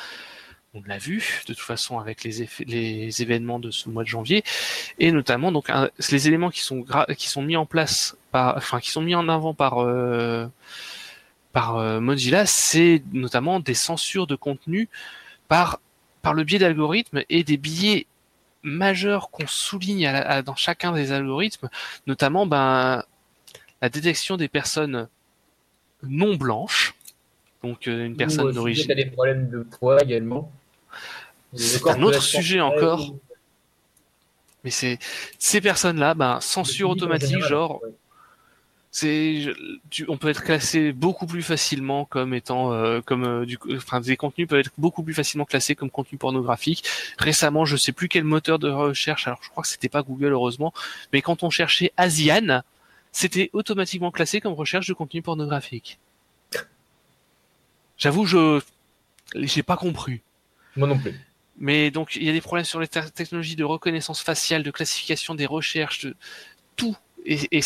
on 0.77 0.83
l'a 0.87 0.99
vu 0.99 1.43
de 1.47 1.55
toute 1.55 1.63
façon 1.63 1.99
avec 1.99 2.23
les, 2.23 3.23
événements 3.23 3.59
de 3.59 3.71
ce 3.71 3.89
mois 3.89 4.03
de 4.03 4.09
janvier 4.09 4.45
et 4.99 5.11
notamment 5.11 5.51
donc 5.51 5.71
les 6.11 6.29
éléments 6.29 6.51
qui 6.51 6.61
sont 6.61 7.43
mis 7.43 7.57
en 7.57 7.67
place 7.67 8.17
par 8.31 8.57
enfin 8.57 8.81
qui 8.81 8.91
sont 8.91 9.01
mis 9.01 9.15
en 9.15 9.29
avant 9.29 9.55
par 9.55 9.79
euh, 9.79 10.47
euh, 11.57 12.01
Mozilla 12.01 12.45
c'est 12.45 13.03
notamment 13.13 13.61
des 13.61 13.75
censures 13.75 14.27
de 14.27 14.37
contenu 14.37 14.89
par 15.49 15.81
le 16.35 16.45
biais 16.45 16.59
d'algorithmes 16.59 17.23
et 17.31 17.43
des 17.43 17.57
biais 17.57 18.07
majeurs 18.67 19.31
qu'on 19.31 19.47
souligne 19.47 20.07
à 20.07 20.13
la- 20.13 20.29
à- 20.29 20.43
dans 20.43 20.57
chacun 20.57 20.93
des 20.93 21.13
algorithmes 21.13 21.69
notamment 22.07 22.47
ben 22.47 23.03
la 23.81 23.89
détection 23.89 24.37
des 24.37 24.49
personnes 24.49 25.09
non 26.03 26.35
blanches 26.35 26.95
donc 27.63 27.89
euh, 27.89 28.05
une 28.05 28.17
personne 28.17 28.53
d'origine 28.53 28.93
des 28.95 29.07
problèmes 29.07 29.49
de 29.49 29.63
poids 29.63 30.03
également. 30.03 30.53
Le 31.53 31.59
C'est 31.59 31.89
un 31.89 32.03
autre 32.03 32.23
sujet 32.23 32.61
encore. 32.61 33.15
Mais 34.65 34.71
c'est 34.71 34.99
ces 35.39 35.61
personnes-là, 35.61 36.15
ben, 36.15 36.41
censure 36.41 36.91
automatique, 36.91 37.29
général, 37.29 37.49
genre, 37.49 37.83
ouais. 37.83 37.91
C'est, 38.99 39.53
on 40.09 40.17
peut 40.17 40.31
être 40.31 40.43
classé 40.43 40.93
beaucoup 40.93 41.27
plus 41.27 41.43
facilement 41.43 42.07
comme 42.07 42.33
étant, 42.33 42.73
euh, 42.73 43.03
comme 43.03 43.25
euh, 43.25 43.45
du, 43.45 43.59
enfin, 43.77 44.01
des 44.01 44.17
contenus 44.17 44.49
peuvent 44.49 44.61
être 44.61 44.71
beaucoup 44.79 45.03
plus 45.03 45.13
facilement 45.13 45.45
classés 45.45 45.75
comme 45.75 45.91
contenu 45.91 46.17
pornographique. 46.17 46.83
Récemment, 47.19 47.67
je 47.67 47.77
sais 47.77 47.93
plus 47.93 48.09
quel 48.09 48.25
moteur 48.25 48.59
de 48.59 48.71
recherche, 48.71 49.27
alors 49.27 49.39
je 49.43 49.51
crois 49.51 49.63
que 49.63 49.69
c'était 49.69 49.91
pas 49.91 50.03
Google 50.03 50.33
heureusement, 50.33 50.73
mais 51.13 51.21
quand 51.21 51.43
on 51.43 51.51
cherchait 51.51 51.93
Asian, 51.99 52.63
c'était 53.13 53.51
automatiquement 53.53 54.11
classé 54.11 54.41
comme 54.41 54.55
recherche 54.55 54.87
de 54.87 54.95
contenu 54.95 55.21
pornographique. 55.21 55.99
J'avoue, 57.99 58.25
je, 58.25 58.63
j'ai 59.35 59.63
pas 59.63 59.77
compris. 59.77 60.23
Moi 60.75 60.89
non 60.89 60.99
plus. 60.99 61.13
Mais 61.59 61.91
donc, 61.91 62.17
il 62.17 62.25
y 62.25 62.31
a 62.31 62.33
des 62.33 62.41
problèmes 62.41 62.65
sur 62.65 62.81
les 62.81 62.89
te- 62.89 63.11
technologies 63.11 63.57
de 63.57 63.65
reconnaissance 63.65 64.23
faciale, 64.23 64.63
de 64.63 64.71
classification 64.71 65.35
des 65.35 65.45
recherches, 65.45 66.07
de 66.07 66.17
tout. 66.77 66.97
Et, 67.27 67.59
et 67.59 67.63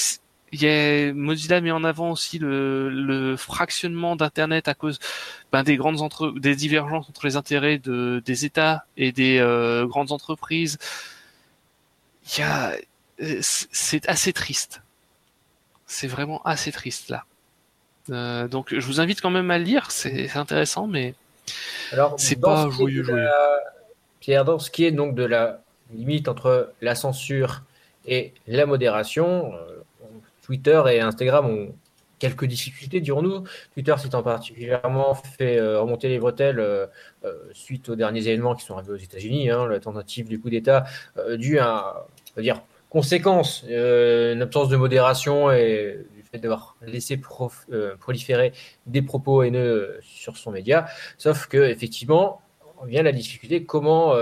il 0.53 0.63
y 0.63 0.67
a, 0.69 1.13
Mozilla 1.13 1.61
met 1.61 1.71
en 1.71 1.85
avant 1.85 2.11
aussi 2.11 2.39
le, 2.39 2.89
le 2.91 3.37
fractionnement 3.37 4.17
d'Internet 4.17 4.67
à 4.69 4.75
cause 4.75 4.99
ben, 5.53 5.63
des 5.63 5.77
grandes 5.77 6.01
entre, 6.01 6.31
des 6.39 6.57
divergences 6.57 7.09
entre 7.09 7.27
les 7.27 7.37
intérêts 7.37 7.79
de, 7.79 8.23
des 8.25 8.45
États 8.45 8.85
et 8.97 9.13
des 9.13 9.39
euh, 9.39 9.87
grandes 9.87 10.13
entreprises. 10.13 10.79
Il 12.37 12.41
y 12.41 12.43
a, 12.43 12.73
euh, 13.23 13.39
c'est 13.41 14.09
assez 14.09 14.33
triste. 14.33 14.83
C'est 15.87 16.07
vraiment 16.09 16.43
assez 16.45 16.73
triste 16.73 17.09
là. 17.11 17.25
Euh, 18.11 18.49
donc, 18.49 18.75
je 18.77 18.85
vous 18.87 19.01
invite 19.01 19.21
quand 19.21 19.31
même 19.31 19.51
à 19.51 19.59
le 19.59 19.65
lire. 19.65 19.91
C'est 19.91 20.37
intéressant, 20.37 20.87
mais 20.89 21.15
C'est 22.17 22.41
pas 22.41 22.65
ce 22.65 22.71
joyeux, 22.71 23.05
joyeux. 23.05 23.23
la- 23.23 23.61
Pierre, 24.21 24.45
dans 24.45 24.59
ce 24.59 24.71
qui 24.71 24.85
est 24.85 24.91
donc 24.91 25.15
de 25.15 25.23
la 25.25 25.63
limite 25.95 26.29
entre 26.29 26.73
la 26.81 26.95
censure 26.95 27.63
et 28.07 28.33
la 28.47 28.67
modération, 28.67 29.53
euh, 29.55 29.81
Twitter 30.51 30.83
et 30.91 31.01
Instagram 31.01 31.47
ont 31.47 31.75
quelques 32.19 32.45
difficultés, 32.45 33.01
dirons-nous. 33.01 33.45
Twitter 33.73 33.95
s'étant 33.99 34.25
particulièrement 34.25 35.15
fait 35.15 35.59
euh, 35.59 35.81
remonter 35.81 36.09
les 36.09 36.19
bretelles 36.19 36.59
euh, 36.59 36.87
euh, 37.25 37.35
suite 37.53 37.89
aux 37.89 37.95
derniers 37.95 38.27
événements 38.27 38.57
qui 38.57 38.65
sont 38.65 38.75
arrivés 38.75 38.95
aux 38.95 38.97
États-Unis, 38.97 39.49
hein, 39.49 39.69
la 39.69 39.79
tentative 39.79 40.27
du 40.27 40.41
coup 40.41 40.51
d'État 40.51 40.87
due 41.37 41.61
à, 41.61 42.05
on 42.37 42.41
dire, 42.41 42.63
conséquence, 42.89 43.65
une 43.69 44.43
absence 44.43 44.69
de 44.69 44.77
modération 44.77 45.53
et 45.53 46.05
du 46.17 46.25
fait 46.25 46.39
d'avoir 46.39 46.75
laissé 46.83 47.17
proliférer 48.01 48.53
des 48.87 49.03
propos 49.03 49.45
haineux 49.45 50.01
sur 50.03 50.37
son 50.37 50.51
média. 50.51 50.87
Sauf 51.17 51.47
que 51.47 51.59
effectivement, 51.59 52.43
vient 52.87 53.05
la 53.05 53.13
difficulté 53.13 53.65
comment 53.65 54.15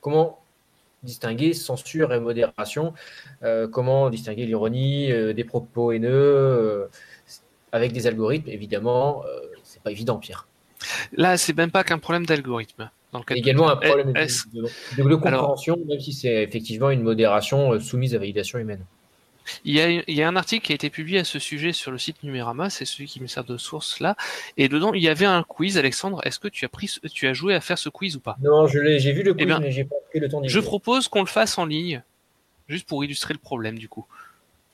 comment 0.00 0.39
distinguer 1.02 1.52
censure 1.54 2.12
et 2.12 2.20
modération, 2.20 2.92
euh, 3.42 3.68
comment 3.68 4.10
distinguer 4.10 4.46
l'ironie 4.46 5.10
euh, 5.10 5.32
des 5.32 5.44
propos 5.44 5.92
haineux 5.92 6.10
euh, 6.10 6.86
avec 7.72 7.92
des 7.92 8.06
algorithmes. 8.06 8.48
Évidemment, 8.48 9.22
c'est 9.62 9.82
pas 9.82 9.90
évident, 9.90 10.18
Pierre. 10.18 10.48
là, 11.12 11.36
c'est 11.36 11.56
même 11.56 11.70
pas 11.70 11.84
qu'un 11.84 11.98
problème 11.98 12.26
d'algorithme. 12.26 12.90
Dans 13.12 13.18
le 13.18 13.24
cas 13.24 13.34
de 13.34 13.40
Également 13.40 13.68
un 13.70 13.76
Twitter. 13.76 13.88
problème 13.88 14.12
de, 14.12 15.14
compréhension, 15.14 15.76
même 15.88 15.98
si 16.00 16.12
c'est 16.12 16.42
effectivement 16.42 16.90
une 16.90 17.02
modération 17.02 17.78
soumise 17.80 18.14
à 18.14 18.18
validation 18.18 18.58
humaine. 18.58 18.84
Il 19.64 19.74
y, 19.74 19.80
a, 19.80 19.88
il 19.90 20.02
y 20.14 20.22
a 20.22 20.28
un 20.28 20.36
article 20.36 20.64
qui 20.66 20.72
a 20.72 20.74
été 20.74 20.90
publié 20.90 21.18
à 21.20 21.24
ce 21.24 21.38
sujet 21.38 21.72
sur 21.72 21.90
le 21.90 21.98
site 21.98 22.22
Numérama, 22.22 22.70
c'est 22.70 22.84
celui 22.84 23.06
qui 23.06 23.20
me 23.20 23.26
sert 23.26 23.44
de 23.44 23.56
source 23.56 24.00
là, 24.00 24.16
et 24.56 24.68
dedans 24.68 24.92
il 24.94 25.02
y 25.02 25.08
avait 25.08 25.26
un 25.26 25.42
quiz. 25.42 25.78
Alexandre, 25.78 26.20
est-ce 26.24 26.38
que 26.38 26.48
tu 26.48 26.64
as 26.64 26.68
pris, 26.68 26.88
ce- 26.88 27.00
tu 27.08 27.26
as 27.26 27.32
joué 27.32 27.54
à 27.54 27.60
faire 27.60 27.78
ce 27.78 27.88
quiz 27.88 28.16
ou 28.16 28.20
pas? 28.20 28.36
Non, 28.40 28.66
je 28.66 28.78
l'ai, 28.78 28.98
j'ai 28.98 29.12
vu 29.12 29.22
le 29.22 29.32
quiz, 29.34 29.42
Eh 29.42 29.46
bien, 29.46 29.60
mais 29.60 29.70
j'ai 29.70 29.84
pas 29.84 29.96
pris 30.10 30.20
le 30.20 30.28
temps 30.28 30.40
d'y 30.40 30.48
Je 30.48 30.54
jouer. 30.60 30.62
propose 30.66 31.08
qu'on 31.08 31.20
le 31.20 31.26
fasse 31.26 31.58
en 31.58 31.64
ligne, 31.66 32.02
juste 32.68 32.86
pour 32.86 33.04
illustrer 33.04 33.34
le 33.34 33.38
problème 33.40 33.78
du 33.78 33.88
coup. 33.88 34.06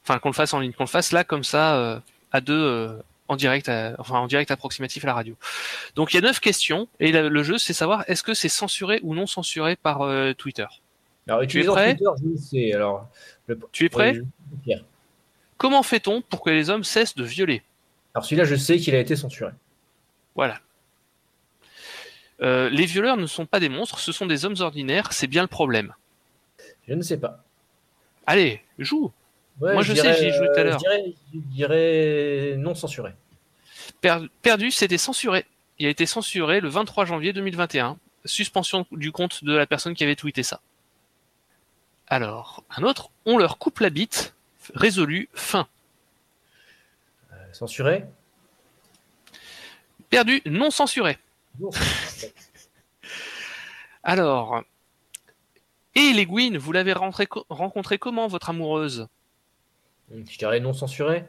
Enfin, 0.05 0.19
qu'on 0.19 0.29
le 0.29 0.35
fasse 0.35 0.55
en 0.55 0.61
ligne, 0.61 0.73
qu'on 0.73 0.85
le 0.85 0.89
fasse 0.89 1.13
là 1.13 1.25
comme 1.25 1.45
ça, 1.45 1.77
euh, 1.77 1.99
à 2.33 2.41
deux, 2.41 2.55
euh, 2.55 2.97
en 3.29 3.35
direct, 3.37 3.69
à- 3.69 3.95
enfin 3.99 4.19
en 4.19 4.27
direct 4.29 4.51
approximatif 4.53 5.03
à 5.05 5.09
la 5.09 5.15
radio. 5.15 5.35
Donc 5.97 6.13
il 6.13 6.17
y 6.17 6.19
a 6.19 6.23
neuf 6.23 6.39
questions, 6.39 6.87
et 7.01 7.11
le, 7.11 7.29
le 7.29 7.43
jeu 7.43 7.59
c'est 7.59 7.73
savoir 7.73 8.05
est-ce 8.09 8.23
que 8.23 8.35
c'est 8.35 8.49
censuré 8.49 9.01
ou 9.03 9.15
non 9.15 9.27
censuré 9.27 9.75
par 9.77 10.03
euh, 10.03 10.33
Twitter. 10.33 10.67
Alors, 11.29 11.41
prêt 11.41 11.95
Twitter, 11.97 12.11
je 12.23 12.37
sais. 12.41 12.73
Alors, 12.73 13.09
le- 13.47 13.59
Tu 13.73 13.85
es 13.87 13.89
prêt. 13.89 14.21
Comment 15.57 15.83
fait-on 15.83 16.21
pour 16.23 16.43
que 16.43 16.51
les 16.51 16.71
hommes 16.71 16.85
cessent 16.85 17.15
de 17.17 17.25
violer? 17.25 17.63
Alors, 18.15 18.25
celui-là, 18.25 18.45
je 18.45 18.55
sais 18.57 18.79
qu'il 18.79 18.95
a 18.95 18.99
été 19.01 19.17
censuré. 19.17 19.53
Voilà. 20.35 20.61
Euh, 22.43 22.69
les 22.69 22.85
violeurs 22.85 23.17
ne 23.17 23.27
sont 23.27 23.47
pas 23.47 23.61
des 23.61 23.69
monstres, 23.71 23.99
ce 23.99 24.13
sont 24.13 24.27
des 24.27 24.45
hommes 24.45 24.57
ordinaires, 24.61 25.13
c'est 25.13 25.27
bien 25.27 25.43
le 25.43 25.49
problème. 25.49 25.95
Je 26.87 26.93
ne 26.95 27.03
sais 27.03 27.19
pas. 27.19 27.43
Allez, 28.27 28.61
joue. 28.79 29.11
Ouais, 29.61 29.73
Moi, 29.73 29.83
je 29.83 29.95
sais, 29.95 30.03
dirais, 30.03 30.17
j'y 30.19 30.27
ai 30.27 30.33
joué 30.33 30.47
tout 30.49 30.53
à 30.59 30.61
euh, 30.61 30.65
l'heure. 30.65 30.79
Je 30.79 30.85
dirais, 30.85 31.15
je 31.33 31.39
dirais 31.39 32.55
non 32.59 32.75
censuré. 32.75 33.13
Per- 34.03 34.27
perdu, 34.43 34.71
c'était 34.71 34.99
censuré. 34.99 35.47
Il 35.79 35.87
a 35.87 35.91
été 35.91 36.05
censuré 36.05 36.61
le 36.61 36.69
23 36.69 37.07
janvier 37.07 37.33
2021. 37.33 37.97
Suspension 38.27 38.87
du 38.93 39.13
compte 39.13 39.45
de 39.45 39.55
la 39.55 39.67
personne 39.67 39.95
qui 39.95 40.05
avait 40.05 40.17
tweeté 40.17 40.43
ça. 40.43 40.61
Alors, 42.09 42.63
un 42.77 42.83
autre, 42.83 43.11
on 43.25 43.39
leur 43.39 43.59
coupe 43.59 43.81
la 43.81 43.91
bite, 43.91 44.35
résolu, 44.75 45.29
fin. 45.35 45.67
Euh, 47.33 47.53
censuré 47.53 48.05
Perdu, 50.09 50.41
non 50.47 50.71
censuré. 50.71 51.19
Non. 51.59 51.71
Alors, 54.05 54.63
et 55.97 56.27
Gwyn, 56.27 56.59
vous 56.59 56.73
l'avez 56.73 56.93
rencontré 56.93 57.99
comment, 57.99 58.29
votre 58.29 58.51
amoureuse? 58.51 59.09
Je 60.11 60.39
dirais 60.39 60.61
non 60.61 60.75
censuré. 60.75 61.25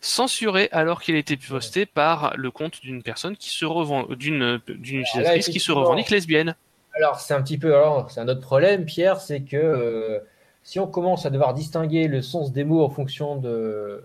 censuré 0.00 0.70
alors 0.72 1.02
qu'il 1.02 1.14
a 1.14 1.18
été 1.18 1.36
posté 1.36 1.84
par 1.84 2.34
le 2.36 2.50
compte 2.50 2.80
d'une 2.80 3.02
personne 3.02 3.36
qui 3.36 3.50
se 3.50 3.66
revend 3.66 4.06
d'une 4.08 4.60
utilisatrice 4.66 5.50
qui 5.50 5.60
se 5.60 5.70
revendique 5.70 6.08
lesbienne. 6.08 6.56
Alors, 7.00 7.18
c'est 7.18 7.32
un 7.32 7.42
petit 7.42 7.56
peu. 7.56 7.74
Alors, 7.74 8.10
c'est 8.10 8.20
un 8.20 8.28
autre 8.28 8.42
problème, 8.42 8.84
Pierre, 8.84 9.20
c'est 9.20 9.42
que 9.42 9.56
euh, 9.56 10.18
si 10.62 10.78
on 10.78 10.86
commence 10.86 11.24
à 11.24 11.30
devoir 11.30 11.54
distinguer 11.54 12.08
le 12.08 12.20
sens 12.20 12.52
des 12.52 12.62
mots 12.62 12.84
en 12.84 12.90
fonction 12.90 13.36
de. 13.36 14.02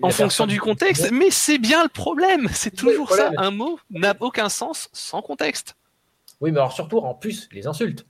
En 0.00 0.08
fonction 0.10 0.46
du 0.46 0.58
contexte, 0.60 1.10
mais 1.10 1.30
c'est 1.30 1.58
bien 1.58 1.82
le 1.82 1.88
problème, 1.88 2.48
c'est 2.52 2.70
toujours 2.70 3.10
ça, 3.10 3.32
un 3.36 3.50
mot 3.50 3.78
n'a 3.90 4.14
aucun 4.20 4.48
sens 4.48 4.88
sans 4.92 5.20
contexte. 5.20 5.74
Oui, 6.40 6.52
mais 6.52 6.58
alors 6.58 6.72
surtout, 6.72 6.98
en 6.98 7.12
plus, 7.12 7.48
les 7.52 7.66
insultes. 7.66 8.06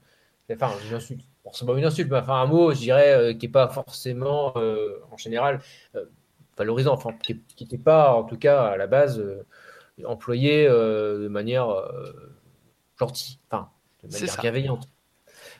Enfin, 0.51 0.71
une 0.87 0.95
insulte. 0.95 1.25
Bon, 1.43 1.51
c'est 1.53 1.65
pas 1.65 1.73
une 1.73 1.85
insulte, 1.85 2.09
mais 2.11 2.19
enfin, 2.19 2.35
un 2.35 2.45
mot, 2.45 2.71
je 2.71 2.77
dirais, 2.77 3.13
euh, 3.13 3.33
qui 3.33 3.47
n'est 3.47 3.51
pas 3.51 3.67
forcément, 3.67 4.53
euh, 4.57 4.99
en 5.11 5.17
général, 5.17 5.59
valorisant. 6.55 6.93
Enfin, 6.93 7.13
qui 7.21 7.41
n'était 7.59 7.79
pas, 7.79 8.13
en 8.13 8.23
tout 8.23 8.37
cas, 8.37 8.65
à 8.65 8.77
la 8.77 8.85
base, 8.85 9.23
employé 10.05 10.67
de 10.67 11.27
manière 11.27 11.67
euh, 13.01 13.05
gentille. 13.05 13.37
Enfin, 13.49 13.69
de 14.03 14.11
manière 14.11 14.29
ça. 14.31 14.41
bienveillante. 14.41 14.87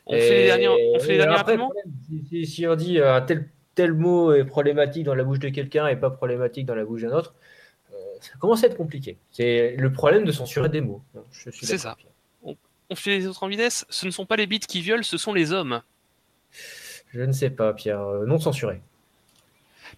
On 0.07 0.13
fait 0.13 0.29
les 0.41 0.45
derniers, 0.45 0.67
on 0.67 0.99
fait 0.99 1.07
les 1.13 1.17
mais 1.17 1.23
derniers 1.23 1.39
après, 1.39 1.57
si, 2.07 2.25
si- 2.29 2.45
si 2.45 2.67
on 2.67 2.75
dit 2.75 2.99
euh, 2.99 3.15
un 3.15 3.21
tel, 3.21 3.49
tel 3.73 3.93
mot 3.93 4.33
est 4.33 4.45
problématique 4.45 5.03
dans 5.03 5.15
la 5.15 5.23
bouche 5.23 5.39
de 5.39 5.49
quelqu'un 5.49 5.87
et 5.87 5.95
pas 5.95 6.09
problématique 6.11 6.65
dans 6.65 6.75
la 6.75 6.85
bouche 6.85 7.01
d'un 7.01 7.11
autre, 7.11 7.33
euh, 7.91 7.95
ça 8.21 8.33
commence 8.39 8.63
à 8.63 8.67
être 8.67 8.77
compliqué. 8.77 9.17
C'est 9.31 9.75
le 9.77 9.91
problème 9.91 10.23
de 10.25 10.31
censurer 10.31 10.69
des 10.69 10.81
mots. 10.81 11.01
C'est 11.41 11.71
d'accord. 11.83 11.97
On 12.87 12.93
fait 12.95 13.17
les 13.17 13.25
autres 13.25 13.41
en 13.41 13.47
vitesse 13.47 13.83
Ce 13.89 14.05
ne 14.05 14.11
sont 14.11 14.27
pas 14.27 14.35
les 14.35 14.45
bites 14.45 14.67
qui 14.67 14.79
violent, 14.81 15.01
ce 15.01 15.17
sont 15.17 15.33
les 15.33 15.51
hommes. 15.51 15.81
Je 17.11 17.21
ne 17.21 17.31
sais 17.31 17.49
pas, 17.49 17.73
Pierre. 17.73 18.01
Euh, 18.01 18.25
non 18.27 18.37
censuré. 18.37 18.79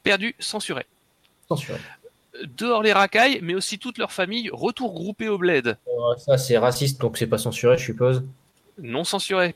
Perdu, 0.03 0.35
censuré. 0.39 0.85
Censuré. 1.49 1.79
Dehors 2.57 2.83
les 2.83 2.93
racailles, 2.93 3.39
mais 3.41 3.55
aussi 3.55 3.79
toute 3.79 3.97
leur 3.97 4.11
famille, 4.11 4.49
retour 4.51 4.93
groupé 4.93 5.27
au 5.29 5.37
bled. 5.37 5.77
Ça, 6.17 6.37
c'est 6.37 6.57
raciste, 6.57 7.01
donc 7.01 7.17
c'est 7.17 7.27
pas 7.27 7.37
censuré, 7.37 7.77
je 7.77 7.83
suppose. 7.85 8.23
Non 8.81 9.03
censuré. 9.03 9.55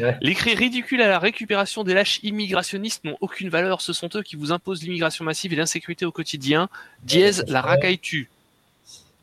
Ouais. 0.00 0.16
Les 0.20 0.34
cris 0.34 0.54
ridicules 0.54 1.00
à 1.00 1.08
la 1.08 1.18
récupération 1.18 1.84
des 1.84 1.94
lâches 1.94 2.20
immigrationnistes 2.22 3.04
n'ont 3.04 3.16
aucune 3.20 3.48
valeur. 3.48 3.80
Ce 3.80 3.92
sont 3.92 4.08
eux 4.14 4.22
qui 4.22 4.36
vous 4.36 4.52
imposent 4.52 4.82
l'immigration 4.82 5.24
massive 5.24 5.52
et 5.52 5.56
l'insécurité 5.56 6.04
au 6.04 6.12
quotidien. 6.12 6.68
Dièse, 7.02 7.40
Ouais, 7.46 7.52
la 7.52 7.62
racaille 7.62 7.98
tue. 7.98 8.30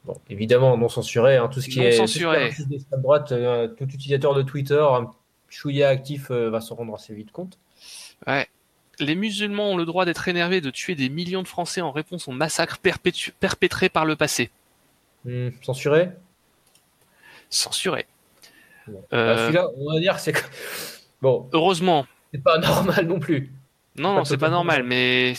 Bon, 0.04 0.18
évidemment, 0.30 0.76
non 0.78 0.90
censuré. 0.90 1.38
hein, 1.38 1.48
tout 1.48 1.62
ce 1.62 1.70
qui 1.70 1.78
Non 1.80 1.86
est 1.86 1.92
censuré. 1.92 2.38
tout 2.38 2.42
ce 2.42 2.46
qui 2.46 2.46
est 2.46 2.50
raciste 2.50 2.70
d'extrême 2.70 3.02
droite, 3.02 3.32
euh, 3.34 3.68
tout 3.68 3.84
utilisateur 3.86 4.34
de 4.34 4.42
Twitter, 4.42 4.82
un 4.82 5.12
chouïa 5.48 5.90
actif 5.90 6.32
euh, 6.32 6.50
va 6.50 6.60
s'en 6.60 6.76
rendre 6.76 6.96
assez 6.96 7.14
vite 7.14 7.32
compte. 7.32 7.58
Ouais. 8.26 8.48
Les 9.00 9.16
musulmans 9.16 9.72
ont 9.72 9.78
le 9.78 9.86
droit 9.86 10.06
d'être 10.06 10.28
énervés 10.28 10.58
et 10.58 10.62
de 10.62 10.70
tuer 10.70 10.96
des 10.96 11.10
millions 11.10 11.42
de 11.44 11.48
Français 11.48 11.82
en 11.82 11.92
réponse 11.92 12.28
aux 12.28 12.32
massacres 12.32 12.78
perpétrés 12.80 13.90
par 13.90 14.06
le 14.06 14.16
passé. 14.16 14.52
Hmm, 15.26 15.50
censuré? 15.64 16.10
Censuré. 17.50 18.06
Bon. 18.88 19.04
Euh, 19.14 19.36
Bah, 19.36 19.42
Celui-là, 19.44 19.68
on 19.78 19.94
va 19.94 20.00
dire 20.00 20.20
c'est. 20.20 20.34
Bon, 21.22 21.50
Heureusement. 21.54 22.06
c'est 22.34 22.44
pas 22.44 22.58
normal 22.60 23.06
non 23.08 23.20
plus. 23.20 23.52
Non, 23.98 24.14
non, 24.16 24.26
c'est 24.26 24.38
pas 24.38 24.50
normal, 24.50 24.84
mais. 24.84 25.34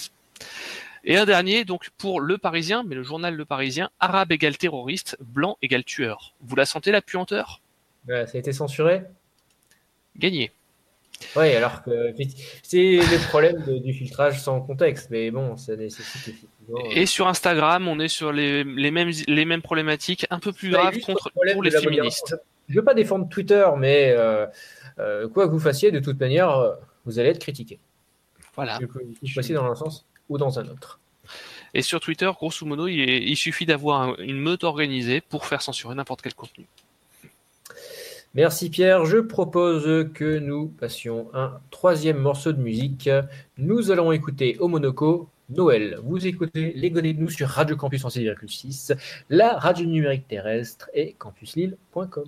Et 1.04 1.16
un 1.16 1.24
dernier, 1.24 1.64
donc 1.64 1.90
pour 1.98 2.20
Le 2.20 2.38
Parisien, 2.38 2.84
mais 2.86 2.94
le 2.94 3.02
journal 3.02 3.34
Le 3.34 3.44
Parisien, 3.44 3.90
arabe 3.98 4.30
égale 4.30 4.56
terroriste, 4.56 5.16
blanc 5.20 5.56
égale 5.62 5.84
tueur. 5.84 6.34
Vous 6.40 6.54
la 6.54 6.64
sentez 6.64 6.92
la 6.92 7.02
puanteur? 7.02 7.60
Ouais, 8.06 8.26
ça 8.26 8.36
a 8.36 8.38
été 8.38 8.52
censuré? 8.52 9.02
Gagné. 10.16 10.52
Oui, 11.36 11.50
alors 11.54 11.82
que 11.82 12.12
c'est 12.62 12.96
le 12.96 13.28
problème 13.28 13.62
de- 13.66 13.78
du 13.78 13.92
filtrage 13.92 14.40
sans 14.40 14.60
contexte, 14.60 15.08
mais 15.10 15.30
bon, 15.30 15.56
ça 15.56 15.76
nécessite 15.76 16.28
effectivement. 16.28 16.78
euh, 16.78 16.90
Et 16.94 17.06
sur 17.06 17.28
Instagram, 17.28 17.88
on 17.88 17.98
est 18.00 18.08
sur 18.08 18.32
les, 18.32 18.64
les 18.64 18.90
mêmes, 18.90 19.10
les 19.26 19.44
mêmes 19.44 19.62
problématiques, 19.62 20.26
un 20.30 20.38
peu 20.38 20.52
plus 20.52 20.72
Ça 20.72 20.78
graves 20.78 20.98
contre, 21.00 21.30
le 21.42 21.52
pour 21.52 21.62
les 21.62 21.70
féministes. 21.70 22.36
Je 22.68 22.74
ne 22.74 22.80
veux 22.80 22.84
pas 22.84 22.94
défendre 22.94 23.28
Twitter, 23.28 23.66
mais 23.78 24.14
euh, 24.16 24.46
euh, 24.98 25.28
quoi 25.28 25.46
que 25.46 25.52
vous 25.52 25.58
fassiez, 25.60 25.90
de 25.90 25.98
toute 26.00 26.18
manière, 26.20 26.76
vous 27.04 27.18
allez 27.18 27.30
être 27.30 27.40
critiqué. 27.40 27.78
Voilà. 28.54 28.78
Que 28.78 28.84
vous 28.86 29.34
passiez 29.34 29.54
dans 29.54 29.64
un 29.64 29.74
sens 29.74 30.06
ou 30.28 30.38
dans 30.38 30.58
un 30.58 30.66
autre. 30.68 31.00
Et 31.74 31.82
sur 31.82 32.00
Twitter, 32.00 32.30
grosso 32.34 32.66
modo, 32.66 32.86
il, 32.86 33.00
est- 33.08 33.22
il 33.22 33.36
suffit 33.36 33.64
d'avoir 33.64 34.02
un- 34.02 34.16
une 34.18 34.38
meute 34.38 34.62
organisée 34.64 35.20
pour 35.20 35.46
faire 35.46 35.62
censurer 35.62 35.94
n'importe 35.94 36.20
quel 36.22 36.34
contenu. 36.34 36.66
Merci 38.34 38.70
Pierre. 38.70 39.04
Je 39.04 39.18
propose 39.18 40.10
que 40.14 40.38
nous 40.38 40.68
passions 40.68 41.28
un 41.34 41.60
troisième 41.70 42.16
morceau 42.16 42.52
de 42.52 42.62
musique. 42.62 43.10
Nous 43.58 43.90
allons 43.90 44.10
écouter 44.10 44.56
Omonoko 44.58 45.28
Noël. 45.50 45.98
Vous 46.02 46.26
écoutez 46.26 46.72
Les 46.74 46.88
de 46.88 47.12
nous 47.12 47.28
sur 47.28 47.48
Radio 47.48 47.76
Campus 47.76 48.06
en 48.06 48.08
6,6, 48.08 48.96
la 49.28 49.58
radio 49.58 49.84
numérique 49.84 50.26
terrestre 50.28 50.88
et 50.94 51.12
campuslille.com. 51.18 52.24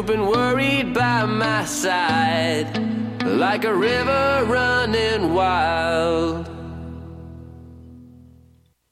You've 0.00 0.06
been 0.06 0.28
worried 0.28 0.94
by 0.94 1.26
my 1.26 1.66
side, 1.66 2.68
like 3.22 3.66
a 3.66 3.74
river 3.74 4.46
running 4.48 5.34
wild. 5.34 6.48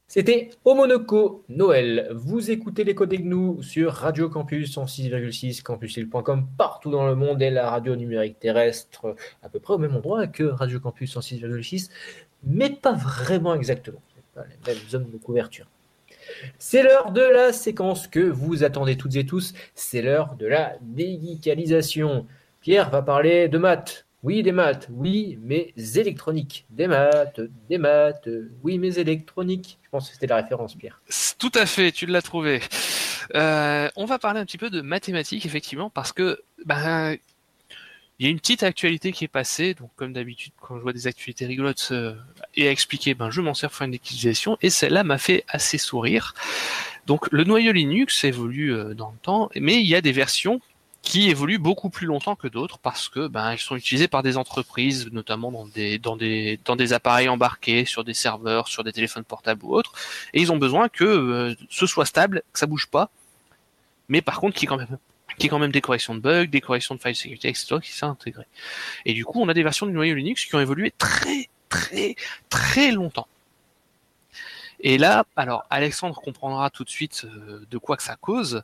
C'était 0.05 0.51
Omonoko 0.65 1.45
Noël. 1.49 2.11
Vous 2.13 2.51
écoutez 2.51 2.83
les 2.83 2.93
codes 2.93 3.11
GNU 3.11 3.63
sur 3.63 3.91
Radio 3.91 4.29
Campus 4.29 4.77
en 4.77 4.85
6,6, 4.85 5.63
campusil.com, 5.63 6.47
partout 6.55 6.91
dans 6.91 7.07
le 7.07 7.15
monde 7.15 7.41
et 7.41 7.49
la 7.49 7.71
radio 7.71 7.95
numérique 7.95 8.39
terrestre, 8.39 9.15
à 9.41 9.49
peu 9.49 9.59
près 9.59 9.73
au 9.73 9.79
même 9.79 9.95
endroit 9.95 10.27
que 10.27 10.43
Radio 10.43 10.79
Campus 10.79 11.17
en 11.17 11.21
6,6, 11.21 11.89
mais 12.43 12.69
pas 12.69 12.93
vraiment 12.93 13.55
exactement. 13.55 14.03
Pas 14.35 14.43
les 14.43 14.73
mêmes 14.73 14.87
zones 14.87 15.09
de 15.09 15.17
couverture. 15.17 15.65
C'est 16.57 16.83
l'heure 16.83 17.11
de 17.11 17.21
la 17.21 17.53
séquence 17.53 18.07
que 18.07 18.19
vous 18.19 18.63
attendez 18.63 18.97
toutes 18.97 19.15
et 19.15 19.25
tous. 19.25 19.53
C'est 19.75 20.01
l'heure 20.01 20.35
de 20.35 20.47
la 20.47 20.73
déguicalisation. 20.81 22.25
Pierre 22.61 22.89
va 22.89 23.01
parler 23.01 23.47
de 23.47 23.57
maths. 23.57 24.05
Oui, 24.21 24.43
des 24.43 24.51
maths. 24.51 24.87
Oui, 24.91 25.39
mais 25.41 25.73
électroniques. 25.95 26.65
Des 26.69 26.87
maths, 26.87 27.39
des 27.69 27.77
maths. 27.77 28.27
Oui, 28.63 28.77
mais 28.77 28.93
électroniques. 28.95 29.79
Je 29.81 29.89
pense 29.89 30.09
que 30.09 30.13
c'était 30.13 30.27
la 30.27 30.37
référence, 30.37 30.75
Pierre. 30.75 31.01
Tout 31.37 31.51
à 31.55 31.65
fait, 31.65 31.91
tu 31.91 32.05
l'as 32.05 32.21
trouvé. 32.21 32.59
Euh, 33.35 33.89
on 33.95 34.05
va 34.05 34.19
parler 34.19 34.39
un 34.39 34.45
petit 34.45 34.57
peu 34.57 34.69
de 34.69 34.81
mathématiques, 34.81 35.45
effectivement, 35.45 35.89
parce 35.89 36.11
que 36.11 36.41
ben, 36.65 37.15
il 38.19 38.25
y 38.25 38.27
a 38.27 38.31
une 38.31 38.39
petite 38.39 38.63
actualité 38.63 39.13
qui 39.13 39.23
est 39.23 39.29
passée. 39.29 39.73
Donc, 39.73 39.91
comme 39.95 40.11
d'habitude, 40.11 40.51
quand 40.59 40.77
je 40.77 40.81
vois 40.81 40.93
des 40.93 41.07
actualités 41.07 41.45
rigolotes 41.45 41.89
euh, 41.91 42.15
et 42.55 42.67
à 42.67 42.71
expliquer, 42.71 43.13
ben, 43.13 43.31
je 43.31 43.39
m'en 43.39 43.53
sers 43.53 43.71
pour 43.71 43.85
une 43.85 43.93
utilisation. 43.93 44.57
Et 44.61 44.69
celle-là 44.69 45.05
m'a 45.05 45.17
fait 45.17 45.45
assez 45.47 45.77
sourire. 45.77 46.33
Donc, 47.07 47.27
le 47.31 47.45
noyau 47.45 47.71
Linux 47.71 48.25
évolue 48.25 48.73
euh, 48.73 48.93
dans 48.93 49.11
le 49.11 49.17
temps, 49.17 49.49
mais 49.55 49.75
il 49.75 49.87
y 49.87 49.95
a 49.95 50.01
des 50.01 50.11
versions 50.11 50.59
qui 51.01 51.29
évoluent 51.29 51.59
beaucoup 51.59 51.89
plus 51.89 52.07
longtemps 52.07 52.35
que 52.35 52.49
d'autres 52.49 52.77
parce 52.77 53.07
que 53.07 53.27
ben 53.27 53.51
elles 53.51 53.59
sont 53.59 53.77
utilisées 53.77 54.09
par 54.09 54.21
des 54.21 54.35
entreprises, 54.35 55.09
notamment 55.13 55.49
dans 55.51 56.17
des 56.17 56.93
appareils 56.93 57.29
embarqués, 57.29 57.85
sur 57.85 58.03
des 58.03 58.13
serveurs, 58.13 58.67
sur 58.67 58.83
des 58.83 58.91
téléphones 58.91 59.23
portables 59.23 59.63
ou 59.63 59.73
autres, 59.73 59.93
et 60.33 60.41
ils 60.41 60.51
ont 60.51 60.57
besoin 60.57 60.89
que 60.89 61.05
euh, 61.05 61.55
ce 61.69 61.85
soit 61.85 62.05
stable, 62.05 62.43
que 62.51 62.59
ça 62.59 62.65
bouge 62.65 62.87
pas, 62.87 63.09
mais 64.09 64.21
par 64.21 64.41
contre 64.41 64.57
qui 64.57 64.65
quand 64.65 64.77
même 64.77 64.97
qui 65.39 65.47
est 65.47 65.49
quand 65.49 65.57
même 65.57 65.71
des 65.71 65.81
corrections 65.81 66.13
de 66.13 66.19
bugs, 66.19 66.45
des 66.45 66.61
corrections 66.61 66.95
de 66.95 67.01
file 67.01 67.15
sécurité, 67.15 67.49
etc. 67.49 67.77
qui 67.81 67.91
sont 67.91 68.07
intégrées. 68.07 68.47
Et 69.05 69.13
du 69.13 69.25
coup, 69.25 69.41
on 69.41 69.49
a 69.49 69.53
des 69.53 69.63
versions 69.63 69.87
du 69.87 69.93
noyau 69.93 70.13
Linux 70.13 70.45
qui 70.45 70.53
ont 70.53 70.59
évolué 70.59 70.93
très 70.97 71.49
très 71.69 72.15
très 72.49 72.91
longtemps. 72.91 73.27
Et 74.81 74.97
là, 74.97 75.25
alors 75.35 75.65
Alexandre 75.69 76.21
comprendra 76.21 76.69
tout 76.69 76.83
de 76.83 76.89
suite 76.89 77.25
euh, 77.25 77.65
de 77.69 77.77
quoi 77.77 77.97
que 77.97 78.03
ça 78.03 78.15
cause. 78.15 78.63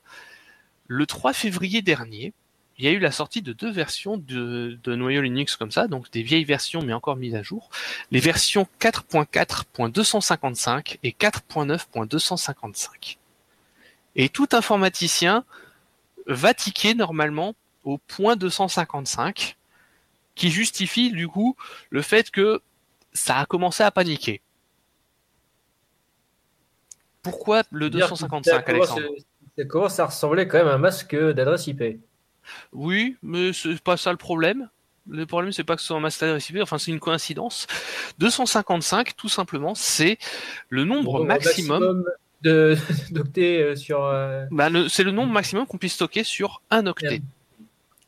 Le 0.88 1.06
3 1.06 1.34
février 1.34 1.82
dernier, 1.82 2.34
il 2.78 2.86
y 2.86 2.88
a 2.88 2.92
eu 2.92 3.00
la 3.00 3.12
sortie 3.12 3.42
de 3.42 3.52
deux 3.54 3.72
versions 3.72 4.18
de, 4.18 4.78
de 4.84 4.96
noyau 4.96 5.22
Linux 5.22 5.56
comme 5.56 5.72
ça, 5.72 5.88
donc 5.88 6.12
des 6.12 6.24
vieilles 6.24 6.44
versions 6.44 6.82
mais 6.82 6.92
encore 6.94 7.16
mises 7.16 7.36
à 7.36 7.44
jour. 7.44 7.70
Les 8.12 8.20
versions 8.20 8.68
4.4.255 8.80 10.98
et 11.04 11.12
4.9.255. 11.12 13.18
Et 14.18 14.30
tout 14.30 14.48
informaticien 14.54 15.44
va 16.28 16.54
tiquer 16.54 16.94
normalement 16.96 17.56
au 17.84 17.98
point 17.98 18.36
255, 18.36 19.58
qui 20.36 20.50
justifie 20.50 21.12
du 21.12 21.28
coup 21.28 21.56
le 21.90 22.02
fait 22.02 22.32
que 22.32 22.62
ça 23.14 23.38
a 23.40 23.46
commencé 23.46 23.84
à 23.84 23.92
paniquer. 23.92 24.42
Pourquoi 27.24 27.64
le 27.72 27.86
C'est-à-dire 27.88 28.06
que 28.06 28.10
255, 28.12 28.52
ça 28.52 28.62
commence- 28.62 28.92
Alexandre 28.92 29.16
Ça 29.58 29.66
commence 29.66 30.00
à 30.00 30.06
ressembler 30.06 30.48
quand 30.48 30.58
même 30.58 30.68
à 30.68 30.74
un 30.74 30.78
masque 30.78 31.16
d'adresse 31.16 31.68
IP. 31.68 32.00
Oui, 32.74 33.18
mais 33.24 33.54
c'est 33.54 33.82
pas 33.82 33.98
ça 33.98 34.12
le 34.12 34.18
problème. 34.18 34.70
Le 35.08 35.26
problème, 35.26 35.52
c'est 35.52 35.64
pas 35.64 35.76
que 35.76 35.82
ce 35.82 35.88
soit 35.88 35.98
un 35.98 36.02
master 36.02 36.34
récipié, 36.34 36.62
enfin, 36.62 36.78
c'est 36.78 36.92
une 36.92 37.00
coïncidence. 37.00 37.68
255, 38.18 39.16
tout 39.16 39.30
simplement, 39.30 39.76
c'est 39.76 40.18
le 40.70 40.84
nombre 40.84 41.24
maximum, 41.24 42.04
d'octets 43.12 43.62
euh, 43.62 43.76
sur. 43.76 44.04
euh, 44.04 44.46
bah, 44.52 44.70
c'est 44.90 45.04
le 45.04 45.12
nombre 45.12 45.32
maximum 45.32 45.66
qu'on 45.66 45.78
puisse 45.78 45.94
stocker 45.94 46.24
sur 46.24 46.62
un 46.72 46.86
octet. 46.88 47.22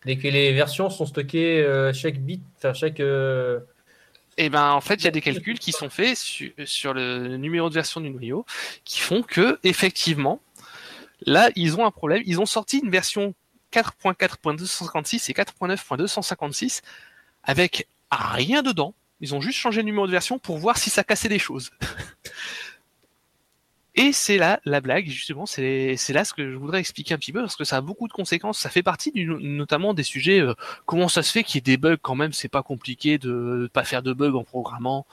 dès 0.06 0.18
que 0.18 0.28
les 0.28 0.54
versions 0.54 0.90
sont 0.90 1.06
stockées, 1.06 1.62
euh, 1.64 1.92
chaque 1.94 2.20
bit, 2.20 2.42
enfin 2.58 2.74
chaque. 2.74 3.00
euh, 3.00 3.60
Et 4.38 4.50
ben, 4.50 4.72
en 4.72 4.82
fait, 4.82 4.96
il 4.96 5.04
y 5.06 5.08
a 5.08 5.12
des 5.12 5.22
calculs 5.22 5.60
qui 5.60 5.72
sont 5.72 5.90
faits 5.90 6.18
su- 6.18 6.54
sur 6.66 6.94
le 6.94 7.38
numéro 7.38 7.70
de 7.70 7.74
version 7.74 8.00
du 8.02 8.10
noyau 8.10 8.46
qui 8.86 9.00
font 9.00 9.24
que, 9.24 9.60
effectivement, 9.64 10.40
là, 11.26 11.50
ils 11.56 11.76
ont 11.76 11.86
un 11.86 11.92
problème. 11.92 12.22
Ils 12.26 12.40
ont 12.40 12.46
sorti 12.46 12.80
une 12.80 12.90
version 12.92 13.34
4.4.256 13.72 15.30
et 15.30 15.34
4.9.256 15.34 16.82
avec 17.44 17.88
rien 18.12 18.62
dedans. 18.64 18.94
Ils 19.20 19.34
ont 19.34 19.42
juste 19.42 19.58
changé 19.58 19.82
le 19.82 19.86
numéro 19.86 20.06
de 20.06 20.12
version 20.12 20.38
pour 20.38 20.58
voir 20.58 20.78
si 20.78 20.90
ça 20.92 21.04
cassait 21.04 21.30
des 21.30 21.40
choses. 21.40 21.72
Et 24.00 24.14
c'est 24.14 24.38
là 24.38 24.60
la 24.64 24.80
blague, 24.80 25.08
justement, 25.08 25.48
c'est 25.48 25.98
là 26.10 26.24
ce 26.24 26.34
que 26.34 26.52
je 26.52 26.56
voudrais 26.56 26.80
expliquer 26.80 27.16
un 27.16 27.18
petit 27.18 27.34
peu 27.34 27.42
parce 27.42 27.56
que 27.56 27.64
ça 27.64 27.78
a 27.78 27.82
beaucoup 27.82 28.08
de 28.08 28.14
conséquences. 28.14 28.60
Ça 28.60 28.70
fait 28.70 28.84
partie 28.84 29.12
du, 29.12 29.26
notamment 29.26 29.96
des 29.96 30.04
sujets. 30.04 30.40
euh, 30.40 30.54
comment 30.86 31.08
ça 31.10 31.24
se 31.24 31.32
fait 31.32 31.44
qu'il 31.44 31.56
y 31.56 31.58
ait 31.58 31.62
des 31.62 31.78
bugs 31.78 31.98
quand 32.00 32.14
même 32.14 32.32
C'est 32.32 32.48
pas 32.48 32.62
compliqué 32.62 33.18
de, 33.18 33.28
de 33.64 33.70
pas 33.74 33.84
faire 33.84 34.04
de 34.04 34.14
bugs 34.14 34.36
en 34.36 34.44
programmant, 34.44 35.08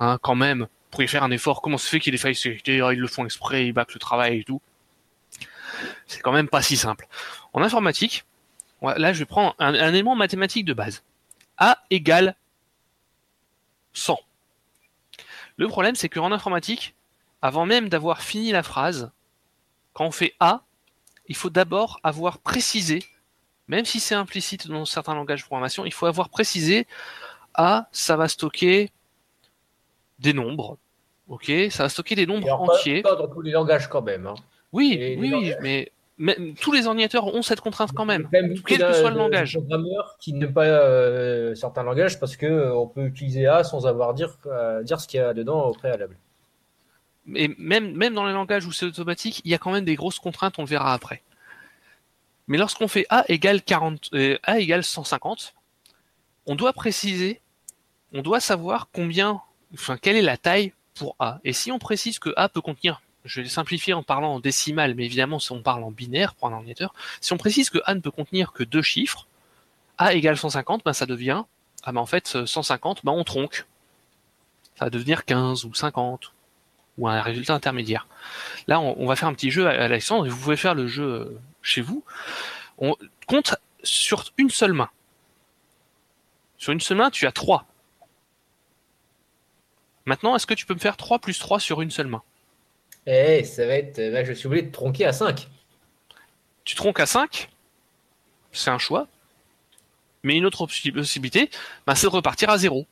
hein, 0.00 0.18
quand 0.20 0.34
même. 0.34 0.66
Pour 0.90 1.02
y 1.02 1.08
faire 1.08 1.22
un 1.22 1.30
effort, 1.30 1.62
comment 1.62 1.78
ça 1.78 1.84
se 1.86 1.90
fait 1.90 2.00
qu'il 2.00 2.12
y 2.12 2.14
ait 2.14 2.18
des 2.18 2.34
failles 2.34 2.58
Ils 2.66 3.00
le 3.00 3.06
font 3.06 3.24
exprès, 3.24 3.66
ils 3.66 3.72
bâclent 3.72 3.94
le 3.94 4.00
travail 4.00 4.40
et 4.40 4.44
tout. 4.44 4.60
C'est 6.08 6.20
quand 6.20 6.32
même 6.32 6.48
pas 6.48 6.62
si 6.62 6.76
simple. 6.76 7.06
En 7.52 7.62
informatique, 7.62 8.24
là 8.82 9.12
je 9.12 9.24
prendre 9.24 9.54
un, 9.60 9.74
un 9.74 9.88
élément 9.90 10.16
mathématique 10.16 10.64
de 10.64 10.74
base. 10.74 11.04
A 11.56 11.78
égale 11.90 12.34
100. 13.92 14.18
Le 15.56 15.68
problème, 15.68 15.94
c'est 15.94 16.08
qu'en 16.08 16.32
informatique, 16.32 16.94
avant 17.44 17.66
même 17.66 17.90
d'avoir 17.90 18.22
fini 18.22 18.52
la 18.52 18.62
phrase, 18.62 19.10
quand 19.92 20.06
on 20.06 20.10
fait 20.10 20.32
A, 20.40 20.62
il 21.28 21.36
faut 21.36 21.50
d'abord 21.50 22.00
avoir 22.02 22.38
précisé, 22.38 23.04
même 23.68 23.84
si 23.84 24.00
c'est 24.00 24.14
implicite 24.14 24.66
dans 24.66 24.86
certains 24.86 25.14
langages 25.14 25.42
de 25.42 25.44
programmation, 25.44 25.84
il 25.84 25.92
faut 25.92 26.06
avoir 26.06 26.30
précisé 26.30 26.86
A, 27.52 27.86
ça 27.92 28.16
va 28.16 28.28
stocker 28.28 28.90
des 30.20 30.32
nombres. 30.32 30.78
Ok, 31.28 31.52
ça 31.68 31.82
va 31.82 31.88
stocker 31.90 32.14
des 32.14 32.24
nombres 32.24 32.46
alors, 32.46 32.62
entiers. 32.62 33.02
Pas, 33.02 33.14
dans 33.14 33.28
tous 33.28 33.42
les 33.42 33.52
langages 33.52 33.90
quand 33.90 34.02
même. 34.02 34.26
hein. 34.26 34.36
Oui, 34.72 34.96
les 34.98 35.16
oui, 35.18 35.34
oui, 35.34 35.52
mais, 35.60 35.92
mais 36.16 36.34
tous 36.62 36.72
les 36.72 36.86
ordinateurs 36.86 37.26
ont 37.26 37.42
cette 37.42 37.60
contrainte 37.60 37.92
quand 37.94 38.06
même. 38.06 38.26
Quel 38.66 38.80
que 38.80 38.92
soit 38.94 39.10
le 39.10 39.18
langage. 39.18 39.52
de 39.52 39.58
programmeurs 39.58 40.16
qui 40.18 40.32
n'aiment 40.32 40.54
pas 40.54 40.64
euh, 40.64 41.54
certains 41.54 41.82
langages 41.82 42.18
parce 42.18 42.38
que 42.38 42.46
euh, 42.46 42.74
on 42.74 42.86
peut 42.86 43.04
utiliser 43.04 43.46
A 43.46 43.64
sans 43.64 43.86
avoir 43.86 44.14
dire 44.14 44.38
euh, 44.46 44.82
dire 44.82 44.98
ce 44.98 45.06
qu'il 45.06 45.20
y 45.20 45.22
a 45.22 45.34
dedans 45.34 45.66
au 45.66 45.74
préalable. 45.74 46.16
Et 47.34 47.48
même, 47.58 48.14
dans 48.14 48.26
les 48.26 48.32
langages 48.32 48.66
où 48.66 48.72
c'est 48.72 48.86
automatique, 48.86 49.40
il 49.44 49.50
y 49.50 49.54
a 49.54 49.58
quand 49.58 49.72
même 49.72 49.84
des 49.84 49.94
grosses 49.94 50.18
contraintes, 50.18 50.58
on 50.58 50.62
le 50.62 50.68
verra 50.68 50.92
après. 50.92 51.22
Mais 52.48 52.58
lorsqu'on 52.58 52.88
fait 52.88 53.06
A 53.08 53.24
égale 53.28 53.62
40, 53.62 54.10
euh, 54.12 54.38
A 54.42 54.58
égale 54.58 54.84
150, 54.84 55.54
on 56.46 56.54
doit 56.54 56.74
préciser, 56.74 57.40
on 58.12 58.20
doit 58.20 58.40
savoir 58.40 58.88
combien, 58.92 59.40
enfin, 59.72 59.96
quelle 59.96 60.16
est 60.16 60.22
la 60.22 60.36
taille 60.36 60.72
pour 60.94 61.16
A. 61.18 61.40
Et 61.44 61.54
si 61.54 61.72
on 61.72 61.78
précise 61.78 62.18
que 62.18 62.30
A 62.36 62.50
peut 62.50 62.60
contenir, 62.60 63.00
je 63.24 63.40
vais 63.40 63.48
simplifier 63.48 63.94
en 63.94 64.02
parlant 64.02 64.34
en 64.34 64.40
décimal, 64.40 64.94
mais 64.94 65.06
évidemment, 65.06 65.38
si 65.38 65.52
on 65.52 65.62
parle 65.62 65.82
en 65.82 65.90
binaire 65.90 66.34
pour 66.34 66.48
un 66.48 66.52
ordinateur, 66.52 66.94
si 67.22 67.32
on 67.32 67.38
précise 67.38 67.70
que 67.70 67.78
A 67.86 67.94
ne 67.94 68.00
peut 68.00 68.10
contenir 68.10 68.52
que 68.52 68.62
deux 68.62 68.82
chiffres, 68.82 69.26
A 69.96 70.12
égale 70.12 70.36
150, 70.36 70.84
ben, 70.84 70.92
ça 70.92 71.06
devient, 71.06 71.44
ah 71.84 71.92
ben, 71.92 72.00
en 72.00 72.06
fait, 72.06 72.44
150, 72.44 73.04
ben, 73.04 73.12
on 73.12 73.24
tronque. 73.24 73.64
Ça 74.78 74.86
va 74.86 74.90
devenir 74.90 75.24
15 75.24 75.64
ou 75.64 75.72
50 75.72 76.33
ou 76.98 77.08
un 77.08 77.20
résultat 77.22 77.54
intermédiaire. 77.54 78.06
Là, 78.68 78.80
on, 78.80 78.94
on 78.98 79.06
va 79.06 79.16
faire 79.16 79.28
un 79.28 79.34
petit 79.34 79.50
jeu 79.50 79.66
à 79.66 79.70
à 79.70 79.84
Alexandre, 79.84 80.26
et 80.26 80.28
vous 80.28 80.38
pouvez 80.38 80.56
faire 80.56 80.74
le 80.74 80.86
jeu 80.86 81.04
euh, 81.04 81.40
chez 81.62 81.80
vous. 81.80 82.04
On 82.78 82.96
compte 83.26 83.56
sur 83.82 84.24
une 84.38 84.50
seule 84.50 84.72
main. 84.72 84.90
Sur 86.58 86.72
une 86.72 86.80
seule 86.80 86.96
main, 86.98 87.10
tu 87.10 87.26
as 87.26 87.32
3. 87.32 87.66
Maintenant, 90.06 90.36
est-ce 90.36 90.46
que 90.46 90.54
tu 90.54 90.66
peux 90.66 90.74
me 90.74 90.78
faire 90.78 90.96
3 90.96 91.18
plus 91.18 91.38
3 91.38 91.60
sur 91.60 91.80
une 91.80 91.90
seule 91.90 92.06
main? 92.06 92.22
Eh, 93.06 93.44
ça 93.44 93.66
va 93.66 93.74
être. 93.74 93.98
Là, 93.98 94.24
je 94.24 94.32
suis 94.32 94.46
obligé 94.46 94.62
de 94.66 94.72
tronquer 94.72 95.04
à 95.06 95.12
5. 95.12 95.48
Tu 96.64 96.74
tronques 96.76 97.00
à 97.00 97.06
5, 97.06 97.50
c'est 98.52 98.70
un 98.70 98.78
choix. 98.78 99.08
Mais 100.22 100.36
une 100.36 100.46
autre 100.46 100.66
possi- 100.66 100.92
possibilité, 100.92 101.50
ben, 101.86 101.94
c'est 101.94 102.06
de 102.06 102.12
repartir 102.12 102.48
à 102.48 102.56
0. 102.56 102.86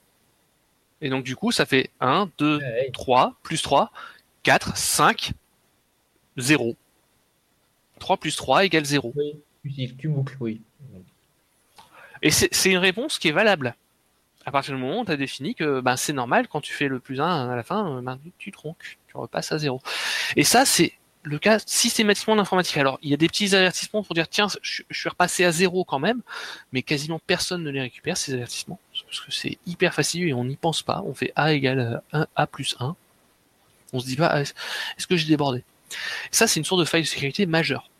Et 1.02 1.10
donc, 1.10 1.24
du 1.24 1.36
coup, 1.36 1.50
ça 1.52 1.66
fait 1.66 1.90
1, 2.00 2.30
2, 2.38 2.58
Ouais, 2.58 2.90
3, 2.92 3.34
plus 3.42 3.60
3, 3.60 3.92
4, 4.44 4.76
5, 4.76 5.32
0. 6.38 6.76
3 7.98 8.16
plus 8.16 8.36
3 8.36 8.64
égale 8.64 8.84
0. 8.84 9.12
oui. 9.14 9.34
Tu, 9.98 10.08
boucles, 10.08 10.36
oui. 10.40 10.60
Et 12.20 12.30
c'est 12.30 12.52
c'est 12.52 12.70
une 12.70 12.78
réponse 12.78 13.18
qui 13.18 13.28
est 13.28 13.32
valable. 13.32 13.76
À 14.44 14.50
partir 14.50 14.74
du 14.74 14.80
moment 14.80 15.00
où 15.02 15.04
tu 15.04 15.12
as 15.12 15.16
défini 15.16 15.54
que 15.54 15.80
ben, 15.80 15.96
c'est 15.96 16.12
normal, 16.12 16.48
quand 16.48 16.60
tu 16.60 16.72
fais 16.72 16.88
le 16.88 16.98
plus 16.98 17.20
1 17.20 17.50
à 17.50 17.54
la 17.54 17.62
fin, 17.62 17.98
euh, 17.98 18.00
ben, 18.00 18.18
tu 18.38 18.50
tronques, 18.50 18.98
tu 19.06 19.16
repasses 19.16 19.52
à 19.52 19.58
0. 19.58 19.80
Et 20.34 20.42
ça, 20.42 20.64
c'est 20.64 20.94
le 21.22 21.38
cas 21.38 21.58
systématiquement 21.64 22.36
d'informatique. 22.36 22.76
Alors, 22.76 22.98
il 23.02 23.10
y 23.10 23.14
a 23.14 23.16
des 23.16 23.28
petits 23.28 23.54
avertissements 23.54 24.02
pour 24.02 24.14
dire, 24.14 24.28
tiens, 24.28 24.48
je, 24.62 24.82
suis 24.90 25.08
repassé 25.08 25.44
à 25.44 25.52
0 25.52 25.84
quand 25.84 25.98
même, 25.98 26.20
mais 26.72 26.82
quasiment 26.82 27.20
personne 27.26 27.62
ne 27.62 27.70
les 27.70 27.80
récupère, 27.80 28.16
ces 28.16 28.34
avertissements, 28.34 28.80
parce 29.06 29.20
que 29.20 29.32
c'est 29.32 29.58
hyper 29.66 29.94
facile 29.94 30.28
et 30.28 30.34
on 30.34 30.44
n'y 30.44 30.56
pense 30.56 30.82
pas. 30.82 31.02
On 31.06 31.14
fait 31.14 31.32
A 31.36 31.52
égale 31.52 32.02
1, 32.12 32.26
A 32.34 32.46
plus 32.46 32.76
1. 32.80 32.96
On 33.92 34.00
se 34.00 34.06
dit 34.06 34.16
pas, 34.16 34.26
ah, 34.26 34.40
est-ce 34.40 35.06
que 35.06 35.16
j'ai 35.16 35.28
débordé? 35.28 35.64
Ça, 36.30 36.46
c'est 36.46 36.58
une 36.58 36.64
source 36.64 36.80
de 36.80 36.86
faille 36.86 37.02
de 37.02 37.06
sécurité 37.06 37.46
majeure. 37.46 37.90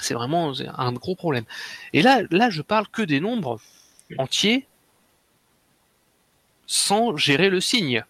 C'est 0.00 0.14
vraiment 0.14 0.52
un 0.76 0.92
gros 0.92 1.14
problème. 1.14 1.44
Et 1.92 2.02
là, 2.02 2.22
là, 2.30 2.50
je 2.50 2.62
parle 2.62 2.88
que 2.88 3.02
des 3.02 3.20
nombres 3.20 3.60
entiers 4.18 4.66
sans 6.66 7.16
gérer 7.16 7.50
le 7.50 7.60
signe. 7.60 8.04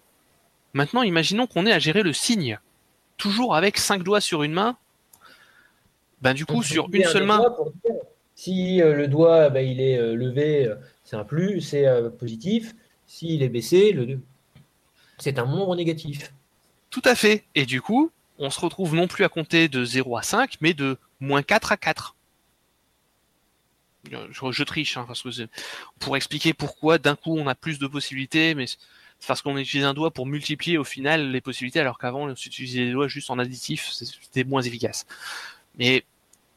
Maintenant, 0.73 1.03
imaginons 1.03 1.47
qu'on 1.47 1.67
ait 1.67 1.73
à 1.73 1.79
gérer 1.79 2.03
le 2.03 2.13
signe, 2.13 2.59
toujours 3.23 3.55
avec 3.55 3.79
cinq 3.79 4.03
doigts 4.03 4.21
sur 4.21 4.43
une 4.43 4.53
main. 4.53 4.77
Ben 6.21 6.35
du 6.35 6.45
coup, 6.45 6.55
Donc, 6.55 6.65
sur 6.65 6.89
une 6.93 7.05
seule 7.05 7.25
main, 7.25 7.39
doigt 7.39 7.57
pour 7.57 7.71
dire, 7.71 7.95
Si 8.35 8.83
euh, 8.83 8.95
le 8.95 9.09
doigt 9.09 9.49
bah, 9.51 9.63
il 9.63 9.81
est 9.81 9.97
euh, 9.99 10.15
levé, 10.15 10.67
euh, 10.67 10.75
c'est 11.05 11.17
un 11.17 11.25
plus, 11.25 11.61
c'est 11.61 11.87
euh, 11.87 12.11
positif. 12.11 12.75
S'il 13.07 13.43
est 13.43 13.49
baissé, 13.49 13.93
le... 13.93 14.21
c'est 15.19 15.39
un 15.39 15.47
nombre 15.47 15.77
négatif. 15.77 16.33
tout 16.91 17.03
à 17.05 17.15
fait. 17.15 17.45
Et 17.55 17.65
du 17.67 17.81
coup, 17.81 18.11
on 18.39 18.51
se 18.51 18.59
retrouve 18.61 18.95
non 18.95 19.07
plus 19.07 19.25
à 19.25 19.29
compter 19.29 19.69
de 19.69 19.85
0 19.85 20.17
à 20.17 20.23
5, 20.23 20.57
mais 20.61 20.75
de 20.75 20.99
moins 21.21 21.43
4 21.43 21.73
à 21.73 21.77
4. 21.77 22.17
Euh, 24.13 24.27
Je, 24.31 24.51
je 24.51 24.65
triche, 24.65 24.97
hein, 24.97 25.05
parce 25.07 25.23
que 25.23 25.31
c'est- 25.31 25.49
pour 26.01 26.17
expliquer 26.17 26.53
pourquoi 26.55 26.99
d'un 26.99 27.15
coup 27.17 27.37
on 27.37 27.47
a 27.47 27.55
plus 27.55 27.79
de 27.79 27.87
possibilités, 27.87 28.55
mais 28.55 28.67
c'est 29.23 29.29
parce 29.29 29.41
qu'on 29.41 29.57
utilise 29.57 29.87
un 29.87 29.95
doigt 29.95 30.11
pour 30.11 30.27
multiplier 30.27 30.79
au 30.79 30.83
final 30.85 31.31
les 31.31 31.41
possibilités, 31.41 31.79
alors 31.79 31.97
qu'avant 31.97 32.25
on 32.25 32.31
utilisait 32.31 32.87
les 32.87 32.91
doigts 32.91 33.07
juste 33.07 33.31
en 33.31 33.39
additif, 33.39 33.89
c'était 33.93 34.43
moins 34.43 34.63
efficace. 34.63 35.07
Mais 35.79 36.05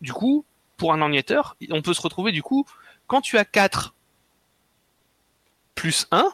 du 0.01 0.11
coup, 0.11 0.45
pour 0.76 0.91
un 0.91 0.99
ordinateur, 0.99 1.57
on 1.70 1.84
peut 1.84 1.93
se 1.93 2.01
retrouver 2.01 2.32
du 2.32 2.41
coup, 2.41 2.66
quand 3.05 3.22
tu 3.22 3.38
as 3.38 3.45
4 3.45 3.93
plus 5.76 6.07
1, 6.09 6.32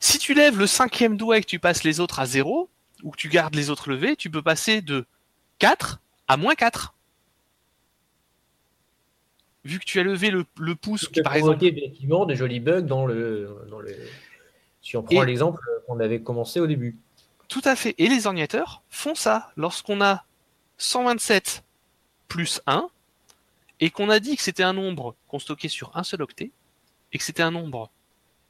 si 0.00 0.18
tu 0.18 0.34
lèves 0.34 0.58
le 0.58 0.66
cinquième 0.66 1.16
doigt 1.16 1.38
et 1.38 1.42
que 1.42 1.46
tu 1.46 1.60
passes 1.60 1.84
les 1.84 2.00
autres 2.00 2.18
à 2.18 2.26
0, 2.26 2.68
ou 3.04 3.10
que 3.12 3.16
tu 3.16 3.28
gardes 3.28 3.54
les 3.54 3.70
autres 3.70 3.88
levés, 3.88 4.16
tu 4.16 4.30
peux 4.30 4.42
passer 4.42 4.82
de 4.82 5.06
4 5.60 6.00
à 6.26 6.36
moins 6.36 6.56
4. 6.56 6.92
Vu 9.64 9.78
que 9.78 9.84
tu 9.84 10.00
as 10.00 10.02
levé 10.02 10.32
le, 10.32 10.44
le 10.58 10.74
pouce, 10.74 11.02
Ce 11.02 11.08
qui 11.08 11.22
par 11.22 11.36
exemple, 11.36 11.64
effectivement 11.64 12.26
des 12.26 12.34
jolis 12.34 12.58
bugs 12.58 12.80
dans 12.80 13.06
le, 13.06 13.64
dans 13.70 13.78
le... 13.78 13.96
Si 14.86 14.96
on 14.96 15.02
prend 15.02 15.20
Et- 15.24 15.26
l'exemple 15.26 15.60
qu'on 15.88 15.98
avait 15.98 16.22
commencé 16.22 16.60
au 16.60 16.68
début. 16.68 16.96
tout 17.48 17.60
à 17.64 17.74
fait, 17.74 17.96
et 17.98 18.06
les 18.08 18.28
ordinateurs 18.28 18.82
font 18.88 19.16
ça 19.16 19.50
lorsqu'on 19.56 20.00
a 20.00 20.24
127 20.78 21.64
plus 22.28 22.60
1 22.68 22.88
et 23.80 23.90
qu'on 23.90 24.08
a 24.10 24.20
dit 24.20 24.36
que 24.36 24.42
c'était 24.44 24.62
un 24.62 24.72
nombre 24.72 25.16
qu'on 25.26 25.40
stockait 25.40 25.68
sur 25.68 25.96
un 25.96 26.04
seul 26.04 26.22
octet, 26.22 26.52
et 27.12 27.18
que 27.18 27.24
c'était 27.24 27.42
un 27.42 27.50
nombre, 27.50 27.90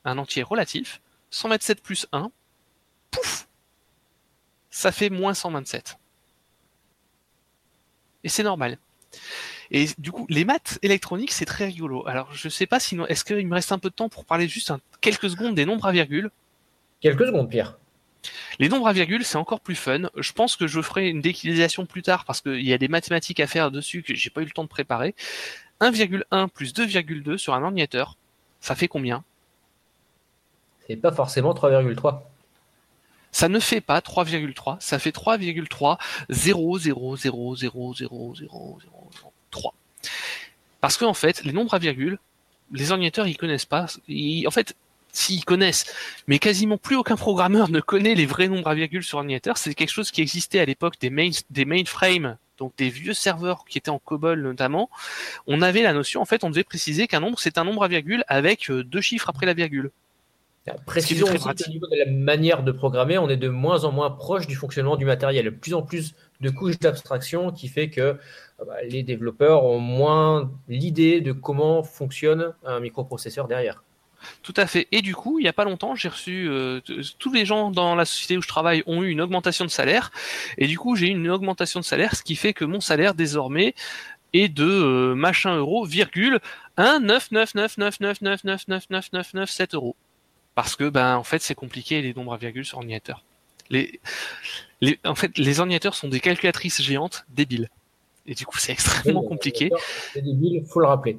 un 0.04 0.18
entier 0.18 0.42
relatif, 0.42 1.00
127 1.30 1.82
plus 1.82 2.06
1, 2.12 2.30
pouf, 3.10 3.48
ça 4.70 4.92
fait 4.92 5.08
moins 5.08 5.32
127. 5.32 5.96
Et 8.24 8.28
c'est 8.28 8.42
normal. 8.42 8.78
Et 9.70 9.86
du 9.98 10.12
coup, 10.12 10.26
les 10.28 10.44
maths 10.44 10.78
électroniques, 10.82 11.32
c'est 11.32 11.44
très 11.44 11.66
rigolo. 11.66 12.06
Alors, 12.06 12.32
je 12.32 12.48
sais 12.48 12.66
pas 12.66 12.78
sinon, 12.80 13.06
est-ce 13.06 13.24
qu'il 13.24 13.46
me 13.46 13.54
reste 13.54 13.72
un 13.72 13.78
peu 13.78 13.90
de 13.90 13.94
temps 13.94 14.08
pour 14.08 14.24
parler 14.24 14.48
juste 14.48 14.70
un- 14.70 14.80
quelques 15.00 15.30
secondes 15.30 15.54
des 15.54 15.64
nombres 15.66 15.86
à 15.86 15.92
virgule 15.92 16.30
Quelques 17.00 17.26
secondes, 17.26 17.50
Pierre. 17.50 17.76
Les 18.58 18.68
nombres 18.68 18.88
à 18.88 18.92
virgule, 18.92 19.24
c'est 19.24 19.36
encore 19.36 19.60
plus 19.60 19.74
fun. 19.76 20.08
Je 20.16 20.32
pense 20.32 20.56
que 20.56 20.66
je 20.66 20.80
ferai 20.80 21.08
une 21.08 21.20
déclinisation 21.20 21.86
plus 21.86 22.02
tard 22.02 22.24
parce 22.24 22.40
qu'il 22.40 22.62
y 22.66 22.72
a 22.72 22.78
des 22.78 22.88
mathématiques 22.88 23.38
à 23.40 23.46
faire 23.46 23.70
dessus 23.70 24.02
que 24.02 24.14
j'ai 24.14 24.30
pas 24.30 24.40
eu 24.42 24.44
le 24.46 24.50
temps 24.50 24.64
de 24.64 24.68
préparer. 24.68 25.14
1,1 25.80 26.48
plus 26.48 26.72
2,2 26.72 27.36
sur 27.36 27.54
un 27.54 27.62
ordinateur, 27.62 28.16
ça 28.60 28.74
fait 28.74 28.88
combien? 28.88 29.22
C'est 30.86 30.96
pas 30.96 31.12
forcément 31.12 31.52
3,3. 31.52 32.22
Ça 33.30 33.48
ne 33.48 33.60
fait 33.60 33.82
pas 33.82 34.00
3,3, 34.00 34.78
ça 34.80 34.98
fait 34.98 35.10
3,3 35.12 35.98
0 36.30 36.78
0 36.78 37.16
0 37.16 37.56
0 37.56 37.94
0 37.94 38.34
0 38.34 38.34
0 38.34 38.78
3. 39.50 39.74
Parce 40.80 40.96
qu'en 40.96 41.14
fait, 41.14 41.44
les 41.44 41.52
nombres 41.52 41.74
à 41.74 41.78
virgule, 41.78 42.18
les 42.72 42.90
ordinateurs 42.90 43.26
ils 43.26 43.36
connaissent 43.36 43.64
pas. 43.64 43.86
Ils- 44.08 44.46
en 44.46 44.50
fait, 44.50 44.76
s'ils 45.12 45.44
connaissent, 45.44 45.86
mais 46.26 46.38
quasiment 46.38 46.78
plus 46.78 46.96
aucun 46.96 47.16
programmeur 47.16 47.68
ne 47.70 47.80
connaît 47.80 48.14
les 48.14 48.26
vrais 48.26 48.48
nombres 48.48 48.68
à 48.68 48.74
virgule 48.74 49.02
sur 49.02 49.18
ordinateur. 49.18 49.56
C'est 49.56 49.74
quelque 49.74 49.90
chose 49.92 50.10
qui 50.10 50.20
existait 50.20 50.60
à 50.60 50.64
l'époque 50.64 50.94
des 51.00 51.10
main, 51.10 51.30
des 51.50 51.64
mainframes, 51.64 52.36
donc 52.58 52.72
des 52.76 52.88
vieux 52.88 53.14
serveurs 53.14 53.64
qui 53.66 53.78
étaient 53.78 53.90
en 53.90 53.98
COBOL 53.98 54.42
notamment. 54.42 54.90
On 55.46 55.62
avait 55.62 55.82
la 55.82 55.92
notion, 55.92 56.20
en 56.20 56.26
fait, 56.26 56.44
on 56.44 56.50
devait 56.50 56.64
préciser 56.64 57.06
qu'un 57.06 57.20
nombre 57.20 57.38
c'est 57.38 57.58
un 57.58 57.64
nombre 57.64 57.82
à 57.84 57.88
virgule 57.88 58.24
avec 58.28 58.70
euh, 58.70 58.84
deux 58.84 59.00
chiffres 59.00 59.28
après 59.30 59.46
la 59.46 59.54
virgule. 59.54 59.90
Aussi 60.96 61.14
pratique. 61.38 61.66
qu'au 61.66 61.72
niveau 61.72 61.86
de 61.86 61.96
la 61.96 62.10
manière 62.10 62.64
de 62.64 62.72
programmer, 62.72 63.18
on 63.18 63.28
est 63.28 63.36
de 63.36 63.48
moins 63.48 63.84
en 63.84 63.92
moins 63.92 64.10
proche 64.10 64.48
du 64.48 64.56
fonctionnement 64.56 64.96
du 64.96 65.04
matériel. 65.04 65.44
Il 65.44 65.46
y 65.46 65.48
a 65.48 65.50
de 65.52 65.56
plus 65.56 65.74
en 65.74 65.82
plus 65.82 66.14
de 66.40 66.50
couches 66.50 66.78
d'abstraction 66.80 67.52
qui 67.52 67.68
fait 67.68 67.88
que 67.88 68.18
les 68.84 69.02
développeurs 69.02 69.64
ont 69.64 69.78
moins 69.78 70.50
l'idée 70.68 71.20
de 71.20 71.32
comment 71.32 71.82
fonctionne 71.82 72.54
un 72.64 72.80
microprocesseur 72.80 73.48
derrière. 73.48 73.82
Tout 74.42 74.54
à 74.56 74.66
fait. 74.66 74.88
Et 74.92 75.02
du 75.02 75.14
coup, 75.14 75.38
il 75.38 75.42
n'y 75.42 75.48
a 75.48 75.52
pas 75.52 75.64
longtemps, 75.64 75.94
j'ai 75.94 76.08
reçu 76.08 76.48
euh, 76.48 76.80
tous 77.18 77.32
les 77.32 77.44
gens 77.44 77.70
dans 77.70 77.94
la 77.94 78.04
société 78.04 78.36
où 78.36 78.42
je 78.42 78.48
travaille 78.48 78.82
ont 78.86 79.02
eu 79.02 79.10
une 79.10 79.20
augmentation 79.20 79.64
de 79.64 79.70
salaire. 79.70 80.10
Et 80.58 80.66
du 80.66 80.78
coup, 80.78 80.96
j'ai 80.96 81.08
eu 81.08 81.10
une 81.10 81.28
augmentation 81.28 81.80
de 81.80 81.84
salaire, 81.84 82.16
ce 82.16 82.22
qui 82.22 82.36
fait 82.36 82.52
que 82.52 82.64
mon 82.64 82.80
salaire 82.80 83.14
désormais 83.14 83.74
est 84.32 84.48
de 84.48 84.64
euh, 84.64 85.14
machin 85.14 85.56
euro, 85.56 85.84
virgule 85.84 86.40
1 86.76 87.00
9 87.00 87.30
9 87.30 87.54
9 87.54 87.78
9 87.78 88.00
9 88.00 88.20
9 88.20 88.44
9 88.44 88.68
9 88.68 88.90
9 88.90 89.12
9 89.12 89.34
9 89.34 89.50
7 89.50 89.74
euros. 89.74 89.96
Parce 90.54 90.76
que 90.76 90.88
ben 90.88 91.16
en 91.16 91.22
fait 91.22 91.42
c'est 91.42 91.54
compliqué 91.54 92.00
les 92.00 92.14
nombres 92.14 92.32
à 92.32 92.38
virgule 92.38 92.64
sur 92.64 92.78
ordinateur. 92.78 93.22
Les 93.70 94.00
en 95.04 95.14
fait 95.14 95.36
les 95.38 95.60
ordinateurs 95.60 95.94
sont 95.94 96.08
des 96.08 96.20
calculatrices 96.20 96.80
géantes 96.80 97.26
débiles. 97.28 97.68
Et 98.26 98.34
du 98.34 98.46
coup 98.46 98.58
c'est 98.58 98.72
extrêmement 98.72 99.22
compliqué. 99.22 99.70
C'est 100.12 100.22
débile, 100.22 100.64
faut 100.66 100.80
le 100.80 100.86
rappeler. 100.86 101.18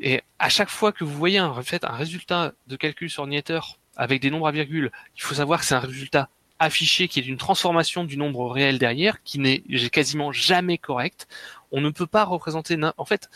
Et 0.00 0.22
à 0.38 0.48
chaque 0.48 0.68
fois 0.68 0.92
que 0.92 1.04
vous 1.04 1.14
voyez 1.14 1.38
un, 1.38 1.48
en 1.48 1.62
fait, 1.62 1.84
un 1.84 1.92
résultat 1.96 2.52
de 2.68 2.76
calcul 2.76 3.10
sur 3.10 3.22
ordinateur 3.22 3.78
avec 3.96 4.22
des 4.22 4.30
nombres 4.30 4.46
à 4.46 4.52
virgule, 4.52 4.92
il 5.16 5.22
faut 5.22 5.34
savoir 5.34 5.60
que 5.60 5.66
c'est 5.66 5.74
un 5.74 5.80
résultat 5.80 6.28
affiché 6.60 7.08
qui 7.08 7.20
est 7.20 7.22
d'une 7.22 7.36
transformation 7.36 8.04
du 8.04 8.16
nombre 8.16 8.50
réel 8.50 8.78
derrière, 8.78 9.22
qui 9.22 9.38
n'est 9.38 9.60
quasiment 9.90 10.32
jamais 10.32 10.78
correct. 10.78 11.28
On 11.72 11.80
ne 11.80 11.90
peut 11.90 12.06
pas 12.06 12.24
représenter. 12.24 12.78
En 12.96 13.04
fait, 13.04 13.28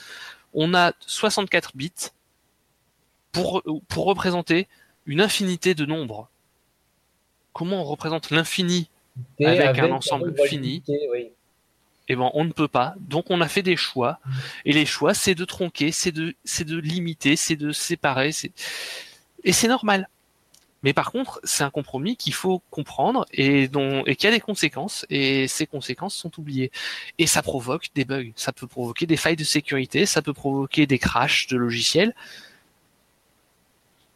on 0.55 0.75
a 0.75 0.93
64 1.01 1.77
bits 1.77 1.93
pour, 3.33 3.63
pour 3.89 4.05
représenter 4.05 4.69
une 5.07 5.21
infinité 5.21 5.75
de 5.75 5.85
nombres. 5.85 6.29
Comment 7.53 7.81
on 7.81 7.85
représente 7.85 8.31
l'infini 8.31 8.89
Avec 9.45 9.79
un 9.79 9.91
ensemble 9.91 10.35
oui. 10.39 11.33
Eh 12.09 12.17
ben, 12.17 12.31
on 12.35 12.45
ne 12.45 12.53
peut 12.53 12.69
pas. 12.69 12.95
Donc, 13.01 13.27
on 13.31 13.41
a 13.41 13.49
fait 13.49 13.63
des 13.63 13.77
choix. 13.77 14.19
Et 14.65 14.73
les 14.73 14.87
choix, 14.87 15.15
c'est 15.15 15.35
de 15.35 15.45
tronquer, 15.45 15.93
c'est 15.93 16.13
de, 16.13 16.35
c'est 16.45 16.65
de 16.65 16.79
limiter, 16.79 17.37
c'est 17.37 17.57
de 17.57 17.73
séparer. 17.73 18.33
C'est... 18.33 18.53
Et 19.45 19.53
c'est 19.53 19.69
normal. 19.69 20.09
Mais 20.83 20.93
par 20.93 21.13
contre, 21.13 21.41
c'est 21.45 21.63
un 21.63 21.71
compromis 21.71 22.17
qu'il 22.17 22.35
faut 22.35 22.61
comprendre 22.71 23.25
et 23.33 23.69
dont, 23.69 24.05
et 24.05 24.17
qui 24.17 24.27
a 24.27 24.31
des 24.31 24.41
conséquences. 24.41 25.07
Et 25.11 25.47
ces 25.47 25.67
conséquences 25.67 26.15
sont 26.15 26.39
oubliées. 26.39 26.73
Et 27.19 27.27
ça 27.27 27.43
provoque 27.43 27.89
des 27.95 28.05
bugs. 28.05 28.33
Ça 28.35 28.53
peut 28.53 28.67
provoquer 28.67 29.07
des 29.07 29.17
failles 29.17 29.37
de 29.37 29.45
sécurité. 29.45 30.07
Ça 30.07 30.23
peut 30.23 30.35
provoquer 30.35 30.87
des 30.87 30.99
crashs 30.99 31.47
de 31.47 31.57
logiciels. 31.57 32.15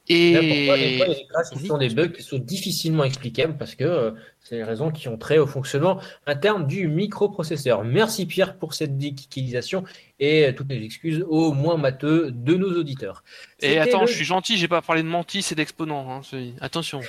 Et 0.09 0.33
Là, 0.33 0.41
pourquoi 0.41 0.77
des 0.79 0.97
fois, 0.99 1.07
il 1.07 1.11
y 1.11 1.15
a 1.15 1.19
des 1.19 1.27
crashs 1.27 1.51
qui 1.51 1.59
Oui. 1.63 1.67
sont 1.67 1.79
des 1.79 1.89
bugs 1.89 2.09
qui 2.09 2.23
sont 2.23 2.39
difficilement 2.39 3.05
explicables 3.05 3.57
parce 3.59 3.75
que 3.75 3.85
euh, 3.85 4.11
c'est 4.41 4.57
les 4.57 4.65
raisons 4.65 4.91
qui 4.93 5.09
ont 5.09 5.17
trait 5.19 5.39
au 5.39 5.47
fonctionnement 5.47 6.01
interne 6.27 6.67
du 6.67 6.87
microprocesseur. 6.87 7.83
Merci 7.85 8.27
Pierre 8.27 8.57
pour 8.57 8.75
cette 8.75 8.97
déquilisation 8.99 9.83
et 10.21 10.45
euh, 10.47 10.53
toutes 10.53 10.69
les 10.71 10.83
excuses 10.85 11.25
au 11.29 11.53
moins 11.53 11.77
matheux 11.77 12.31
de 12.31 12.55
nos 12.55 12.79
auditeurs. 12.79 13.25
Et 13.61 13.79
attends, 13.79 14.03
le- 14.03 14.07
je 14.07 14.13
suis 14.15 14.25
gentil, 14.25 14.57
j'ai 14.57 14.69
pas 14.69 14.81
parlé 14.83 15.03
de 15.03 15.09
mantis 15.09 15.45
et 15.51 15.55
d'exponent. 15.57 16.09
Hein, 16.09 16.21
attention. 16.61 17.01
Ce 17.03 17.09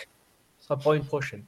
sera 0.63 0.77
pour 0.77 0.93
une 0.93 1.03
prochaine. 1.05 1.43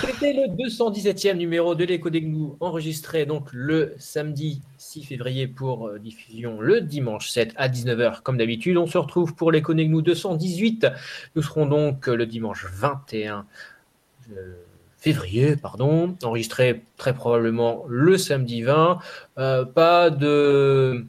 C'était 0.00 0.32
le 0.32 0.48
217e 0.48 1.36
numéro 1.36 1.74
de 1.74 1.84
l'écho 1.84 2.10
des 2.10 2.20
gnous, 2.22 2.56
enregistré 2.60 3.26
donc 3.26 3.48
le 3.52 3.94
samedi 3.98 4.62
6 4.78 5.04
février 5.04 5.46
pour 5.46 5.88
euh, 5.88 5.98
diffusion 5.98 6.60
le 6.60 6.80
dimanche 6.80 7.30
7 7.30 7.52
à 7.56 7.68
19h 7.68 8.22
comme 8.22 8.36
d'habitude. 8.36 8.76
On 8.76 8.86
se 8.86 8.98
retrouve 8.98 9.34
pour 9.34 9.50
l'écho 9.52 9.74
des 9.74 9.86
gnous 9.86 10.02
218. 10.02 10.86
Nous 11.34 11.42
serons 11.42 11.66
donc 11.66 12.08
euh, 12.08 12.14
le 12.14 12.26
dimanche 12.26 12.66
21 12.72 13.46
euh, 14.36 14.54
février, 14.98 15.56
pardon, 15.56 16.16
enregistré 16.22 16.82
très 16.96 17.14
probablement 17.14 17.84
le 17.88 18.18
samedi 18.18 18.62
20. 18.62 18.98
Euh, 19.38 19.64
pas 19.64 20.10
de 20.10 21.06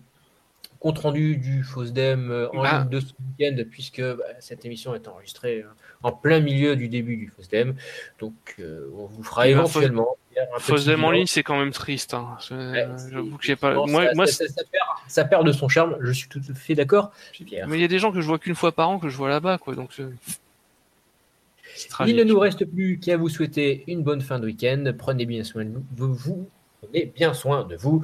compte 0.79 0.99
rendu 0.99 1.37
du 1.37 1.63
FOSDEM 1.63 2.49
en 2.53 2.61
Bah. 2.61 2.79
ligne 2.79 2.89
de 2.89 2.99
ce 2.99 3.13
week-end 3.39 3.63
puisque 3.69 4.01
bah, 4.01 4.23
cette 4.39 4.63
émission 4.65 4.93
est 4.95 5.07
enregistrée 5.07 5.63
en 6.03 6.11
plein 6.11 6.39
milieu 6.39 6.75
du 6.75 6.87
début 6.89 7.17
du 7.17 7.27
FOSDEM. 7.35 7.75
Donc, 8.19 8.33
euh, 8.59 8.87
on 8.97 9.05
vous 9.05 9.23
fera 9.23 9.47
Et 9.47 9.53
ben, 9.53 9.59
éventuellement. 9.61 10.15
Fosdem 10.59 11.03
en 11.03 11.09
ligne, 11.11 11.25
c'est 11.25 11.41
quand 11.41 11.57
même 11.57 11.71
triste. 11.71 12.13
Hein. 12.13 12.37
Je- 12.47 12.53
Ouais, 12.53 12.87
J'avoue 13.11 13.37
que 13.37 13.43
c'est- 13.43 13.47
j'ai 13.47 13.55
pas. 13.55 13.71
effectivement, 13.71 13.87
Moi, 13.99 14.05
ça, 14.05 14.13
moi, 14.15 14.27
ça- 14.27 14.47
ça- 14.47 14.53
ça 14.53 14.63
perd, 14.71 14.85
ça 15.07 15.25
perd 15.25 15.45
de 15.47 15.51
son 15.51 15.67
charme. 15.67 15.97
Je 15.99 16.11
suis 16.11 16.27
tout 16.29 16.41
à 16.49 16.53
fait 16.53 16.75
d'accord. 16.75 17.11
Mais 17.39 17.47
il 17.77 17.81
y 17.81 17.83
a 17.83 17.87
des 17.87 17.97
gens 17.97 18.11
que 18.11 18.21
je 18.21 18.27
vois 18.27 18.37
qu'une 18.37 18.53
fois 18.53 18.71
par 18.71 18.89
an 18.89 18.99
que 18.99 19.09
je 19.09 19.17
vois 19.17 19.29
là-bas, 19.29 19.57
quoi. 19.57 19.73
Donc, 19.73 19.91
euh, 19.99 20.11
Il 22.05 22.15
ne 22.15 22.23
nous 22.23 22.39
reste 22.39 22.65
plus 22.65 22.99
qu'à 22.99 23.17
vous 23.17 23.29
souhaiter 23.29 23.83
une 23.87 24.01
bonne 24.03 24.21
fin 24.21 24.39
de 24.39 24.45
week-end. 24.45 24.91
Prenez 24.97 25.25
bien 25.25 25.43
soin 25.43 25.63
de 25.65 25.71
vous. 25.95 26.13
vous 26.13 26.49
prenez 26.81 27.05
bien 27.15 27.33
soin 27.33 27.63
de 27.65 27.75
vous. 27.75 28.03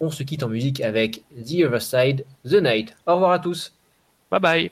On 0.00 0.10
se 0.10 0.22
quitte 0.22 0.42
en 0.42 0.48
musique 0.48 0.80
avec 0.80 1.22
The 1.36 1.64
Other 1.66 1.82
Side, 1.82 2.24
The 2.44 2.54
Night. 2.62 2.96
Au 3.06 3.14
revoir 3.14 3.32
à 3.32 3.38
tous. 3.38 3.74
Bye 4.30 4.40
bye. 4.40 4.70